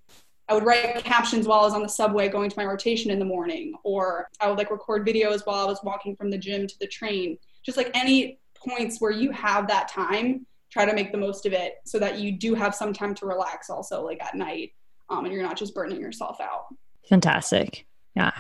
i 0.50 0.54
would 0.54 0.63
write 0.63 1.04
captions 1.04 1.48
while 1.48 1.62
i 1.62 1.63
was 1.63 1.74
on 1.74 1.84
the 1.84 1.89
subway 1.89 2.28
going 2.28 2.50
to 2.50 2.58
my 2.58 2.65
rotation 2.65 3.12
in 3.12 3.20
the 3.20 3.26
morning 3.26 3.74
or 3.84 4.28
i 4.39 4.48
would 4.48 4.58
like 4.58 4.70
record 4.70 5.06
videos 5.06 5.46
while 5.46 5.63
i 5.63 5.65
was 5.65 5.80
walking 5.84 6.15
from 6.15 6.30
the 6.30 6.38
gym 6.38 6.68
to 6.68 6.76
the 6.80 6.88
train. 6.88 7.38
Just 7.63 7.78
like 7.78 7.91
any 7.94 8.39
points 8.56 9.00
where 9.00 9.12
you 9.12 9.32
have 9.32 9.68
that 9.68 9.88
time 9.88 10.46
try 10.72 10.86
to 10.86 10.94
make 10.94 11.12
the 11.12 11.18
most 11.18 11.46
of 11.46 11.54
it 11.54 11.76
so 11.86 12.00
that 12.00 12.20
you 12.20 12.32
do 12.32 12.54
have 12.54 12.74
some 12.74 12.91
time 12.91 13.13
to 13.15 13.26
relax 13.26 13.70
also 13.70 14.04
like 14.04 14.22
at 14.22 14.36
night 14.36 14.72
um, 15.10 15.24
and 15.24 15.34
you're 15.34 15.44
not 15.44 15.58
just 15.58 15.76
burning 15.76 16.02
yourself 16.02 16.41
out 16.41 16.65
Fantastic. 17.10 17.86
Yeah. 18.15 18.32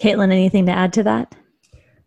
Kaitlyn, 0.00 0.32
anything 0.32 0.66
to 0.66 0.72
add 0.72 0.92
to 0.94 1.02
that? 1.04 1.34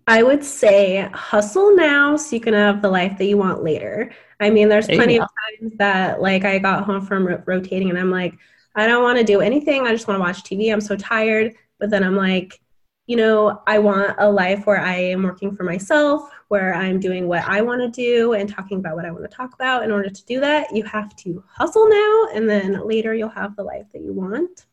I 0.07 0.23
would 0.23 0.43
say 0.43 1.07
hustle 1.13 1.75
now 1.75 2.15
so 2.15 2.35
you 2.35 2.41
can 2.41 2.53
have 2.55 2.81
the 2.81 2.89
life 2.89 3.17
that 3.17 3.25
you 3.25 3.37
want 3.37 3.63
later. 3.63 4.11
I 4.39 4.49
mean, 4.49 4.69
there's 4.69 4.87
plenty 4.87 5.19
of 5.19 5.27
times 5.59 5.73
that 5.77 6.21
like 6.21 6.45
I 6.45 6.57
got 6.57 6.83
home 6.83 7.05
from 7.05 7.27
ro- 7.27 7.43
rotating 7.45 7.89
and 7.89 7.99
I'm 7.99 8.09
like, 8.09 8.35
I 8.75 8.87
don't 8.87 9.03
want 9.03 9.19
to 9.19 9.23
do 9.23 9.41
anything. 9.41 9.85
I 9.85 9.91
just 9.91 10.07
want 10.07 10.17
to 10.17 10.21
watch 10.21 10.43
TV. 10.43 10.71
I'm 10.71 10.81
so 10.81 10.95
tired. 10.95 11.53
But 11.79 11.89
then 11.89 12.03
I'm 12.03 12.15
like, 12.15 12.59
you 13.05 13.17
know, 13.17 13.61
I 13.67 13.79
want 13.79 14.15
a 14.17 14.29
life 14.29 14.65
where 14.65 14.79
I 14.79 14.95
am 14.95 15.23
working 15.23 15.55
for 15.55 15.63
myself, 15.63 16.29
where 16.47 16.73
I'm 16.73 16.99
doing 16.99 17.27
what 17.27 17.43
I 17.43 17.61
want 17.61 17.81
to 17.81 17.89
do 17.89 18.33
and 18.33 18.49
talking 18.49 18.79
about 18.79 18.95
what 18.95 19.05
I 19.05 19.11
want 19.11 19.29
to 19.29 19.35
talk 19.35 19.53
about. 19.53 19.83
In 19.83 19.91
order 19.91 20.09
to 20.09 20.25
do 20.25 20.39
that, 20.39 20.75
you 20.75 20.83
have 20.83 21.15
to 21.17 21.43
hustle 21.47 21.89
now, 21.89 22.27
and 22.33 22.49
then 22.49 22.85
later 22.87 23.13
you'll 23.13 23.29
have 23.29 23.55
the 23.55 23.63
life 23.63 23.85
that 23.93 24.01
you 24.01 24.13
want 24.13 24.65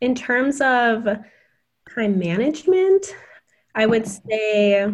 in 0.00 0.14
terms 0.14 0.60
of 0.60 1.06
time 1.94 2.18
management, 2.18 3.14
I 3.74 3.86
would 3.86 4.06
say 4.06 4.92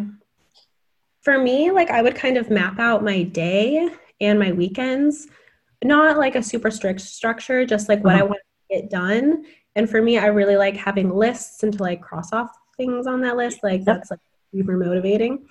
for 1.21 1.37
me, 1.37 1.71
like 1.71 1.89
I 1.89 2.01
would 2.01 2.15
kind 2.15 2.37
of 2.37 2.49
map 2.49 2.79
out 2.79 3.03
my 3.03 3.23
day 3.23 3.89
and 4.21 4.39
my 4.39 4.51
weekends, 4.51 5.27
not 5.83 6.17
like 6.17 6.35
a 6.35 6.43
super 6.43 6.71
strict 6.71 7.01
structure, 7.01 7.65
just 7.65 7.89
like 7.89 8.03
what 8.03 8.15
uh-huh. 8.15 8.23
I 8.23 8.27
want 8.27 8.39
to 8.69 8.75
get 8.75 8.89
done. 8.89 9.45
And 9.75 9.89
for 9.89 10.01
me, 10.01 10.17
I 10.17 10.27
really 10.27 10.57
like 10.57 10.75
having 10.75 11.09
lists 11.09 11.63
and 11.63 11.73
to 11.73 11.83
like 11.83 12.01
cross 12.01 12.33
off 12.33 12.49
things 12.77 13.07
on 13.07 13.21
that 13.21 13.37
list. 13.37 13.59
Like 13.63 13.83
that's 13.83 14.09
like 14.09 14.19
super 14.53 14.77
motivating. 14.77 15.47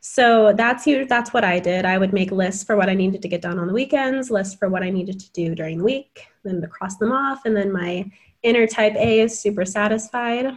So 0.00 0.52
that's 0.52 0.86
you. 0.86 1.06
That's 1.06 1.32
what 1.32 1.44
I 1.44 1.60
did. 1.60 1.84
I 1.84 1.96
would 1.96 2.12
make 2.12 2.32
lists 2.32 2.64
for 2.64 2.76
what 2.76 2.88
I 2.88 2.94
needed 2.94 3.22
to 3.22 3.28
get 3.28 3.40
done 3.40 3.60
on 3.60 3.68
the 3.68 3.72
weekends, 3.72 4.30
lists 4.30 4.56
for 4.56 4.68
what 4.68 4.82
I 4.82 4.90
needed 4.90 5.20
to 5.20 5.30
do 5.32 5.54
during 5.54 5.78
the 5.78 5.84
week, 5.84 6.26
then 6.42 6.60
to 6.60 6.66
cross 6.66 6.96
them 6.96 7.12
off, 7.12 7.46
and 7.46 7.56
then 7.56 7.72
my 7.72 8.10
inner 8.42 8.66
type 8.66 8.94
A 8.96 9.20
is 9.20 9.38
super 9.38 9.64
satisfied. 9.64 10.52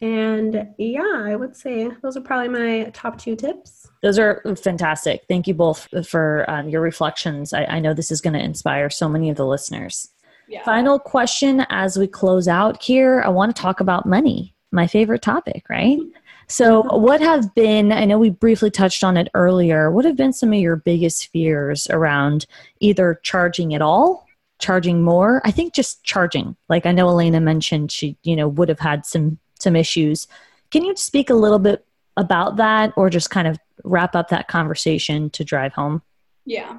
And 0.00 0.68
yeah, 0.78 1.22
I 1.24 1.34
would 1.34 1.56
say 1.56 1.90
those 2.02 2.16
are 2.16 2.20
probably 2.20 2.48
my 2.48 2.90
top 2.90 3.18
two 3.18 3.34
tips. 3.34 3.88
Those 4.02 4.18
are 4.18 4.40
fantastic. 4.62 5.24
Thank 5.28 5.48
you 5.48 5.54
both 5.54 5.88
for 6.06 6.48
um, 6.48 6.68
your 6.68 6.80
reflections. 6.80 7.52
I, 7.52 7.64
I, 7.64 7.80
know 7.80 7.94
this 7.94 8.12
is 8.12 8.20
going 8.20 8.34
to 8.34 8.42
inspire 8.42 8.90
so 8.90 9.08
many 9.08 9.28
of 9.28 9.36
the 9.36 9.46
listeners. 9.46 10.08
Yeah. 10.48 10.62
Final 10.64 11.00
question 11.00 11.66
as 11.68 11.98
we 11.98 12.06
close 12.06 12.46
out 12.46 12.80
here 12.80 13.22
I 13.22 13.28
want 13.28 13.54
to 13.54 13.60
talk 13.60 13.80
about 13.80 14.06
money, 14.06 14.54
my 14.70 14.86
favorite 14.86 15.20
topic, 15.20 15.64
right? 15.68 15.98
So, 16.46 16.82
what 16.96 17.20
have 17.20 17.52
been, 17.56 17.90
I 17.90 18.04
know 18.04 18.20
we 18.20 18.30
briefly 18.30 18.70
touched 18.70 19.02
on 19.02 19.16
it 19.16 19.28
earlier, 19.34 19.90
what 19.90 20.04
have 20.04 20.16
been 20.16 20.32
some 20.32 20.52
of 20.52 20.60
your 20.60 20.76
biggest 20.76 21.26
fears 21.32 21.88
around 21.90 22.46
either 22.78 23.18
charging 23.24 23.74
at 23.74 23.82
all 23.82 24.27
charging 24.58 25.02
more. 25.02 25.40
I 25.44 25.50
think 25.50 25.74
just 25.74 26.02
charging 26.04 26.56
like 26.68 26.86
i 26.86 26.92
know 26.92 27.08
elena 27.08 27.40
mentioned 27.40 27.92
she 27.92 28.16
you 28.22 28.36
know 28.36 28.48
would 28.48 28.68
have 28.68 28.80
had 28.80 29.06
some 29.06 29.38
some 29.58 29.76
issues. 29.76 30.26
Can 30.70 30.84
you 30.84 30.94
speak 30.96 31.30
a 31.30 31.34
little 31.34 31.58
bit 31.58 31.84
about 32.16 32.56
that 32.56 32.92
or 32.96 33.10
just 33.10 33.30
kind 33.30 33.48
of 33.48 33.58
wrap 33.84 34.14
up 34.14 34.28
that 34.28 34.48
conversation 34.48 35.30
to 35.30 35.44
drive 35.44 35.72
home? 35.72 36.02
Yeah. 36.44 36.78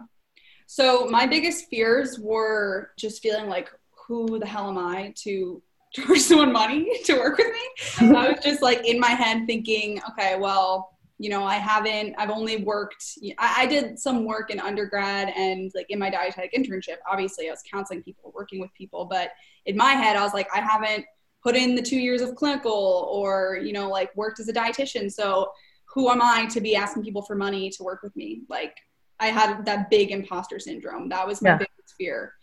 So 0.67 1.07
my 1.09 1.25
biggest 1.25 1.67
fears 1.69 2.19
were 2.19 2.91
just 2.97 3.21
feeling 3.21 3.47
like 3.47 3.69
who 4.07 4.39
the 4.39 4.45
hell 4.45 4.69
am 4.69 4.77
i 4.77 5.13
to 5.17 5.61
charge 5.93 6.19
someone 6.19 6.51
money 6.51 6.99
to 7.05 7.15
work 7.15 7.37
with 7.37 7.51
me? 7.51 8.15
I 8.15 8.29
was 8.29 8.43
just 8.43 8.61
like 8.61 8.85
in 8.85 8.99
my 8.99 9.09
head 9.09 9.47
thinking 9.47 9.99
okay 10.09 10.37
well 10.37 10.98
you 11.19 11.29
know, 11.29 11.43
I 11.43 11.55
haven't, 11.55 12.15
I've 12.17 12.29
only 12.29 12.63
worked, 12.63 13.03
I, 13.37 13.63
I, 13.63 13.65
did 13.65 13.99
some 13.99 14.23
work 14.23 14.51
in 14.51 14.59
undergrad 14.59 15.27
and 15.35 15.69
like 15.75 15.87
in 15.89 15.99
my 15.99 16.09
dietetic 16.09 16.53
internship. 16.53 16.95
Obviously, 17.11 17.49
I 17.49 17.51
was 17.51 17.61
counseling 17.69 18.01
people, 18.01 18.31
working 18.33 18.61
with 18.61 18.73
people, 18.73 19.03
but 19.03 19.31
in 19.65 19.75
my 19.75 19.91
head, 19.91 20.15
I 20.15 20.23
was 20.23 20.33
like, 20.33 20.47
I 20.55 20.61
haven't 20.61 21.05
put 21.43 21.57
in 21.57 21.75
the 21.75 21.81
two 21.81 21.99
years 21.99 22.21
of 22.21 22.35
clinical 22.35 23.09
or, 23.11 23.59
you 23.61 23.73
know, 23.73 23.89
like 23.89 24.15
worked 24.15 24.39
as 24.39 24.47
a 24.47 24.53
dietitian. 24.53 25.11
So 25.11 25.51
who 25.93 26.09
am 26.09 26.21
I 26.21 26.45
to 26.47 26.61
be 26.61 26.77
asking 26.77 27.03
people 27.03 27.21
for 27.21 27.35
money 27.35 27.69
to 27.71 27.83
work 27.83 28.01
with 28.01 28.15
me? 28.15 28.43
Like, 28.47 28.77
I 29.19 29.27
had 29.27 29.65
that 29.65 29.89
big 29.89 30.11
imposter 30.11 30.57
syndrome. 30.57 31.09
That 31.09 31.27
was 31.27 31.41
my 31.41 31.49
yeah. 31.49 31.57
biggest 31.57 31.95
fear. 31.97 32.33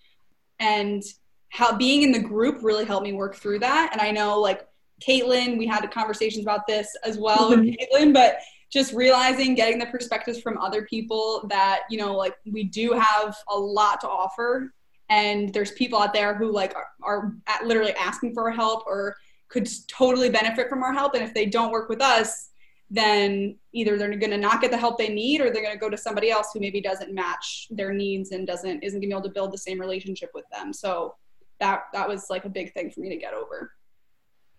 And 0.61 1.03
how 1.49 1.75
being 1.75 2.03
in 2.03 2.13
the 2.13 2.21
group 2.21 2.59
really 2.61 2.85
helped 2.85 3.05
me 3.07 3.15
work 3.15 3.37
through 3.37 3.61
that. 3.61 3.89
And 3.93 4.03
I 4.03 4.11
know 4.11 4.39
like 4.39 4.69
Kaitlyn, 5.07 5.57
we 5.57 5.67
had 5.67 5.91
conversations 5.91 6.45
about 6.45 6.67
this 6.67 6.89
as 7.05 7.17
well 7.17 7.49
with 7.49 7.61
mm-hmm. 7.61 7.97
Kaitlyn, 7.97 8.13
but 8.13 8.39
just 8.73 8.93
realizing 8.93 9.55
getting 9.55 9.79
the 9.79 9.87
perspectives 9.87 10.41
from 10.41 10.59
other 10.59 10.83
people 10.83 11.47
that 11.49 11.81
you 11.91 11.99
know 11.99 12.15
like 12.17 12.35
we 12.51 12.65
do 12.65 12.93
have 12.93 13.37
a 13.51 13.59
lot 13.59 14.01
to 14.01 14.09
offer. 14.09 14.73
And 15.09 15.55
there's 15.55 15.71
people 15.73 16.01
out 16.01 16.13
there 16.13 16.35
who 16.35 16.51
like 16.51 16.75
are, 16.75 16.89
are 17.05 17.33
literally 17.65 17.95
asking 17.95 18.35
for 18.35 18.49
our 18.49 18.51
help 18.51 18.85
or 18.87 19.15
could 19.49 19.69
totally 19.87 20.29
benefit 20.31 20.69
from 20.69 20.83
our 20.83 20.93
help. 20.93 21.15
And 21.15 21.23
if 21.23 21.33
they 21.33 21.47
don't 21.47 21.71
work 21.71 21.89
with 21.89 22.03
us 22.03 22.51
then 22.91 23.57
either 23.73 23.99
they're 23.99 24.17
going 24.17 24.31
to 24.31 24.39
not 24.39 24.61
get 24.61 24.71
the 24.71 24.77
help 24.77 24.97
they 24.97 25.09
need 25.09 25.41
or 25.41 25.51
they're 25.51 25.63
going 25.63 25.75
to 25.75 25.81
go 25.81 25.91
to 25.91 25.97
somebody 25.97 26.31
else 26.31 26.51
who 26.53 26.61
maybe 26.61 26.81
doesn't 26.81 27.13
match 27.13 27.67
their 27.71 27.93
needs 27.93 28.31
and 28.31 28.47
doesn't 28.47 28.83
isn't 28.83 29.01
going 29.01 29.11
to 29.11 29.15
be 29.15 29.19
able 29.19 29.29
to 29.29 29.35
build 29.35 29.53
the 29.53 29.59
same 29.59 29.81
relationship 29.81 30.31
with 30.35 30.45
them. 30.53 30.73
So 30.73 31.15
that 31.59 31.85
that 31.93 32.09
was 32.09 32.27
like 32.31 32.45
a 32.45 32.49
big 32.49 32.73
thing 32.75 32.91
for 32.91 33.01
me 33.01 33.09
to 33.09 33.17
get 33.17 33.35
over. 33.35 33.73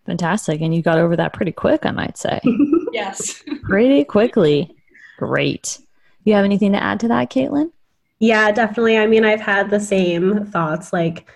Fantastic. 0.06 0.62
And 0.62 0.74
you 0.76 0.82
got 0.82 0.98
over 0.98 1.16
that 1.16 1.34
pretty 1.34 1.52
quick 1.52 1.86
i 1.86 1.92
might 1.92 2.18
say 2.18 2.40
Yes. 2.92 3.44
Pretty 3.64 4.04
quickly. 4.04 4.76
Great. 5.18 5.80
You 6.24 6.34
have 6.34 6.46
anything 6.46 6.74
to 6.74 6.84
add 6.84 7.00
to 7.02 7.08
that, 7.08 7.30
Kaitlyn? 7.30 7.72
Yeah, 8.20 8.52
definitely. 8.52 8.98
I 8.98 9.08
mean, 9.08 9.24
I've 9.24 9.42
had 9.42 9.70
the 9.70 9.80
same 9.80 10.46
thoughts 10.46 10.92
like, 10.92 11.30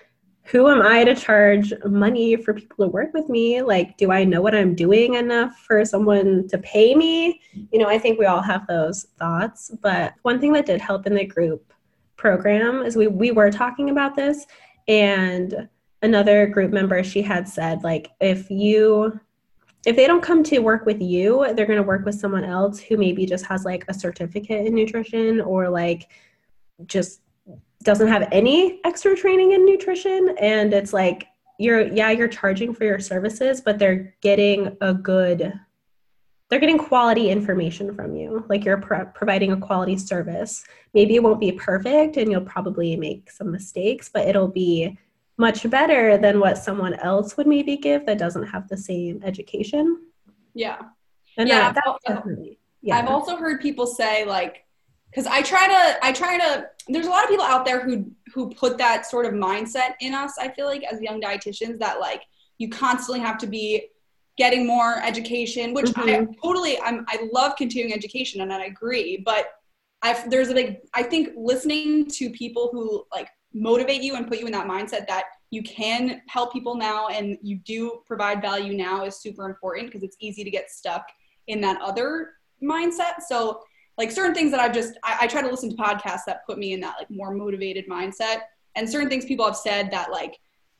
who 0.44 0.68
am 0.68 0.82
I 0.82 1.04
to 1.04 1.14
charge 1.14 1.72
money 1.84 2.36
for 2.36 2.52
people 2.52 2.84
to 2.84 2.90
work 2.90 3.14
with 3.14 3.28
me? 3.28 3.62
Like, 3.62 3.96
do 3.96 4.10
I 4.10 4.24
know 4.24 4.42
what 4.42 4.54
I'm 4.54 4.74
doing 4.74 5.14
enough 5.14 5.56
for 5.66 5.84
someone 5.84 6.48
to 6.48 6.58
pay 6.58 6.94
me? 6.94 7.40
You 7.72 7.78
know, 7.78 7.86
I 7.86 7.98
think 7.98 8.18
we 8.18 8.26
all 8.26 8.42
have 8.42 8.66
those 8.66 9.06
thoughts. 9.18 9.70
But 9.80 10.14
one 10.22 10.40
thing 10.40 10.52
that 10.54 10.66
did 10.66 10.80
help 10.80 11.06
in 11.06 11.14
the 11.14 11.24
group 11.24 11.72
program 12.16 12.82
is 12.82 12.96
we, 12.96 13.06
we 13.06 13.30
were 13.30 13.50
talking 13.50 13.90
about 13.90 14.16
this, 14.16 14.46
and 14.88 15.68
another 16.02 16.46
group 16.48 16.72
member, 16.72 17.04
she 17.04 17.22
had 17.22 17.48
said, 17.48 17.84
like, 17.84 18.10
if 18.20 18.50
you 18.50 19.18
if 19.84 19.96
they 19.96 20.06
don't 20.06 20.22
come 20.22 20.42
to 20.44 20.60
work 20.60 20.86
with 20.86 21.00
you, 21.00 21.52
they're 21.54 21.66
going 21.66 21.78
to 21.78 21.82
work 21.82 22.04
with 22.04 22.14
someone 22.14 22.44
else 22.44 22.78
who 22.78 22.96
maybe 22.96 23.26
just 23.26 23.44
has 23.46 23.64
like 23.64 23.84
a 23.88 23.94
certificate 23.94 24.66
in 24.66 24.74
nutrition 24.74 25.40
or 25.40 25.68
like 25.68 26.08
just 26.86 27.20
doesn't 27.82 28.08
have 28.08 28.28
any 28.30 28.80
extra 28.84 29.16
training 29.16 29.52
in 29.52 29.66
nutrition. 29.66 30.36
And 30.38 30.72
it's 30.72 30.92
like 30.92 31.26
you're 31.58 31.82
yeah 31.92 32.10
you're 32.10 32.28
charging 32.28 32.74
for 32.74 32.84
your 32.84 32.98
services 32.98 33.60
but 33.60 33.78
they're 33.78 34.14
getting 34.20 34.76
a 34.80 34.94
good 34.94 35.52
they're 36.48 36.60
getting 36.60 36.78
quality 36.78 37.30
information 37.30 37.94
from 37.94 38.14
you. 38.14 38.44
Like 38.48 38.64
you're 38.64 38.80
pro- 38.80 39.06
providing 39.06 39.52
a 39.52 39.56
quality 39.56 39.96
service. 39.96 40.64
Maybe 40.92 41.14
it 41.14 41.22
won't 41.22 41.40
be 41.40 41.52
perfect 41.52 42.18
and 42.18 42.30
you'll 42.30 42.42
probably 42.42 42.94
make 42.96 43.30
some 43.30 43.50
mistakes 43.50 44.10
but 44.12 44.28
it'll 44.28 44.48
be 44.48 44.98
much 45.42 45.68
better 45.68 46.16
than 46.16 46.38
what 46.38 46.56
someone 46.56 46.94
else 46.94 47.36
would 47.36 47.48
maybe 47.48 47.76
give 47.76 48.06
that 48.06 48.16
doesn't 48.16 48.44
have 48.44 48.68
the 48.68 48.76
same 48.76 49.20
education. 49.24 49.84
Yeah. 50.54 50.78
And 51.36 51.48
yeah, 51.48 51.72
that, 51.72 51.82
I've, 51.84 52.00
definitely 52.06 52.60
yeah. 52.80 52.96
I've 52.96 53.08
also 53.08 53.36
heard 53.36 53.60
people 53.60 53.86
say 53.86 54.24
like 54.24 54.64
because 55.10 55.26
I 55.26 55.42
try 55.42 55.66
to 55.66 56.06
I 56.06 56.12
try 56.12 56.38
to 56.38 56.66
there's 56.88 57.06
a 57.06 57.10
lot 57.10 57.24
of 57.24 57.30
people 57.30 57.44
out 57.44 57.64
there 57.64 57.80
who 57.80 58.10
who 58.32 58.50
put 58.50 58.78
that 58.78 59.04
sort 59.04 59.26
of 59.26 59.32
mindset 59.32 59.94
in 60.00 60.14
us 60.14 60.34
I 60.38 60.48
feel 60.48 60.66
like 60.66 60.84
as 60.84 61.00
young 61.00 61.20
dietitians 61.20 61.78
that 61.80 61.98
like 61.98 62.22
you 62.58 62.68
constantly 62.68 63.20
have 63.20 63.38
to 63.38 63.48
be 63.48 63.88
getting 64.38 64.64
more 64.64 65.02
education 65.02 65.74
which 65.74 65.86
mm-hmm. 65.86 66.08
I 66.08 66.26
totally 66.42 66.80
I'm 66.80 67.04
I 67.08 67.28
love 67.32 67.56
continuing 67.56 67.92
education 67.94 68.42
and 68.42 68.52
I 68.52 68.64
agree 68.66 69.22
but 69.24 69.46
I 70.02 70.24
there's 70.28 70.50
a 70.50 70.54
big 70.54 70.78
I 70.94 71.02
think 71.02 71.30
listening 71.36 72.06
to 72.18 72.30
people 72.30 72.70
who 72.72 73.04
like 73.12 73.28
motivate 73.54 74.02
you 74.02 74.14
and 74.14 74.26
put 74.26 74.38
you 74.38 74.46
in 74.46 74.52
that 74.52 74.66
mindset 74.66 75.06
that 75.06 75.24
you 75.50 75.62
can 75.62 76.22
help 76.28 76.52
people 76.52 76.74
now 76.74 77.08
and 77.08 77.36
you 77.42 77.56
do 77.58 78.00
provide 78.06 78.40
value 78.40 78.74
now 78.74 79.04
is 79.04 79.20
super 79.20 79.46
important 79.46 79.86
because 79.86 80.02
it's 80.02 80.16
easy 80.18 80.42
to 80.42 80.50
get 80.50 80.70
stuck 80.70 81.06
in 81.46 81.60
that 81.60 81.80
other 81.82 82.30
mindset. 82.62 83.20
So 83.28 83.62
like 83.98 84.10
certain 84.10 84.34
things 84.34 84.50
that 84.50 84.60
I've 84.60 84.72
just 84.72 84.98
I, 85.04 85.18
I, 85.22 85.26
try 85.26 85.42
to 85.42 85.48
listen 85.48 85.68
to 85.70 85.76
podcasts 85.76 86.24
that 86.26 86.46
put 86.46 86.56
me 86.56 86.72
in 86.72 86.80
that 86.80 86.94
like 86.98 87.10
more 87.10 87.34
motivated 87.34 87.86
mindset. 87.88 88.40
And 88.76 88.88
certain 88.88 89.10
things 89.10 89.26
people 89.26 89.44
have 89.44 89.56
said 89.56 89.90
that 89.90 90.10
like 90.10 90.38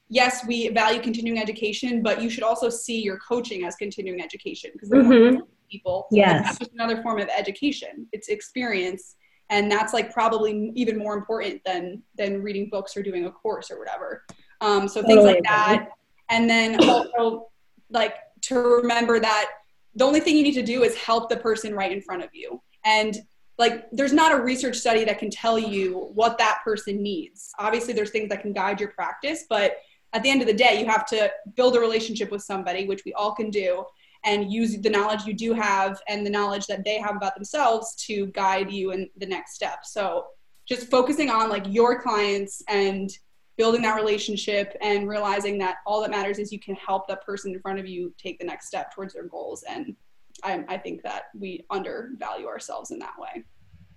yes 0.08 0.46
we 0.46 0.68
value 0.68 1.00
continuing 1.00 1.38
education 1.38 2.02
but 2.02 2.20
you 2.20 2.28
should 2.28 2.42
also 2.42 2.68
see 2.68 3.02
your 3.02 3.18
coaching 3.18 3.64
as 3.64 3.76
continuing 3.76 4.22
education 4.22 4.70
because 4.72 4.88
mm-hmm. 4.88 5.40
people. 5.70 6.06
Yes. 6.10 6.44
That's 6.44 6.58
just 6.60 6.72
another 6.72 7.02
form 7.02 7.20
of 7.20 7.28
education. 7.28 8.06
It's 8.12 8.28
experience 8.28 9.16
and 9.52 9.70
that's 9.70 9.92
like 9.92 10.12
probably 10.12 10.72
even 10.74 10.98
more 10.98 11.14
important 11.14 11.62
than 11.64 12.02
than 12.16 12.42
reading 12.42 12.70
books 12.70 12.96
or 12.96 13.02
doing 13.02 13.26
a 13.26 13.30
course 13.30 13.70
or 13.70 13.78
whatever. 13.78 14.24
Um, 14.62 14.88
so 14.88 15.02
things 15.02 15.24
like 15.24 15.42
that. 15.44 15.90
And 16.30 16.48
then 16.48 16.88
also 16.88 17.48
like 17.90 18.16
to 18.42 18.58
remember 18.58 19.20
that 19.20 19.50
the 19.94 20.04
only 20.04 20.20
thing 20.20 20.36
you 20.38 20.42
need 20.42 20.54
to 20.54 20.62
do 20.62 20.82
is 20.82 20.96
help 20.96 21.28
the 21.28 21.36
person 21.36 21.74
right 21.74 21.92
in 21.92 22.00
front 22.00 22.24
of 22.24 22.30
you. 22.32 22.62
And 22.86 23.14
like 23.58 23.86
there's 23.92 24.14
not 24.14 24.32
a 24.32 24.42
research 24.42 24.76
study 24.76 25.04
that 25.04 25.18
can 25.18 25.28
tell 25.28 25.58
you 25.58 26.10
what 26.14 26.38
that 26.38 26.60
person 26.64 27.02
needs. 27.02 27.52
Obviously 27.58 27.92
there's 27.92 28.10
things 28.10 28.30
that 28.30 28.40
can 28.40 28.54
guide 28.54 28.80
your 28.80 28.88
practice 28.90 29.44
but 29.50 29.76
at 30.14 30.22
the 30.22 30.30
end 30.30 30.40
of 30.40 30.46
the 30.46 30.54
day 30.54 30.80
you 30.80 30.86
have 30.86 31.06
to 31.06 31.30
build 31.56 31.76
a 31.76 31.80
relationship 31.80 32.30
with 32.30 32.42
somebody 32.42 32.86
which 32.86 33.02
we 33.04 33.12
all 33.14 33.34
can 33.34 33.50
do 33.50 33.84
and 34.24 34.52
use 34.52 34.76
the 34.78 34.90
knowledge 34.90 35.24
you 35.24 35.34
do 35.34 35.52
have 35.52 36.00
and 36.08 36.24
the 36.24 36.30
knowledge 36.30 36.66
that 36.66 36.84
they 36.84 36.98
have 36.98 37.16
about 37.16 37.34
themselves 37.34 37.94
to 37.96 38.26
guide 38.28 38.70
you 38.70 38.92
in 38.92 39.08
the 39.16 39.26
next 39.26 39.54
step 39.54 39.84
so 39.84 40.26
just 40.68 40.90
focusing 40.90 41.28
on 41.28 41.48
like 41.48 41.64
your 41.68 42.00
clients 42.00 42.62
and 42.68 43.10
building 43.58 43.82
that 43.82 43.96
relationship 43.96 44.76
and 44.80 45.08
realizing 45.08 45.58
that 45.58 45.76
all 45.86 46.00
that 46.00 46.10
matters 46.10 46.38
is 46.38 46.52
you 46.52 46.60
can 46.60 46.74
help 46.76 47.06
that 47.06 47.24
person 47.24 47.52
in 47.52 47.60
front 47.60 47.78
of 47.78 47.86
you 47.86 48.12
take 48.16 48.38
the 48.38 48.44
next 48.44 48.66
step 48.66 48.94
towards 48.94 49.12
their 49.12 49.26
goals 49.26 49.64
and 49.68 49.94
I, 50.42 50.64
I 50.68 50.78
think 50.78 51.02
that 51.02 51.24
we 51.38 51.64
undervalue 51.70 52.46
ourselves 52.46 52.90
in 52.90 52.98
that 53.00 53.14
way. 53.18 53.44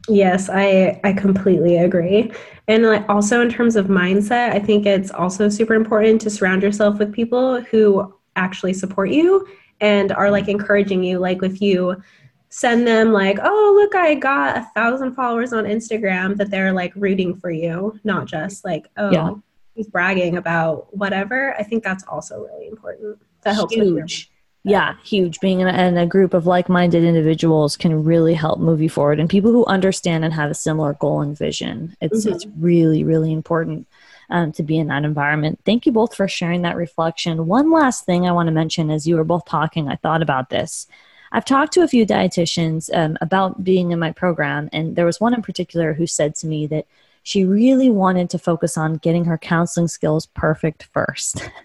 Yes, 0.08 0.50
I 0.50 1.00
I 1.04 1.14
completely 1.14 1.78
agree. 1.78 2.32
And 2.68 2.84
like 2.84 3.08
also 3.10 3.42
in 3.42 3.50
terms 3.50 3.76
of 3.76 3.88
mindset, 3.88 4.52
I 4.52 4.60
think 4.60 4.86
it's 4.86 5.10
also 5.10 5.50
super 5.50 5.74
important 5.74 6.22
to 6.22 6.30
surround 6.30 6.62
yourself 6.62 7.00
with 7.00 7.12
people 7.12 7.62
who 7.62 8.14
actually 8.36 8.74
support 8.74 9.10
you 9.10 9.48
and 9.82 10.12
are 10.12 10.32
like 10.32 10.48
encouraging 10.48 11.04
you. 11.04 11.20
Like 11.20 11.44
if 11.44 11.62
you 11.62 12.02
send 12.50 12.88
them 12.88 13.12
like, 13.12 13.38
oh 13.42 13.78
look, 13.80 13.96
I 13.96 14.16
got 14.16 14.58
a 14.58 14.68
thousand 14.76 15.16
followers 15.16 15.54
on 15.54 15.66
Instagram, 15.66 16.38
that 16.38 16.50
they're 16.50 16.74
like 16.74 16.94
rooting 16.96 17.36
for 17.36 17.52
you, 17.52 18.00
not 18.04 18.26
just 18.26 18.64
like, 18.64 18.90
oh 18.98 19.12
yeah. 19.12 19.32
he's 19.74 19.88
bragging 19.88 20.38
about 20.38 20.96
whatever. 20.96 21.54
I 21.56 21.64
think 21.64 21.84
that's 21.84 22.04
also 22.06 22.42
really 22.42 22.68
important. 22.68 23.20
That 23.42 23.56
helps 23.56 23.76
Huge 23.76 24.32
yeah 24.66 24.96
huge 25.04 25.40
being 25.40 25.60
in 25.62 25.68
a, 25.68 25.88
in 25.88 25.98
a, 25.98 26.08
group 26.08 26.34
of 26.34 26.48
like-minded 26.48 27.04
individuals 27.04 27.78
can 27.78 28.04
really 28.04 28.34
help 28.34 28.60
move 28.60 28.82
you 28.82 28.90
forward 28.90 29.20
and 29.20 29.30
people 29.30 29.52
who 29.52 29.64
understand 29.66 30.26
and 30.26 30.34
have 30.34 30.50
a 30.50 30.56
similar 30.56 30.94
goal 30.94 31.22
and 31.22 31.38
vision 31.38 31.96
it's 32.02 32.26
mm-hmm. 32.26 32.36
it's 32.36 32.46
really 32.58 33.04
really 33.04 33.32
important 33.32 33.88
um, 34.30 34.52
to 34.54 34.64
be 34.64 34.78
in 34.78 34.88
that 34.88 35.04
environment. 35.04 35.60
Thank 35.66 35.86
you 35.86 35.92
both 35.92 36.16
for 36.16 36.28
sharing 36.28 36.62
that 36.64 36.76
reflection. 36.76 37.48
One 37.48 37.72
last 37.72 38.06
thing 38.06 38.28
i 38.28 38.32
want 38.32 38.48
to 38.48 38.52
mention 38.54 38.90
as 38.90 39.08
you 39.08 39.16
were 39.16 39.24
both 39.24 39.46
talking 39.46 39.88
i 39.88 39.96
thought 39.96 40.22
about 40.22 40.50
this. 40.50 40.88
I've 41.32 41.46
talked 41.46 41.74
to 41.74 41.84
a 41.84 41.88
few 41.88 42.06
dietitians 42.06 42.90
um, 42.96 43.18
about 43.20 43.64
being 43.64 43.92
in 43.92 44.00
my 44.00 44.12
program 44.12 44.70
and 44.72 44.96
there 44.96 45.06
was 45.06 45.20
one 45.20 45.34
in 45.34 45.42
particular 45.42 45.94
who 45.94 46.08
said 46.08 46.36
to 46.36 46.48
me 46.48 46.68
that 46.68 46.86
she 47.24 47.44
really 47.44 47.90
wanted 47.90 48.30
to 48.30 48.40
focus 48.40 48.78
on 48.78 48.98
getting 48.98 49.26
her 49.26 49.38
counseling 49.38 49.88
skills 49.88 50.28
perfect 50.28 50.84
first 50.94 51.50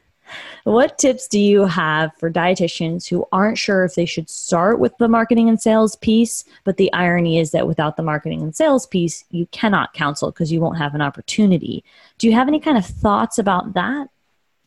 What 0.64 0.99
tips 0.99 1.28
do 1.28 1.39
you 1.39 1.66
have 1.66 2.14
for 2.16 2.31
dietitians 2.31 3.09
who 3.09 3.26
aren't 3.33 3.59
sure 3.59 3.85
if 3.85 3.95
they 3.95 4.07
should 4.07 4.28
start 4.28 4.78
with 4.78 4.97
the 4.99 5.09
marketing 5.09 5.49
and 5.49 5.61
sales 5.61 5.97
piece? 5.97 6.45
But 6.64 6.76
the 6.76 6.93
irony 6.93 7.39
is 7.39 7.51
that 7.53 7.66
without 7.66 7.97
the 7.97 8.03
marketing 8.03 8.43
and 8.43 8.55
sales 8.55 8.87
piece, 8.87 9.24
you 9.31 9.47
cannot 9.47 9.95
counsel 9.95 10.31
because 10.31 10.53
you 10.53 10.61
won't 10.61 10.78
have 10.78 10.95
an 10.95 11.03
opportunity. 11.03 11.85
Do 12.18 12.26
you 12.26 12.35
have 12.35 12.49
any 12.49 12.61
kind 12.61 12.78
of 12.78 12.87
thoughts 12.87 13.39
about 13.39 13.74
that? 13.74 14.09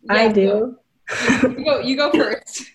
Yeah, 0.03 0.13
I 0.13 0.31
do. 0.31 0.77
you 1.43 1.65
go, 1.65 1.79
you 1.79 1.95
go 1.95 2.11
first. 2.11 2.71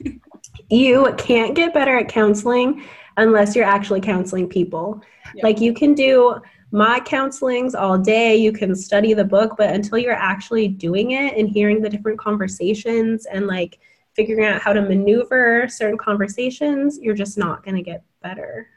you 0.71 1.15
can't 1.19 1.55
get 1.55 1.75
better 1.75 1.99
at 1.99 2.09
counseling 2.09 2.85
unless 3.17 3.55
you're 3.57 3.65
actually 3.65 4.01
counseling 4.01 4.49
people. 4.49 5.03
Yeah. 5.35 5.43
Like 5.45 5.61
you 5.61 5.75
can 5.75 5.95
do 5.95 6.41
my 6.71 7.01
counselings 7.01 7.75
all 7.79 7.99
day. 7.99 8.37
You 8.37 8.53
can 8.53 8.75
study 8.75 9.15
the 9.15 9.25
book, 9.25 9.55
but 9.57 9.71
until 9.71 9.99
you're 9.99 10.13
actually 10.13 10.69
doing 10.69 11.13
it 11.13 11.37
and 11.37 11.49
hearing 11.49 11.81
the 11.81 11.89
different 11.89 12.19
conversations 12.19 13.27
and 13.27 13.47
like 13.47 13.79
figuring 14.15 14.45
out 14.45 14.61
how 14.61 14.73
to 14.73 14.83
maneuver 14.83 15.67
certain 15.69 15.97
conversations, 15.97 16.99
you're 17.01 17.15
just 17.15 17.39
not 17.39 17.65
going 17.65 17.77
to 17.77 17.83
get 17.83 18.03
better. 18.23 18.69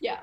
Yeah. 0.00 0.20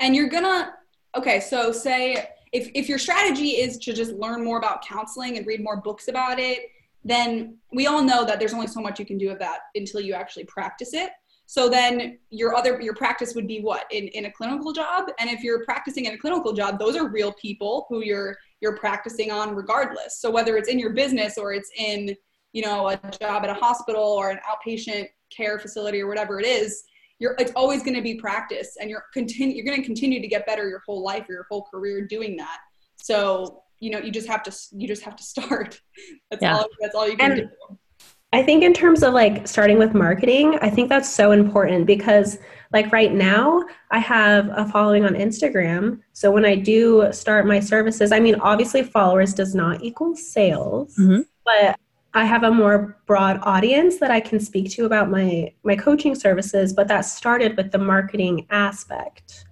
And 0.00 0.16
you're 0.16 0.28
going 0.28 0.44
to, 0.44 0.72
okay, 1.16 1.38
so 1.40 1.70
say 1.70 2.30
if, 2.52 2.70
if 2.74 2.88
your 2.88 2.98
strategy 2.98 3.50
is 3.50 3.78
to 3.78 3.92
just 3.92 4.12
learn 4.12 4.44
more 4.44 4.58
about 4.58 4.84
counseling 4.84 5.36
and 5.36 5.46
read 5.46 5.62
more 5.62 5.76
books 5.76 6.08
about 6.08 6.40
it, 6.40 6.60
then 7.04 7.56
we 7.72 7.86
all 7.86 8.02
know 8.02 8.24
that 8.24 8.38
there's 8.38 8.54
only 8.54 8.66
so 8.66 8.80
much 8.80 8.98
you 8.98 9.06
can 9.06 9.18
do 9.18 9.30
of 9.30 9.38
that 9.38 9.60
until 9.74 10.00
you 10.00 10.14
actually 10.14 10.44
practice 10.44 10.94
it. 10.94 11.10
So 11.50 11.68
then 11.68 12.20
your 12.30 12.54
other 12.54 12.80
your 12.80 12.94
practice 12.94 13.34
would 13.34 13.48
be 13.48 13.60
what 13.60 13.86
in, 13.90 14.06
in 14.06 14.26
a 14.26 14.30
clinical 14.30 14.72
job. 14.72 15.08
And 15.18 15.28
if 15.28 15.42
you're 15.42 15.64
practicing 15.64 16.04
in 16.04 16.14
a 16.14 16.16
clinical 16.16 16.52
job, 16.52 16.78
those 16.78 16.94
are 16.94 17.08
real 17.08 17.32
people 17.32 17.86
who 17.88 18.04
you're 18.04 18.36
you're 18.60 18.76
practicing 18.76 19.32
on 19.32 19.56
regardless. 19.56 20.20
So 20.20 20.30
whether 20.30 20.56
it's 20.56 20.68
in 20.68 20.78
your 20.78 20.90
business 20.92 21.36
or 21.36 21.52
it's 21.52 21.68
in 21.76 22.14
you 22.52 22.62
know 22.62 22.90
a 22.90 22.96
job 23.20 23.42
at 23.42 23.50
a 23.50 23.54
hospital 23.54 24.00
or 24.00 24.30
an 24.30 24.38
outpatient 24.48 25.08
care 25.36 25.58
facility 25.58 26.00
or 26.00 26.06
whatever 26.06 26.38
it 26.38 26.46
is, 26.46 26.84
you're 27.18 27.34
it's 27.36 27.50
always 27.56 27.82
going 27.82 27.96
to 27.96 28.02
be 28.02 28.14
practice, 28.14 28.76
and 28.80 28.88
you're 28.88 29.06
continue 29.12 29.56
you're 29.56 29.66
going 29.66 29.80
to 29.80 29.84
continue 29.84 30.20
to 30.20 30.28
get 30.28 30.46
better 30.46 30.68
your 30.68 30.82
whole 30.86 31.02
life 31.02 31.28
or 31.28 31.32
your 31.32 31.46
whole 31.50 31.64
career 31.64 32.06
doing 32.06 32.36
that. 32.36 32.58
So 32.94 33.64
you 33.80 33.90
know 33.90 33.98
you 33.98 34.12
just 34.12 34.28
have 34.28 34.44
to 34.44 34.56
you 34.70 34.86
just 34.86 35.02
have 35.02 35.16
to 35.16 35.24
start. 35.34 35.80
That's 36.30 36.42
yeah. 36.42 36.58
all 36.58 36.66
that's 36.80 36.94
all 36.94 37.08
you 37.08 37.16
can 37.16 37.32
and, 37.32 37.40
do. 37.40 37.78
I 38.32 38.42
think 38.42 38.62
in 38.62 38.72
terms 38.72 39.02
of 39.02 39.12
like 39.12 39.48
starting 39.48 39.78
with 39.78 39.92
marketing, 39.92 40.56
I 40.62 40.70
think 40.70 40.88
that's 40.88 41.12
so 41.12 41.32
important 41.32 41.86
because 41.86 42.38
like 42.72 42.92
right 42.92 43.12
now 43.12 43.64
I 43.90 43.98
have 43.98 44.48
a 44.52 44.64
following 44.68 45.04
on 45.04 45.14
Instagram. 45.14 46.00
So 46.12 46.30
when 46.30 46.44
I 46.44 46.54
do 46.54 47.08
start 47.12 47.46
my 47.46 47.58
services, 47.58 48.12
I 48.12 48.20
mean 48.20 48.36
obviously 48.36 48.84
followers 48.84 49.34
does 49.34 49.54
not 49.54 49.82
equal 49.82 50.14
sales, 50.14 50.96
mm-hmm. 50.96 51.22
but 51.44 51.78
I 52.14 52.24
have 52.24 52.44
a 52.44 52.50
more 52.52 52.96
broad 53.06 53.40
audience 53.42 53.98
that 53.98 54.12
I 54.12 54.20
can 54.20 54.38
speak 54.38 54.70
to 54.72 54.84
about 54.84 55.10
my 55.10 55.52
my 55.64 55.74
coaching 55.74 56.14
services, 56.14 56.72
but 56.72 56.86
that 56.86 57.00
started 57.00 57.56
with 57.56 57.72
the 57.72 57.78
marketing 57.78 58.46
aspect. 58.50 59.44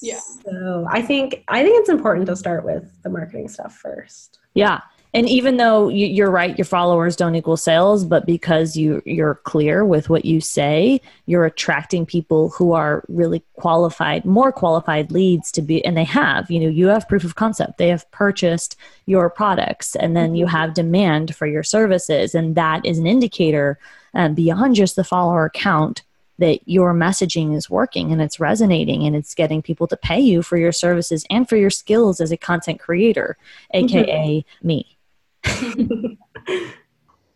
Yeah. 0.00 0.18
So 0.44 0.88
I 0.90 1.02
think 1.02 1.44
I 1.46 1.62
think 1.62 1.78
it's 1.78 1.88
important 1.88 2.26
to 2.26 2.34
start 2.34 2.64
with 2.64 2.90
the 3.04 3.10
marketing 3.10 3.46
stuff 3.46 3.76
first. 3.76 4.40
Yeah 4.54 4.80
and 5.14 5.28
even 5.28 5.56
though 5.58 5.88
you're 5.88 6.30
right 6.30 6.56
your 6.58 6.64
followers 6.64 7.16
don't 7.16 7.34
equal 7.34 7.56
sales 7.56 8.04
but 8.04 8.26
because 8.26 8.76
you 8.76 9.02
you're 9.04 9.36
clear 9.36 9.84
with 9.84 10.08
what 10.08 10.24
you 10.24 10.40
say 10.40 11.00
you're 11.26 11.44
attracting 11.44 12.06
people 12.06 12.50
who 12.50 12.72
are 12.72 13.04
really 13.08 13.42
qualified 13.54 14.24
more 14.24 14.52
qualified 14.52 15.10
leads 15.10 15.52
to 15.52 15.62
be 15.62 15.84
and 15.84 15.96
they 15.96 16.04
have 16.04 16.50
you 16.50 16.60
know 16.60 16.68
you 16.68 16.86
have 16.86 17.08
proof 17.08 17.24
of 17.24 17.34
concept 17.34 17.78
they 17.78 17.88
have 17.88 18.10
purchased 18.10 18.76
your 19.06 19.28
products 19.28 19.94
and 19.96 20.16
then 20.16 20.34
you 20.34 20.46
mm-hmm. 20.46 20.56
have 20.56 20.74
demand 20.74 21.34
for 21.34 21.46
your 21.46 21.62
services 21.62 22.34
and 22.34 22.54
that 22.54 22.84
is 22.84 22.98
an 22.98 23.06
indicator 23.06 23.78
um, 24.14 24.34
beyond 24.34 24.74
just 24.74 24.96
the 24.96 25.04
follower 25.04 25.50
count 25.50 26.02
that 26.38 26.60
your 26.66 26.92
messaging 26.92 27.54
is 27.54 27.70
working 27.70 28.10
and 28.10 28.20
it's 28.20 28.40
resonating 28.40 29.04
and 29.04 29.14
it's 29.14 29.34
getting 29.34 29.62
people 29.62 29.86
to 29.86 29.96
pay 29.96 30.18
you 30.18 30.42
for 30.42 30.56
your 30.56 30.72
services 30.72 31.24
and 31.30 31.48
for 31.48 31.56
your 31.56 31.70
skills 31.70 32.20
as 32.20 32.32
a 32.32 32.36
content 32.36 32.80
creator, 32.80 33.36
aka 33.72 34.38
mm-hmm. 34.38 34.66
me. 34.66 34.98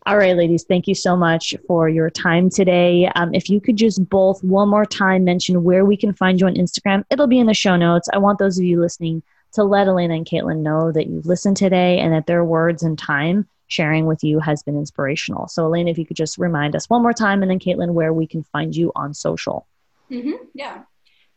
All 0.07 0.17
right, 0.17 0.37
ladies, 0.37 0.63
thank 0.63 0.87
you 0.87 0.95
so 0.95 1.17
much 1.17 1.55
for 1.67 1.89
your 1.89 2.11
time 2.11 2.49
today. 2.49 3.11
Um, 3.17 3.35
if 3.35 3.51
you 3.51 3.61
could 3.61 3.75
just 3.77 4.09
both 4.09 4.43
one 4.45 4.69
more 4.69 4.87
time 4.87 5.25
mention 5.25 5.65
where 5.65 5.85
we 5.85 5.97
can 5.97 6.13
find 6.13 6.41
you 6.41 6.47
on 6.47 6.55
Instagram, 6.55 7.05
it'll 7.11 7.27
be 7.27 7.41
in 7.41 7.47
the 7.47 7.55
show 7.55 7.75
notes. 7.75 8.09
I 8.13 8.19
want 8.19 8.39
those 8.39 8.57
of 8.57 8.65
you 8.65 8.81
listening 8.81 9.25
to 9.55 9.65
let 9.65 9.89
Elena 9.89 10.15
and 10.15 10.25
Kaitlyn 10.25 10.59
know 10.59 10.93
that 10.93 11.09
you've 11.09 11.27
listened 11.27 11.57
today 11.57 11.99
and 11.99 12.13
that 12.13 12.27
their 12.27 12.45
words 12.45 12.85
and 12.85 12.97
time 12.97 13.49
sharing 13.67 14.07
with 14.07 14.23
you 14.23 14.39
has 14.39 14.63
been 14.63 14.77
inspirational. 14.77 15.49
So, 15.49 15.65
Elena, 15.65 15.91
if 15.91 15.99
you 15.99 16.07
could 16.07 16.17
just 16.17 16.39
remind 16.39 16.77
us 16.77 16.89
one 16.89 17.03
more 17.03 17.13
time, 17.13 17.43
and 17.43 17.51
then 17.51 17.59
Kaitlyn, 17.59 17.93
where 17.93 18.13
we 18.13 18.29
can 18.29 18.45
find 18.45 18.77
you 18.77 18.93
on 18.95 19.13
social. 19.13 19.67
Mm-hmm. 20.11 20.45
Yeah. 20.55 20.83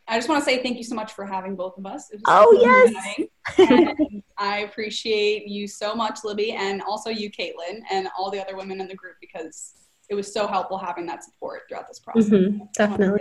I 0.09 0.15
just 0.15 0.27
want 0.27 0.43
to 0.43 0.45
say 0.45 0.61
thank 0.63 0.77
you 0.77 0.83
so 0.83 0.95
much 0.95 1.13
for 1.13 1.23
having 1.25 1.55
both 1.55 1.77
of 1.77 1.85
us. 1.85 2.11
oh, 2.27 2.57
yes. 2.59 2.91
I 4.37 4.59
appreciate 4.59 5.47
you 5.47 5.67
so 5.67 5.93
much, 5.93 6.21
Libby, 6.23 6.53
and 6.53 6.81
also 6.81 7.11
you, 7.11 7.29
Kaitlyn, 7.29 7.81
and 7.91 8.09
all 8.17 8.31
the 8.31 8.41
other 8.41 8.57
women 8.57 8.81
in 8.81 8.87
the 8.87 8.95
group 8.95 9.17
because 9.21 9.75
it 10.09 10.15
was 10.15 10.33
so 10.33 10.47
helpful 10.47 10.79
having 10.79 11.05
that 11.05 11.23
support 11.23 11.61
throughout 11.69 11.87
this 11.87 11.99
process. 11.99 12.31
Mm-hmm. 12.31 12.63
Definitely. 12.75 13.19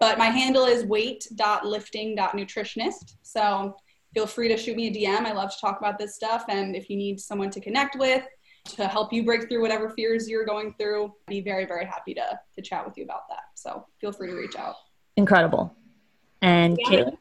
But 0.00 0.16
my 0.16 0.26
handle 0.26 0.64
is 0.64 0.84
weight.lifting.nutritionist. 0.84 3.16
So 3.22 3.76
feel 4.14 4.26
free 4.26 4.48
to 4.48 4.56
shoot 4.56 4.76
me 4.76 4.88
a 4.88 4.92
DM. 4.92 5.26
I 5.26 5.32
love 5.32 5.50
to 5.50 5.60
talk 5.60 5.78
about 5.78 5.98
this 5.98 6.14
stuff. 6.14 6.46
And 6.48 6.74
if 6.74 6.88
you 6.88 6.96
need 6.96 7.20
someone 7.20 7.50
to 7.50 7.60
connect 7.60 7.98
with 7.98 8.24
to 8.64 8.86
help 8.86 9.12
you 9.12 9.24
break 9.24 9.46
through 9.48 9.60
whatever 9.60 9.90
fears 9.90 10.26
you're 10.28 10.46
going 10.46 10.74
through, 10.80 11.12
I'd 11.28 11.30
be 11.30 11.42
very, 11.42 11.66
very 11.66 11.84
happy 11.84 12.14
to, 12.14 12.40
to 12.54 12.62
chat 12.62 12.86
with 12.86 12.96
you 12.96 13.04
about 13.04 13.28
that. 13.28 13.42
So 13.54 13.84
feel 14.00 14.12
free 14.12 14.28
to 14.28 14.34
reach 14.34 14.56
out. 14.56 14.76
Incredible. 15.16 15.76
And 16.42 16.78
yeah. 16.78 16.88
Kaitlyn? 16.88 17.16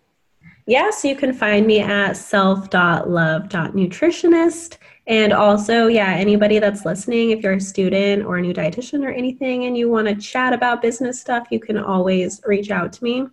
So 0.92 1.08
you 1.08 1.16
can 1.16 1.34
find 1.34 1.66
me 1.66 1.80
at 1.80 2.16
self.love.nutritionist. 2.16 4.78
And 5.08 5.34
also, 5.34 5.88
yeah, 5.88 6.14
anybody 6.14 6.60
that's 6.60 6.86
listening, 6.86 7.32
if 7.32 7.42
you're 7.42 7.54
a 7.54 7.60
student 7.60 8.24
or 8.26 8.38
a 8.38 8.42
new 8.42 8.54
dietitian 8.54 9.04
or 9.04 9.10
anything 9.10 9.66
and 9.66 9.76
you 9.76 9.90
want 9.90 10.08
to 10.08 10.14
chat 10.16 10.54
about 10.54 10.84
business 10.84 11.20
stuff, 11.20 11.48
you 11.50 11.60
can 11.60 11.80
always 11.80 12.40
reach 12.46 12.70
out 12.70 12.94
to 12.94 13.04
me. 13.04 13.26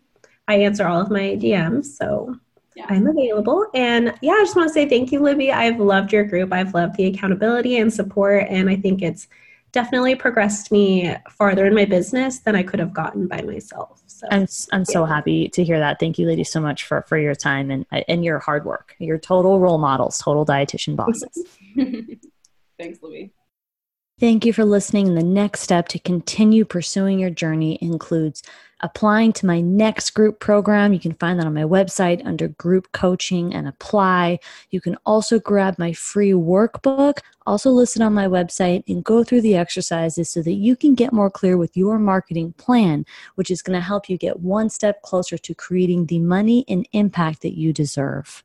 I 0.48 0.54
answer 0.54 0.86
all 0.86 1.00
of 1.00 1.10
my 1.10 1.36
DMs. 1.36 1.84
So 1.84 2.34
yeah. 2.74 2.86
I'm 2.88 3.06
available. 3.06 3.66
And 3.74 4.14
yeah, 4.22 4.32
I 4.32 4.42
just 4.42 4.56
want 4.56 4.68
to 4.68 4.72
say 4.72 4.88
thank 4.88 5.12
you, 5.12 5.20
Libby. 5.20 5.52
I've 5.52 5.78
loved 5.78 6.14
your 6.14 6.24
group. 6.24 6.50
I've 6.52 6.72
loved 6.72 6.96
the 6.96 7.06
accountability 7.06 7.76
and 7.76 7.92
support. 7.92 8.46
And 8.48 8.70
I 8.70 8.76
think 8.76 9.02
it's 9.02 9.28
definitely 9.72 10.14
progressed 10.14 10.72
me 10.72 11.14
farther 11.30 11.66
in 11.66 11.74
my 11.74 11.84
business 11.84 12.40
than 12.40 12.56
I 12.56 12.62
could 12.62 12.80
have 12.80 12.92
gotten 12.92 13.26
by 13.26 13.42
myself. 13.42 14.02
So 14.06 14.26
I'm, 14.30 14.46
I'm 14.72 14.80
yeah. 14.80 14.84
so 14.84 15.04
happy 15.04 15.48
to 15.50 15.62
hear 15.62 15.78
that. 15.78 16.00
Thank 16.00 16.18
you, 16.18 16.26
ladies, 16.26 16.50
so 16.50 16.60
much 16.60 16.84
for, 16.84 17.02
for 17.02 17.18
your 17.18 17.34
time 17.34 17.70
and, 17.70 17.86
uh, 17.92 18.00
and 18.08 18.24
your 18.24 18.38
hard 18.38 18.64
work. 18.64 18.96
You're 18.98 19.18
total 19.18 19.60
role 19.60 19.78
models, 19.78 20.18
total 20.18 20.46
dietitian 20.46 20.96
bosses. 20.96 21.46
Thanks, 22.78 23.02
Libby. 23.02 23.32
Thank 24.18 24.46
you 24.46 24.54
for 24.54 24.64
listening. 24.64 25.14
The 25.14 25.22
next 25.22 25.60
step 25.60 25.88
to 25.88 25.98
continue 25.98 26.64
pursuing 26.64 27.18
your 27.18 27.28
journey 27.28 27.78
includes 27.82 28.42
applying 28.80 29.34
to 29.34 29.44
my 29.44 29.60
next 29.60 30.14
group 30.14 30.40
program. 30.40 30.94
You 30.94 30.98
can 30.98 31.12
find 31.12 31.38
that 31.38 31.44
on 31.44 31.52
my 31.52 31.64
website 31.64 32.24
under 32.24 32.48
group 32.48 32.90
coaching 32.92 33.52
and 33.52 33.68
apply. 33.68 34.38
You 34.70 34.80
can 34.80 34.96
also 35.04 35.38
grab 35.38 35.78
my 35.78 35.92
free 35.92 36.30
workbook, 36.30 37.18
also 37.46 37.68
listed 37.68 38.00
on 38.00 38.14
my 38.14 38.26
website, 38.26 38.84
and 38.88 39.04
go 39.04 39.22
through 39.22 39.42
the 39.42 39.56
exercises 39.56 40.30
so 40.30 40.40
that 40.40 40.54
you 40.54 40.76
can 40.76 40.94
get 40.94 41.12
more 41.12 41.30
clear 41.30 41.58
with 41.58 41.76
your 41.76 41.98
marketing 41.98 42.54
plan, 42.54 43.04
which 43.34 43.50
is 43.50 43.60
going 43.60 43.78
to 43.78 43.84
help 43.84 44.08
you 44.08 44.16
get 44.16 44.40
one 44.40 44.70
step 44.70 45.02
closer 45.02 45.36
to 45.36 45.54
creating 45.54 46.06
the 46.06 46.20
money 46.20 46.64
and 46.68 46.88
impact 46.92 47.42
that 47.42 47.58
you 47.58 47.70
deserve. 47.70 48.42